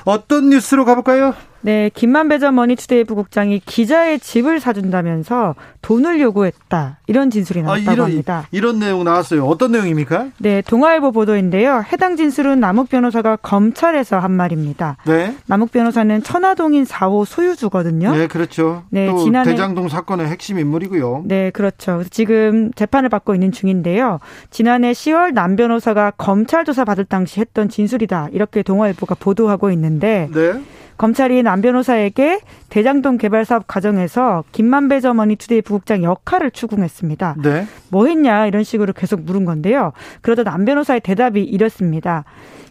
[0.07, 1.35] 어떤 뉴스로 가볼까요?
[1.62, 6.99] 네, 김만배 전 머니투데이 부국장이 기자의 집을 사준다면서 돈을 요구했다.
[7.07, 8.47] 이런 진술이 나왔다고 아, 이런, 합니다.
[8.51, 9.45] 이런 내용 나왔어요.
[9.45, 10.28] 어떤 내용입니까?
[10.39, 11.85] 네, 동아일보 보도인데요.
[11.93, 14.97] 해당 진술은 남욱 변호사가 검찰에서 한 말입니다.
[15.07, 15.35] 네.
[15.47, 18.15] 남욱 변호사는 천화동인 4호 소유주거든요.
[18.15, 18.85] 네, 그렇죠.
[18.91, 21.24] 네, 또 지난해- 대장동 사건의 핵심 인물이고요.
[21.27, 22.05] 네, 그렇죠.
[22.11, 24.19] 지금 재판을 받고 있는 중인데요.
[24.51, 28.28] 지난해 10월 남 변호사가 검찰 조사 받을 당시 했던 진술이다.
[28.32, 30.53] 이렇게 동아일보가 보도하고 있는데 네.
[31.01, 37.36] 검찰이 남 변호사에게 대장동 개발 사업 과정에서 김만배 전 머니투데이 부국장 역할을 추궁했습니다.
[37.43, 37.66] 네.
[37.89, 39.94] 뭐 했냐 이런 식으로 계속 물은 건데요.
[40.20, 42.24] 그러자 남 변호사의 대답이 이렇습니다.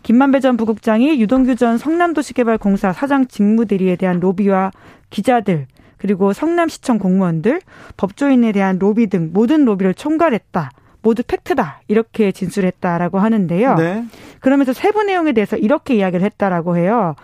[0.03, 4.73] 김만배 전 부국장이 유동규 전 성남도시개발공사 사장 직무대리에 대한 로비와
[5.09, 5.65] 기자들
[5.97, 7.61] 그리고 성남시청 공무원들,
[7.97, 10.69] 법조인에 대한 로비 등 모든 로비를 총괄했다.
[11.01, 11.81] 모두 팩트다.
[11.87, 13.75] 이렇게 진술했다라고 하는데요.
[13.75, 14.05] 네.
[14.39, 17.15] 그러면서 세부 내용에 대해서 이렇게 이야기를 했다라고 해요.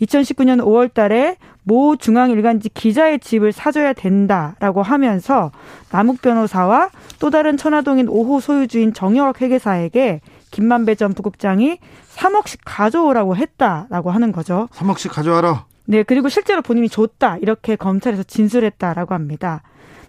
[0.00, 5.50] 2019년 5월 달에 모 중앙일간지 기자의 집을 사줘야 된다라고 하면서
[5.90, 11.78] 남욱 변호사와 또 다른 천화동인 5호 소유주인 정영학 회계사에게 김만배 전 부국장이
[12.14, 14.68] 3억씩 가져오라고 했다라고 하는 거죠.
[14.72, 15.64] 3억씩 가져와라.
[15.86, 17.38] 네, 그리고 실제로 본인이 줬다.
[17.38, 19.62] 이렇게 검찰에서 진술했다라고 합니다.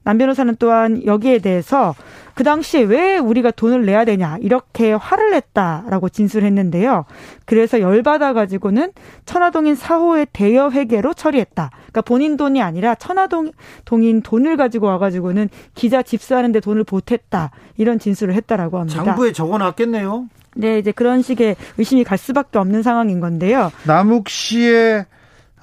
[0.05, 1.95] 남 변호사는 또한 여기에 대해서
[2.35, 7.05] 그 당시에 왜 우리가 돈을 내야 되냐 이렇게 화를 냈다라고 진술했는데요.
[7.45, 8.91] 그래서 열받아 가지고는
[9.25, 11.71] 천화동인 4호의 대여 회계로 처리했다.
[11.73, 13.51] 그러니까 본인 돈이 아니라 천화동
[13.83, 19.03] 동인 돈을 가지고 와 가지고는 기자 집사하는데 돈을 보탰다 이런 진술을 했다라고 합니다.
[19.03, 20.27] 장부에 적어놨겠네요.
[20.57, 23.71] 네, 이제 그런 식의 의심이 갈 수밖에 없는 상황인 건데요.
[23.85, 25.05] 남욱 씨의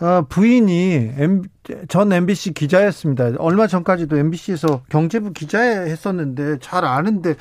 [0.02, 1.42] 어, 부인이 M-
[1.86, 3.30] 전 MBC 기자였습니다.
[3.38, 7.36] 얼마 전까지도 MBC에서 경제부 기자했었는데 잘 아는데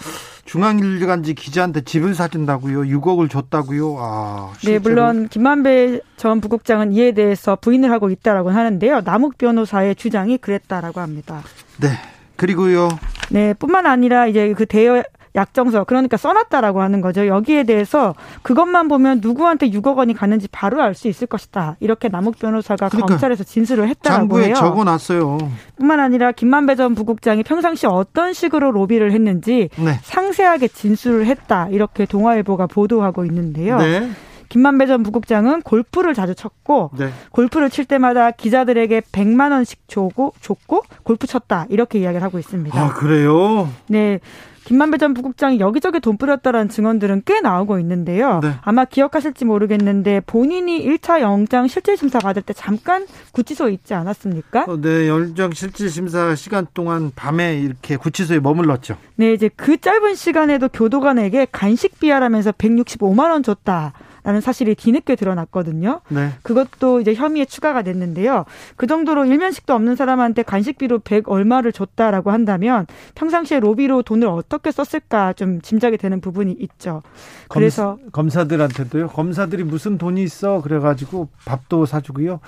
[0.45, 2.81] 중앙일간지 기자한테 집을 사준다고요.
[2.81, 3.95] 6억을 줬다고요.
[3.97, 4.81] 아, 네, 실제로.
[4.83, 9.01] 물론 김만배 전 부국장은 이에 대해서 부인을 하고 있다라고 하는데요.
[9.01, 11.41] 남욱 변호사의 주장이 그랬다라고 합니다.
[11.79, 11.87] 네.
[12.35, 12.89] 그리고요.
[13.31, 15.01] 네, 뿐만 아니라 이제 그 대여
[15.35, 17.27] 약정서 그러니까 써놨다라고 하는 거죠.
[17.27, 21.77] 여기에 대해서 그것만 보면 누구한테 6억 원이 갔는지 바로 알 수 있을 것이다.
[21.79, 24.55] 이렇게 남욱 변호사가 그러니까 검찰에서 진술을 했다라고 장부에 해요.
[24.55, 25.37] 적어놨어요.
[25.77, 29.99] 뿐만 아니라 김만배 전 부국장이 평상시 어떤 식으로 로비를 했는지 네.
[30.03, 31.69] 상세하게 진술을 했다.
[31.69, 33.77] 이렇게 동아일보가 보도하고 있는데요.
[33.77, 34.09] 네.
[34.49, 37.09] 김만배 전 부국장은 골프를 자주 쳤고 네.
[37.31, 41.67] 골프를 칠 때마다 기자들에게 100만 원씩 줘고 줬고 골프 쳤다.
[41.69, 42.77] 이렇게 이야기를 하고 있습니다.
[42.77, 43.69] 아, 그래요?
[43.87, 44.19] 네.
[44.63, 48.39] 김만배 전 부국장이 여기저기 돈 뿌렸다라는 증언들은 꽤 나오고 있는데요.
[48.41, 48.53] 네.
[48.61, 54.65] 아마 기억하실지 모르겠는데 본인이 1차 영장 실질심사 받을 때 잠깐 구치소에 있지 않았습니까?
[54.67, 58.97] 어, 네, 열정 실질심사 시간 동안 밤에 이렇게 구치소에 머물렀죠.
[59.15, 63.93] 네, 이제 그 짧은 시간에도 교도관에게 간식 비하라면서 165만 원 줬다.
[64.23, 66.01] 라는 사실이 뒤늦게 드러났거든요.
[66.09, 66.29] 네.
[66.43, 68.45] 그것도 이제 혐의에 추가가 됐는데요.
[68.75, 72.85] 그 정도로 일면식도 없는 사람한테 간식비로 100 얼마를 줬다라고 한다면
[73.15, 77.01] 평상시에 로비로 돈을 어떻게 썼을까 좀 짐작이 되는 부분이 있죠.
[77.49, 82.39] 그래서 검, 사들한테도요 검사들이 무슨 돈이 있어 그래가지고 밥도 사주고요.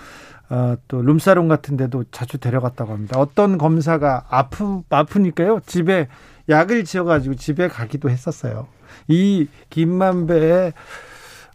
[0.49, 3.19] 어, 또 룸사롱 같은 데도 자주 데려갔다고 합니다.
[3.19, 6.07] 어떤 검사가 아프 아프니까요 집에
[6.49, 8.67] 약을 지어가지고 집에 가기도 했었어요.
[9.07, 10.73] 이 김만배의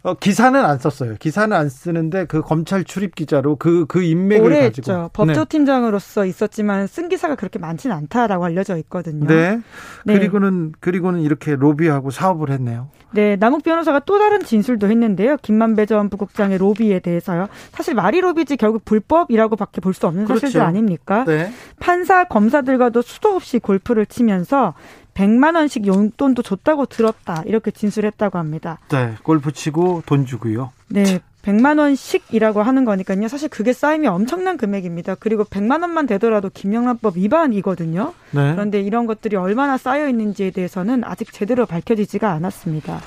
[0.03, 1.15] 어, 기사는 안 썼어요.
[1.19, 5.01] 기사는 안 쓰는데 그 검찰 출입 기자로 그그 인맥을 오래 가지고 했죠.
[5.03, 5.09] 네.
[5.13, 9.27] 법조팀장으로서 있었지만 쓴 기사가 그렇게 많지는 않다라고 알려져 있거든요.
[9.27, 9.59] 네.
[10.05, 10.13] 네.
[10.13, 12.89] 그리고는 그리고는 이렇게 로비하고 사업을 했네요.
[13.11, 15.37] 네, 남욱 변호사가 또 다른 진술도 했는데요.
[15.41, 17.47] 김만배 전 부국장의 로비에 대해서요.
[17.71, 20.41] 사실 말이 로비지 결국 불법이라고밖에 볼 수 없는 그렇죠.
[20.41, 21.25] 사실들 아닙니까?
[21.25, 21.51] 네.
[21.79, 24.75] 판사 검사들과도 수도 없이 골프를 치면서
[25.19, 27.43] 100만 원씩 용돈도 줬다고 들었다.
[27.45, 28.79] 이렇게 진술했다고 합니다.
[28.87, 29.15] 네.
[29.23, 30.71] 골프 치고 돈 주고요.
[30.87, 31.19] 네.
[31.41, 33.27] 100만 원씩이라고 하는 거니까요.
[33.27, 35.15] 사실 그게 쌓이면 엄청난 금액입니다.
[35.15, 38.13] 그리고 100만 원만 되더라도 김영란법 위반이거든요.
[38.31, 38.53] 네.
[38.53, 43.01] 그런데 이런 것들이 얼마나 쌓여 있는지에 대해서는 아직 제대로 밝혀지지가 않았습니다.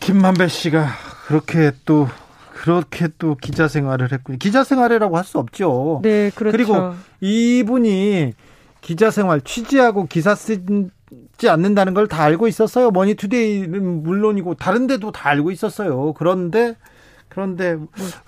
[0.00, 0.86] 김만배 씨가
[1.28, 2.08] 그렇게 또
[2.54, 4.38] 그렇게 또 기자 생활을 했군요.
[4.38, 6.00] 기자 생활이라고 할 수 없죠.
[6.02, 6.56] 네, 그렇죠.
[6.56, 8.32] 그리고 이분이
[8.80, 10.34] 기자 생활 취재하고 기사
[11.36, 12.90] 쓰지 않는다는 걸 다 알고 있었어요.
[12.90, 16.14] 머니투데이는 물론이고 다른 데도 다 알고 있었어요.
[16.14, 16.76] 그런데
[17.28, 17.76] 그런데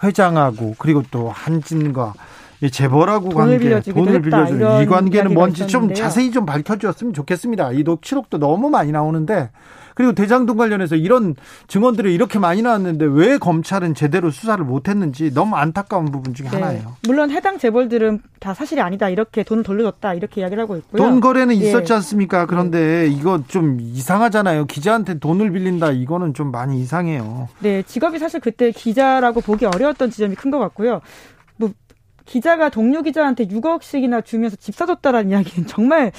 [0.03, 2.15] 회장하고 그리고 또 한진과
[2.61, 5.95] 이 재벌하고 돈을 관계 돈을 빌려주는 이 관계는 뭔지 좀 있었는데요.
[6.05, 7.73] 자세히 좀 밝혀주었으면 좋겠습니다.
[7.73, 9.51] 이 녹취록도 너무 많이 나오는데
[9.99, 11.35] 그리고 대장동 관련해서 이런
[11.67, 16.57] 증언들이 이렇게 많이 나왔는데 왜 검찰은 제대로 수사를 못했는지 너무 안타까운 부분 중에 네.
[16.57, 16.95] 하나예요.
[17.09, 19.09] 물론 해당 재벌들은 다 사실이 아니다.
[19.09, 20.15] 이렇게 돈을 돌려줬다.
[20.15, 21.03] 이렇게 이야기를 하고 있고요.
[21.03, 21.67] 돈 거래는 예.
[21.67, 22.47] 있었지 않습니까?
[22.47, 24.67] 그런데 이거 좀 이상하잖아요.
[24.67, 25.91] 기자한테 돈을 빌린다.
[25.91, 27.49] 이거는 좀 많이 이상해요.
[27.59, 31.01] 네, 직업이 사실 그때 기자라고 보기 어려웠던 지점이 큰 것 같고요.
[31.57, 31.71] 뭐
[32.25, 36.13] 기자가 동료 기자한테 6억씩이나 주면서 집 사줬다라는 이야기는 정말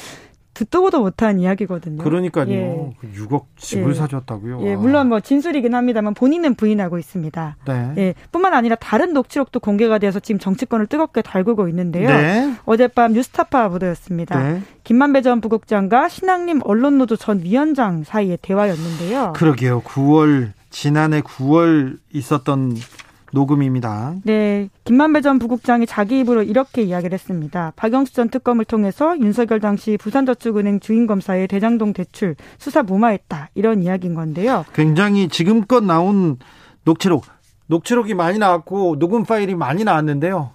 [0.60, 2.04] 듣도 보도 못한 이야기거든요.
[2.04, 2.50] 그러니까요.
[2.50, 2.94] 예.
[3.16, 3.94] 6억 집을 예.
[3.94, 4.60] 사줬다고요.
[4.64, 4.78] 예, 아.
[4.78, 7.56] 물론 뭐 진술이긴 합니다만 본인은 부인하고 있습니다.
[7.66, 7.94] 네.
[7.98, 12.10] 예, 뿐만 아니라 다른 녹취록도 공개가 되어서 지금 정치권을 뜨겁게 달구고 있는데요.
[12.10, 12.54] 네.
[12.66, 14.44] 어젯밤 뉴스타파 보도였습니다.
[14.44, 14.62] 네.
[14.84, 19.34] 김만배 전 부국장과 신학림 언론노조 전 위원장 사이의 대화였는데요.
[19.38, 19.82] 그러게요.
[19.82, 22.76] 9월 지난해 9월 있었던
[23.32, 24.16] 녹음입니다.
[24.24, 27.74] 네, 김만배 전 부국장이 자기 입으로 이렇게 이야기를 했습니다.
[27.76, 34.66] 박영수 전 특검을 통해서 윤석열 당시 부산저축은행 주인검사의 대장동 대출 수사 무마했다 이런 이야기인 건데요.
[34.74, 36.38] 굉장히 지금껏 나온
[36.84, 37.26] 녹취록,
[37.68, 40.52] 녹취록이 많이 나왔고 녹음 파일이 많이 나왔는데요.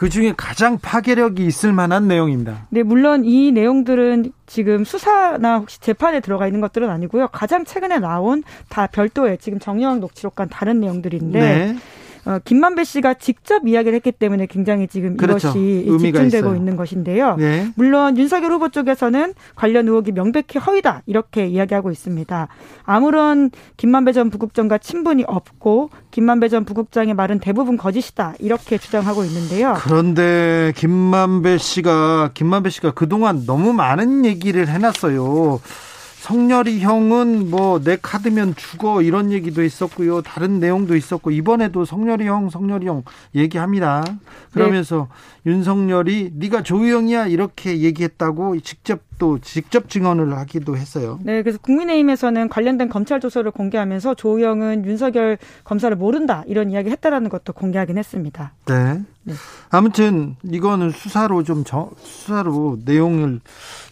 [0.00, 2.66] 그 중에 가장 파괴력이 있을 만한 내용입니다.
[2.70, 7.28] 네, 물론 이 내용들은 지금 수사나 혹시 재판에 들어가 있는 것들은 아니고요.
[7.28, 11.76] 가장 최근에 나온 다 별도의 지금 정영 녹취록과 다른 내용들인데 네.
[12.26, 15.48] 어, 김만배 씨가 직접 이야기를 했기 때문에 굉장히 지금 그렇죠.
[15.48, 16.56] 이것이 집중되고 있어요.
[16.56, 17.36] 있는 것인데요.
[17.36, 17.70] 네.
[17.76, 22.48] 물론 윤석열 후보 쪽에서는 관련 의혹이 명백히 허위다 이렇게 이야기하고 있습니다.
[22.84, 29.74] 아무런 김만배 전 부국장과 친분이 없고 김만배 전 부국장의 말은 대부분 거짓이다 이렇게 주장하고 있는데요.
[29.78, 35.60] 그런데 김만배 씨가 김만배 씨가 그동안 너무 많은 얘기를 해놨어요.
[36.20, 40.20] 성렬이 형은 뭐 내 카드면 죽어 이런 얘기도 있었고요.
[40.20, 44.04] 다른 내용도 있었고 이번에도 성렬이 형, 성렬이 형 얘기합니다.
[44.52, 45.08] 그러면서
[45.46, 51.20] 윤석열이 네가 조우영이야 이렇게 얘기했다고 직접 또 직접 증언을 하기도 했어요.
[51.22, 57.52] 네, 그래서 국민의힘에서는 관련된 검찰 조서를 공개하면서 조우영은 윤석열 검사를 모른다 이런 이야기 했다라는 것도
[57.52, 58.54] 공개하긴 했습니다.
[58.66, 59.02] 네.
[59.22, 59.34] 네.
[59.68, 63.40] 아무튼 이거는 수사로 좀 정, 수사로 내용을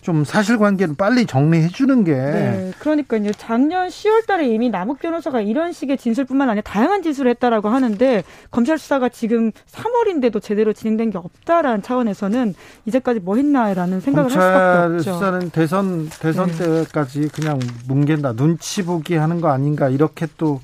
[0.00, 3.32] 좀 사실관계를 빨리 정리해 주는 게 네, 그러니까요.
[3.32, 9.10] 작년 10월달에 이미 남욱 변호사가 이런 식의 진술뿐만 아니라 다양한 진술을 했다라고 하는데 검찰 수사가
[9.10, 12.54] 지금 3월인데도 제대로 진행된 게 없다라는 차원에서는
[12.86, 15.17] 이제까지 뭐 했나라는 생각을 할 수밖에 없죠.
[15.18, 16.84] 수사는 대선 대선 네.
[16.84, 20.60] 때까지 그냥 뭉갠다 눈치 보기 하는 거 아닌가 이렇게 또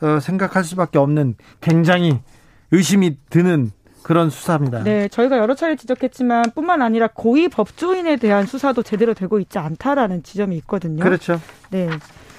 [0.00, 2.18] 어, 생각할 수밖에 없는 굉장히
[2.70, 3.72] 의심이 드는
[4.02, 4.82] 그런 수사입니다.
[4.82, 10.22] 네, 저희가 여러 차례 지적했지만 뿐만 아니라 고위 법조인에 대한 수사도 제대로 되고 있지 않다라는
[10.22, 11.02] 지점이 있거든요.
[11.02, 11.40] 그렇죠.
[11.70, 11.88] 네.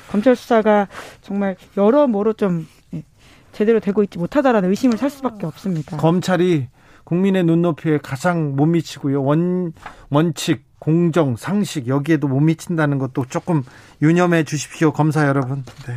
[0.10, 0.88] 검찰 수사가
[1.22, 3.03] 정말 여러모로 좀 예,
[3.52, 5.98] 제대로 되고 있지 못하다라는 의심을 살 수밖에 없습니다.
[5.98, 6.68] 검찰이
[7.03, 9.23] 국민의 눈높이에 가장 못 미치고요.
[9.23, 9.73] 원
[10.10, 13.64] 원칙, 공정, 상식 여기에도 못 미친다는 것도 조금
[14.02, 15.64] 유념해 주십시오, 검사 여러분.
[15.88, 15.95] 네.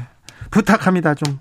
[0.50, 1.38] 부탁합니다, 좀.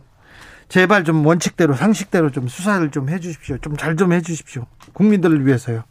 [0.69, 3.57] 제발 좀 원칙대로 상식대로 좀 수사를 좀 해 주십시오.
[3.57, 4.65] 좀 잘 좀 해 주십시오.
[4.93, 5.83] 국민들을 위해서요.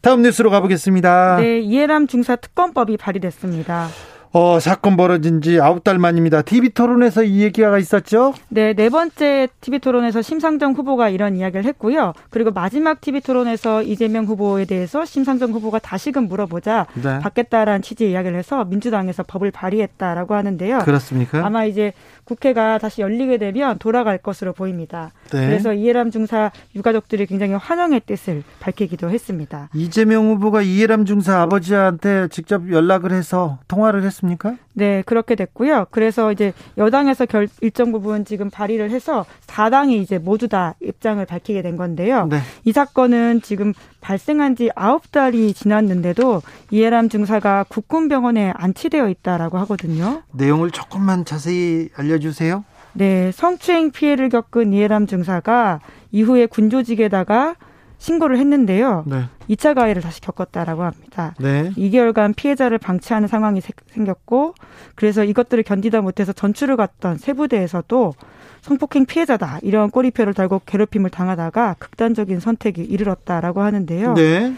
[0.00, 1.36] 다음 뉴스로 가보겠습니다.
[1.36, 3.88] 네, 이해람 중사 특검법이 발의됐습니다.
[4.32, 6.42] 어, 사건 벌어진 지 아홉 달 만입니다.
[6.42, 8.34] TV 토론에서 이 얘기가 있었죠?
[8.48, 12.12] 네, 네 번째 TV 토론에서 심상정 후보가 이런 이야기를 했고요.
[12.30, 17.18] 그리고 마지막 TV 토론에서 이재명 후보에 대해서 심상정 후보가 다시금 물어보자 네.
[17.20, 20.80] 받겠다라는 취지의 이야기를 해서 민주당에서 법을 발의했다라고 하는데요.
[20.80, 21.44] 그렇습니까?
[21.44, 21.92] 아마 이제
[22.28, 25.12] 국회가 다시 열리게 되면 돌아갈 것으로 보입니다.
[25.32, 25.46] 네.
[25.46, 29.70] 그래서 이해람 중사 유가족들이 굉장히 환영의 뜻을 밝히기도 했습니다.
[29.72, 34.56] 이재명 후보가 이해람 중사 아버지한테 직접 연락을 해서 통화를 했습니까?
[34.78, 35.86] 네, 그렇게 됐고요.
[35.90, 41.62] 그래서 이제 여당에서 결, 일정 부분 지금 발의를 해서 4당이 이제 모두 다 입장을 밝히게
[41.62, 42.28] 된 건데요.
[42.30, 42.38] 네.
[42.64, 50.22] 이 사건은 지금 발생한 지 9달이 지났는데도 이해람 중사가 국군병원에 안치되어 있다라고 하거든요.
[50.32, 52.64] 내용을 조금만 자세히 알려주세요.
[52.92, 55.80] 네, 성추행 피해를 겪은 이해람 중사가
[56.12, 57.56] 이후에 군조직에다가
[57.98, 59.04] 신고를 했는데요.
[59.06, 59.24] 네.
[59.50, 61.34] 2차 가해를 다시 겪었다라고 합니다.
[61.40, 61.70] 네.
[61.76, 64.54] 2개월간 피해자를 방치하는 상황이 세- 생겼고
[64.94, 68.14] 그래서 이것들을 견디다 못해서 전출을 갔던 세부대에서도
[68.62, 74.14] 성폭행 피해자다 이런 꼬리표를 달고 괴롭힘을 당하다가 극단적인 선택이 이르렀다라고 하는데요.
[74.14, 74.54] 네.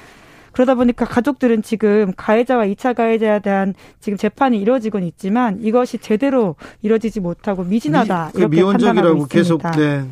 [0.52, 7.20] 그러다 보니까 가족들은 지금 가해자와 2차 가해자에 대한 지금 재판이 이루어지곤 있지만 이것이 제대로 이루어지지
[7.20, 9.28] 못하고 미진하다 미, 그 이렇게 판단하고 있습니다.
[9.28, 10.04] 계속 네.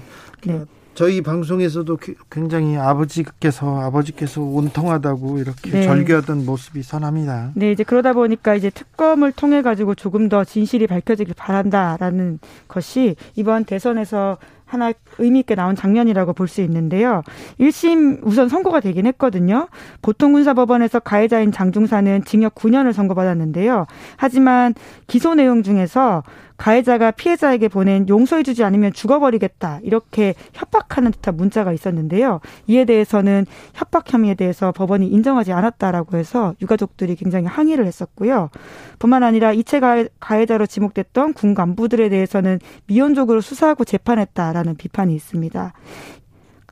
[0.46, 0.60] 네.
[0.98, 5.82] 저희 방송에서도 기- 굉장히 아버지께서 아버지께서 온통하다고 이렇게 네.
[5.84, 7.52] 절규하던 모습이 선합니다.
[7.54, 13.64] 네, 이제 그러다 보니까 이제 특검을 통해 가지고 조금 더 진실이 밝혀지길 바란다라는 것이 이번
[13.64, 17.22] 대선에서 하나 의미 있게 나온 장면이라고 볼 수 있는데요.
[17.60, 19.68] 1심 우선 선고가 되긴 했거든요.
[20.02, 23.86] 보통군사법원에서 가해자인 장중사는 징역 9년을 선고받았는데요.
[24.16, 24.74] 하지만
[25.06, 26.24] 기소 내용 중에서
[26.58, 32.40] 가해자가 피해자에게 보낸 용서해주지 않으면 죽어버리겠다 이렇게 협박하는 듯한 문자가 있었는데요.
[32.66, 38.50] 이에 대해서는 협박 혐의에 대해서 법원이 인정하지 않았다라고 해서 유가족들이 굉장히 항의를 했었고요.
[38.98, 45.72] 뿐만 아니라 이체 가해- 가해자로 지목됐던 군 간부들에 대해서는 미온적으로 수사하고 재판했다라는 비판이 있습니다.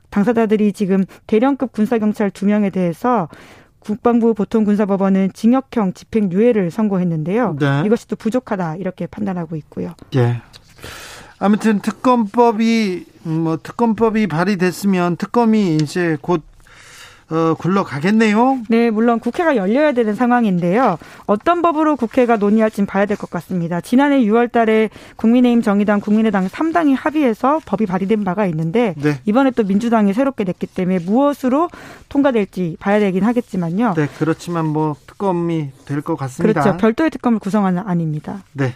[0.09, 3.29] 당사자들이 지금 대령급 군사경찰 두 명에 대해서
[3.87, 7.55] 국방부 보통군사법원은 징역형 집행유예를 선고했는데요.
[7.57, 7.83] 네.
[7.85, 9.93] 이것이 또 부족하다 이렇게 판단하고 있고요.
[10.15, 10.41] 예.
[11.39, 16.43] 아무튼 특검법이 음, 뭐 특검법이 발의됐으면 특검이 이제 곧
[17.29, 18.59] 어, 굴러가겠네요.
[18.69, 20.97] 네, 물론 국회가 열려야 되는 상황인데요.
[21.25, 23.81] 어떤 법으로 국회가 논의할진 봐야 될 것 같습니다.
[23.81, 29.19] 지난해 6월 달에 국민의힘, 정의당, 국민의당 3당이 합의해서 법이 발의된 바가 있는데 네.
[29.25, 31.69] 이번에 또 민주당이 새롭게 냈기 때문에 무엇으로
[32.09, 33.93] 통과될지 봐야 되긴 하겠지만요.
[33.95, 36.61] 네, 그렇지만 뭐 특검이 될 것 같습니다.
[36.61, 36.77] 그렇죠.
[36.77, 38.43] 별도의 특검을 구성하는 아닙니다.
[38.53, 38.75] 네.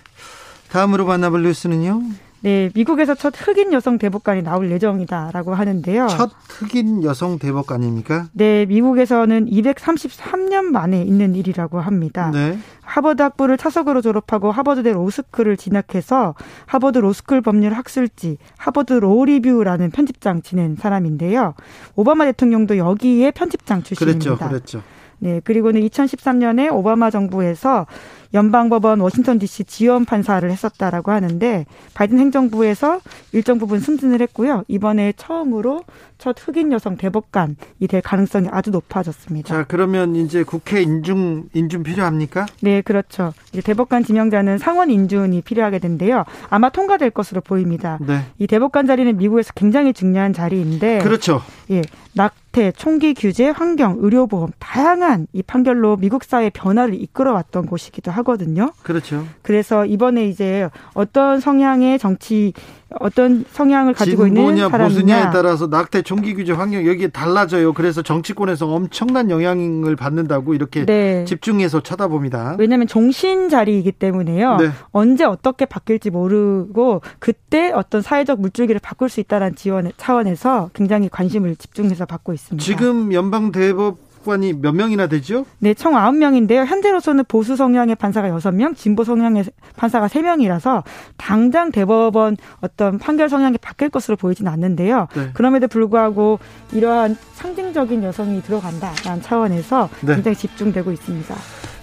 [0.71, 2.01] 다음으로 만나볼 뉴스는요.
[2.43, 6.07] 네, 미국에서 첫 흑인 여성 대법관이 나올 예정이다라고 하는데요.
[6.07, 8.29] 첫 흑인 여성 대법관입니까?
[8.33, 12.31] 네, 미국에서는 233년 만에 있는 일이라고 합니다.
[12.33, 12.57] 네.
[12.81, 16.35] 하버드 학부를 차석으로 졸업하고 하버드대 로스쿨을 진학해서
[16.65, 21.53] 하버드 로스쿨 법률 학술지 하버드 로리뷰라는 편집장 지낸 사람인데요.
[21.95, 24.35] 오바마 대통령도 여기에 편집장 출신입니다.
[24.35, 24.49] 그랬죠.
[24.49, 24.83] 그랬죠.
[25.19, 27.85] 네, 그리고는 2013년에 오바마 정부에서
[28.33, 32.99] 연방법원 워싱턴 DC 지원 판사를 했었다라고 하는데 바이든 행정부에서
[33.31, 34.63] 일정 부분 승진을 했고요.
[34.67, 35.83] 이번에 처음으로
[36.17, 37.55] 첫 흑인 여성 대법관이
[37.89, 39.49] 될 가능성이 아주 높아졌습니다.
[39.49, 42.45] 자, 그러면 이제 국회 인중 인준 필요합니까?
[42.61, 43.33] 네, 그렇죠.
[43.51, 46.23] 이제 대법관 지명자는 상원 인준이 필요하게 된데요.
[46.49, 47.97] 아마 통과될 것으로 보입니다.
[48.01, 48.19] 네.
[48.37, 51.41] 이 대법관 자리는 미국에서 굉장히 중요한 자리인데 그렇죠.
[51.71, 51.81] 예,
[52.13, 58.71] 낙태, 총기 규제, 환경, 의료보험 다양한 이 판결로 미국 사회 변화를 이끌어왔던 곳이기도 하 거든요.
[58.83, 59.25] 그렇죠.
[59.41, 62.53] 그래서 이번에 이제 어떤 성향의 정치
[62.99, 67.73] 어떤 성향을 가지고 있는 진보냐 보수냐에 사람이냐 따라서 낙태 총기 규제 환경 여기에 달라져요.
[67.73, 71.23] 그래서 정치권에서 엄청난 영향을 받는다고 이렇게 네.
[71.25, 72.57] 집중해서 쳐다봅니다.
[72.59, 74.57] 왜냐하면 종신 자리이기 때문에요.
[74.57, 74.69] 네.
[74.91, 81.55] 언제 어떻게 바뀔지 모르고 그때 어떤 사회적 물줄기를 바꿀 수 있다는 지원 차원에서 굉장히 관심을
[81.55, 82.63] 집중해서 받고 있습니다.
[82.63, 85.45] 지금 연방 대법 관이 몇 명이나 되죠?
[85.59, 86.65] 네, 총 9명인데요.
[86.65, 89.45] 현재로서는 보수 성향의 판사가 6명, 진보 성향의
[89.75, 90.83] 판사가 3명이라서
[91.17, 95.07] 당장 대법원 어떤 판결 성향이 바뀔 것으로 보이진 않는데요.
[95.15, 95.29] 네.
[95.33, 96.39] 그럼에도 불구하고
[96.71, 100.15] 이러한 상징적인 여성이 들어간다라는 차원에서 네.
[100.15, 101.35] 굉장히 집중되고 있습니다.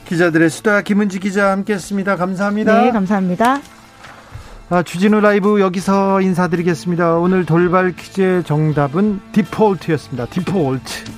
[0.06, 2.16] 기자들의 수다 김은지 기자 함께했습니다.
[2.16, 2.82] 감사합니다.
[2.82, 3.60] 네, 감사합니다.
[4.70, 7.16] 아, 주진우 라이브 여기서 인사드리겠습니다.
[7.16, 10.26] 오늘 돌발 퀴즈의 정답은 디폴트였습니다.
[10.26, 11.17] 디폴트.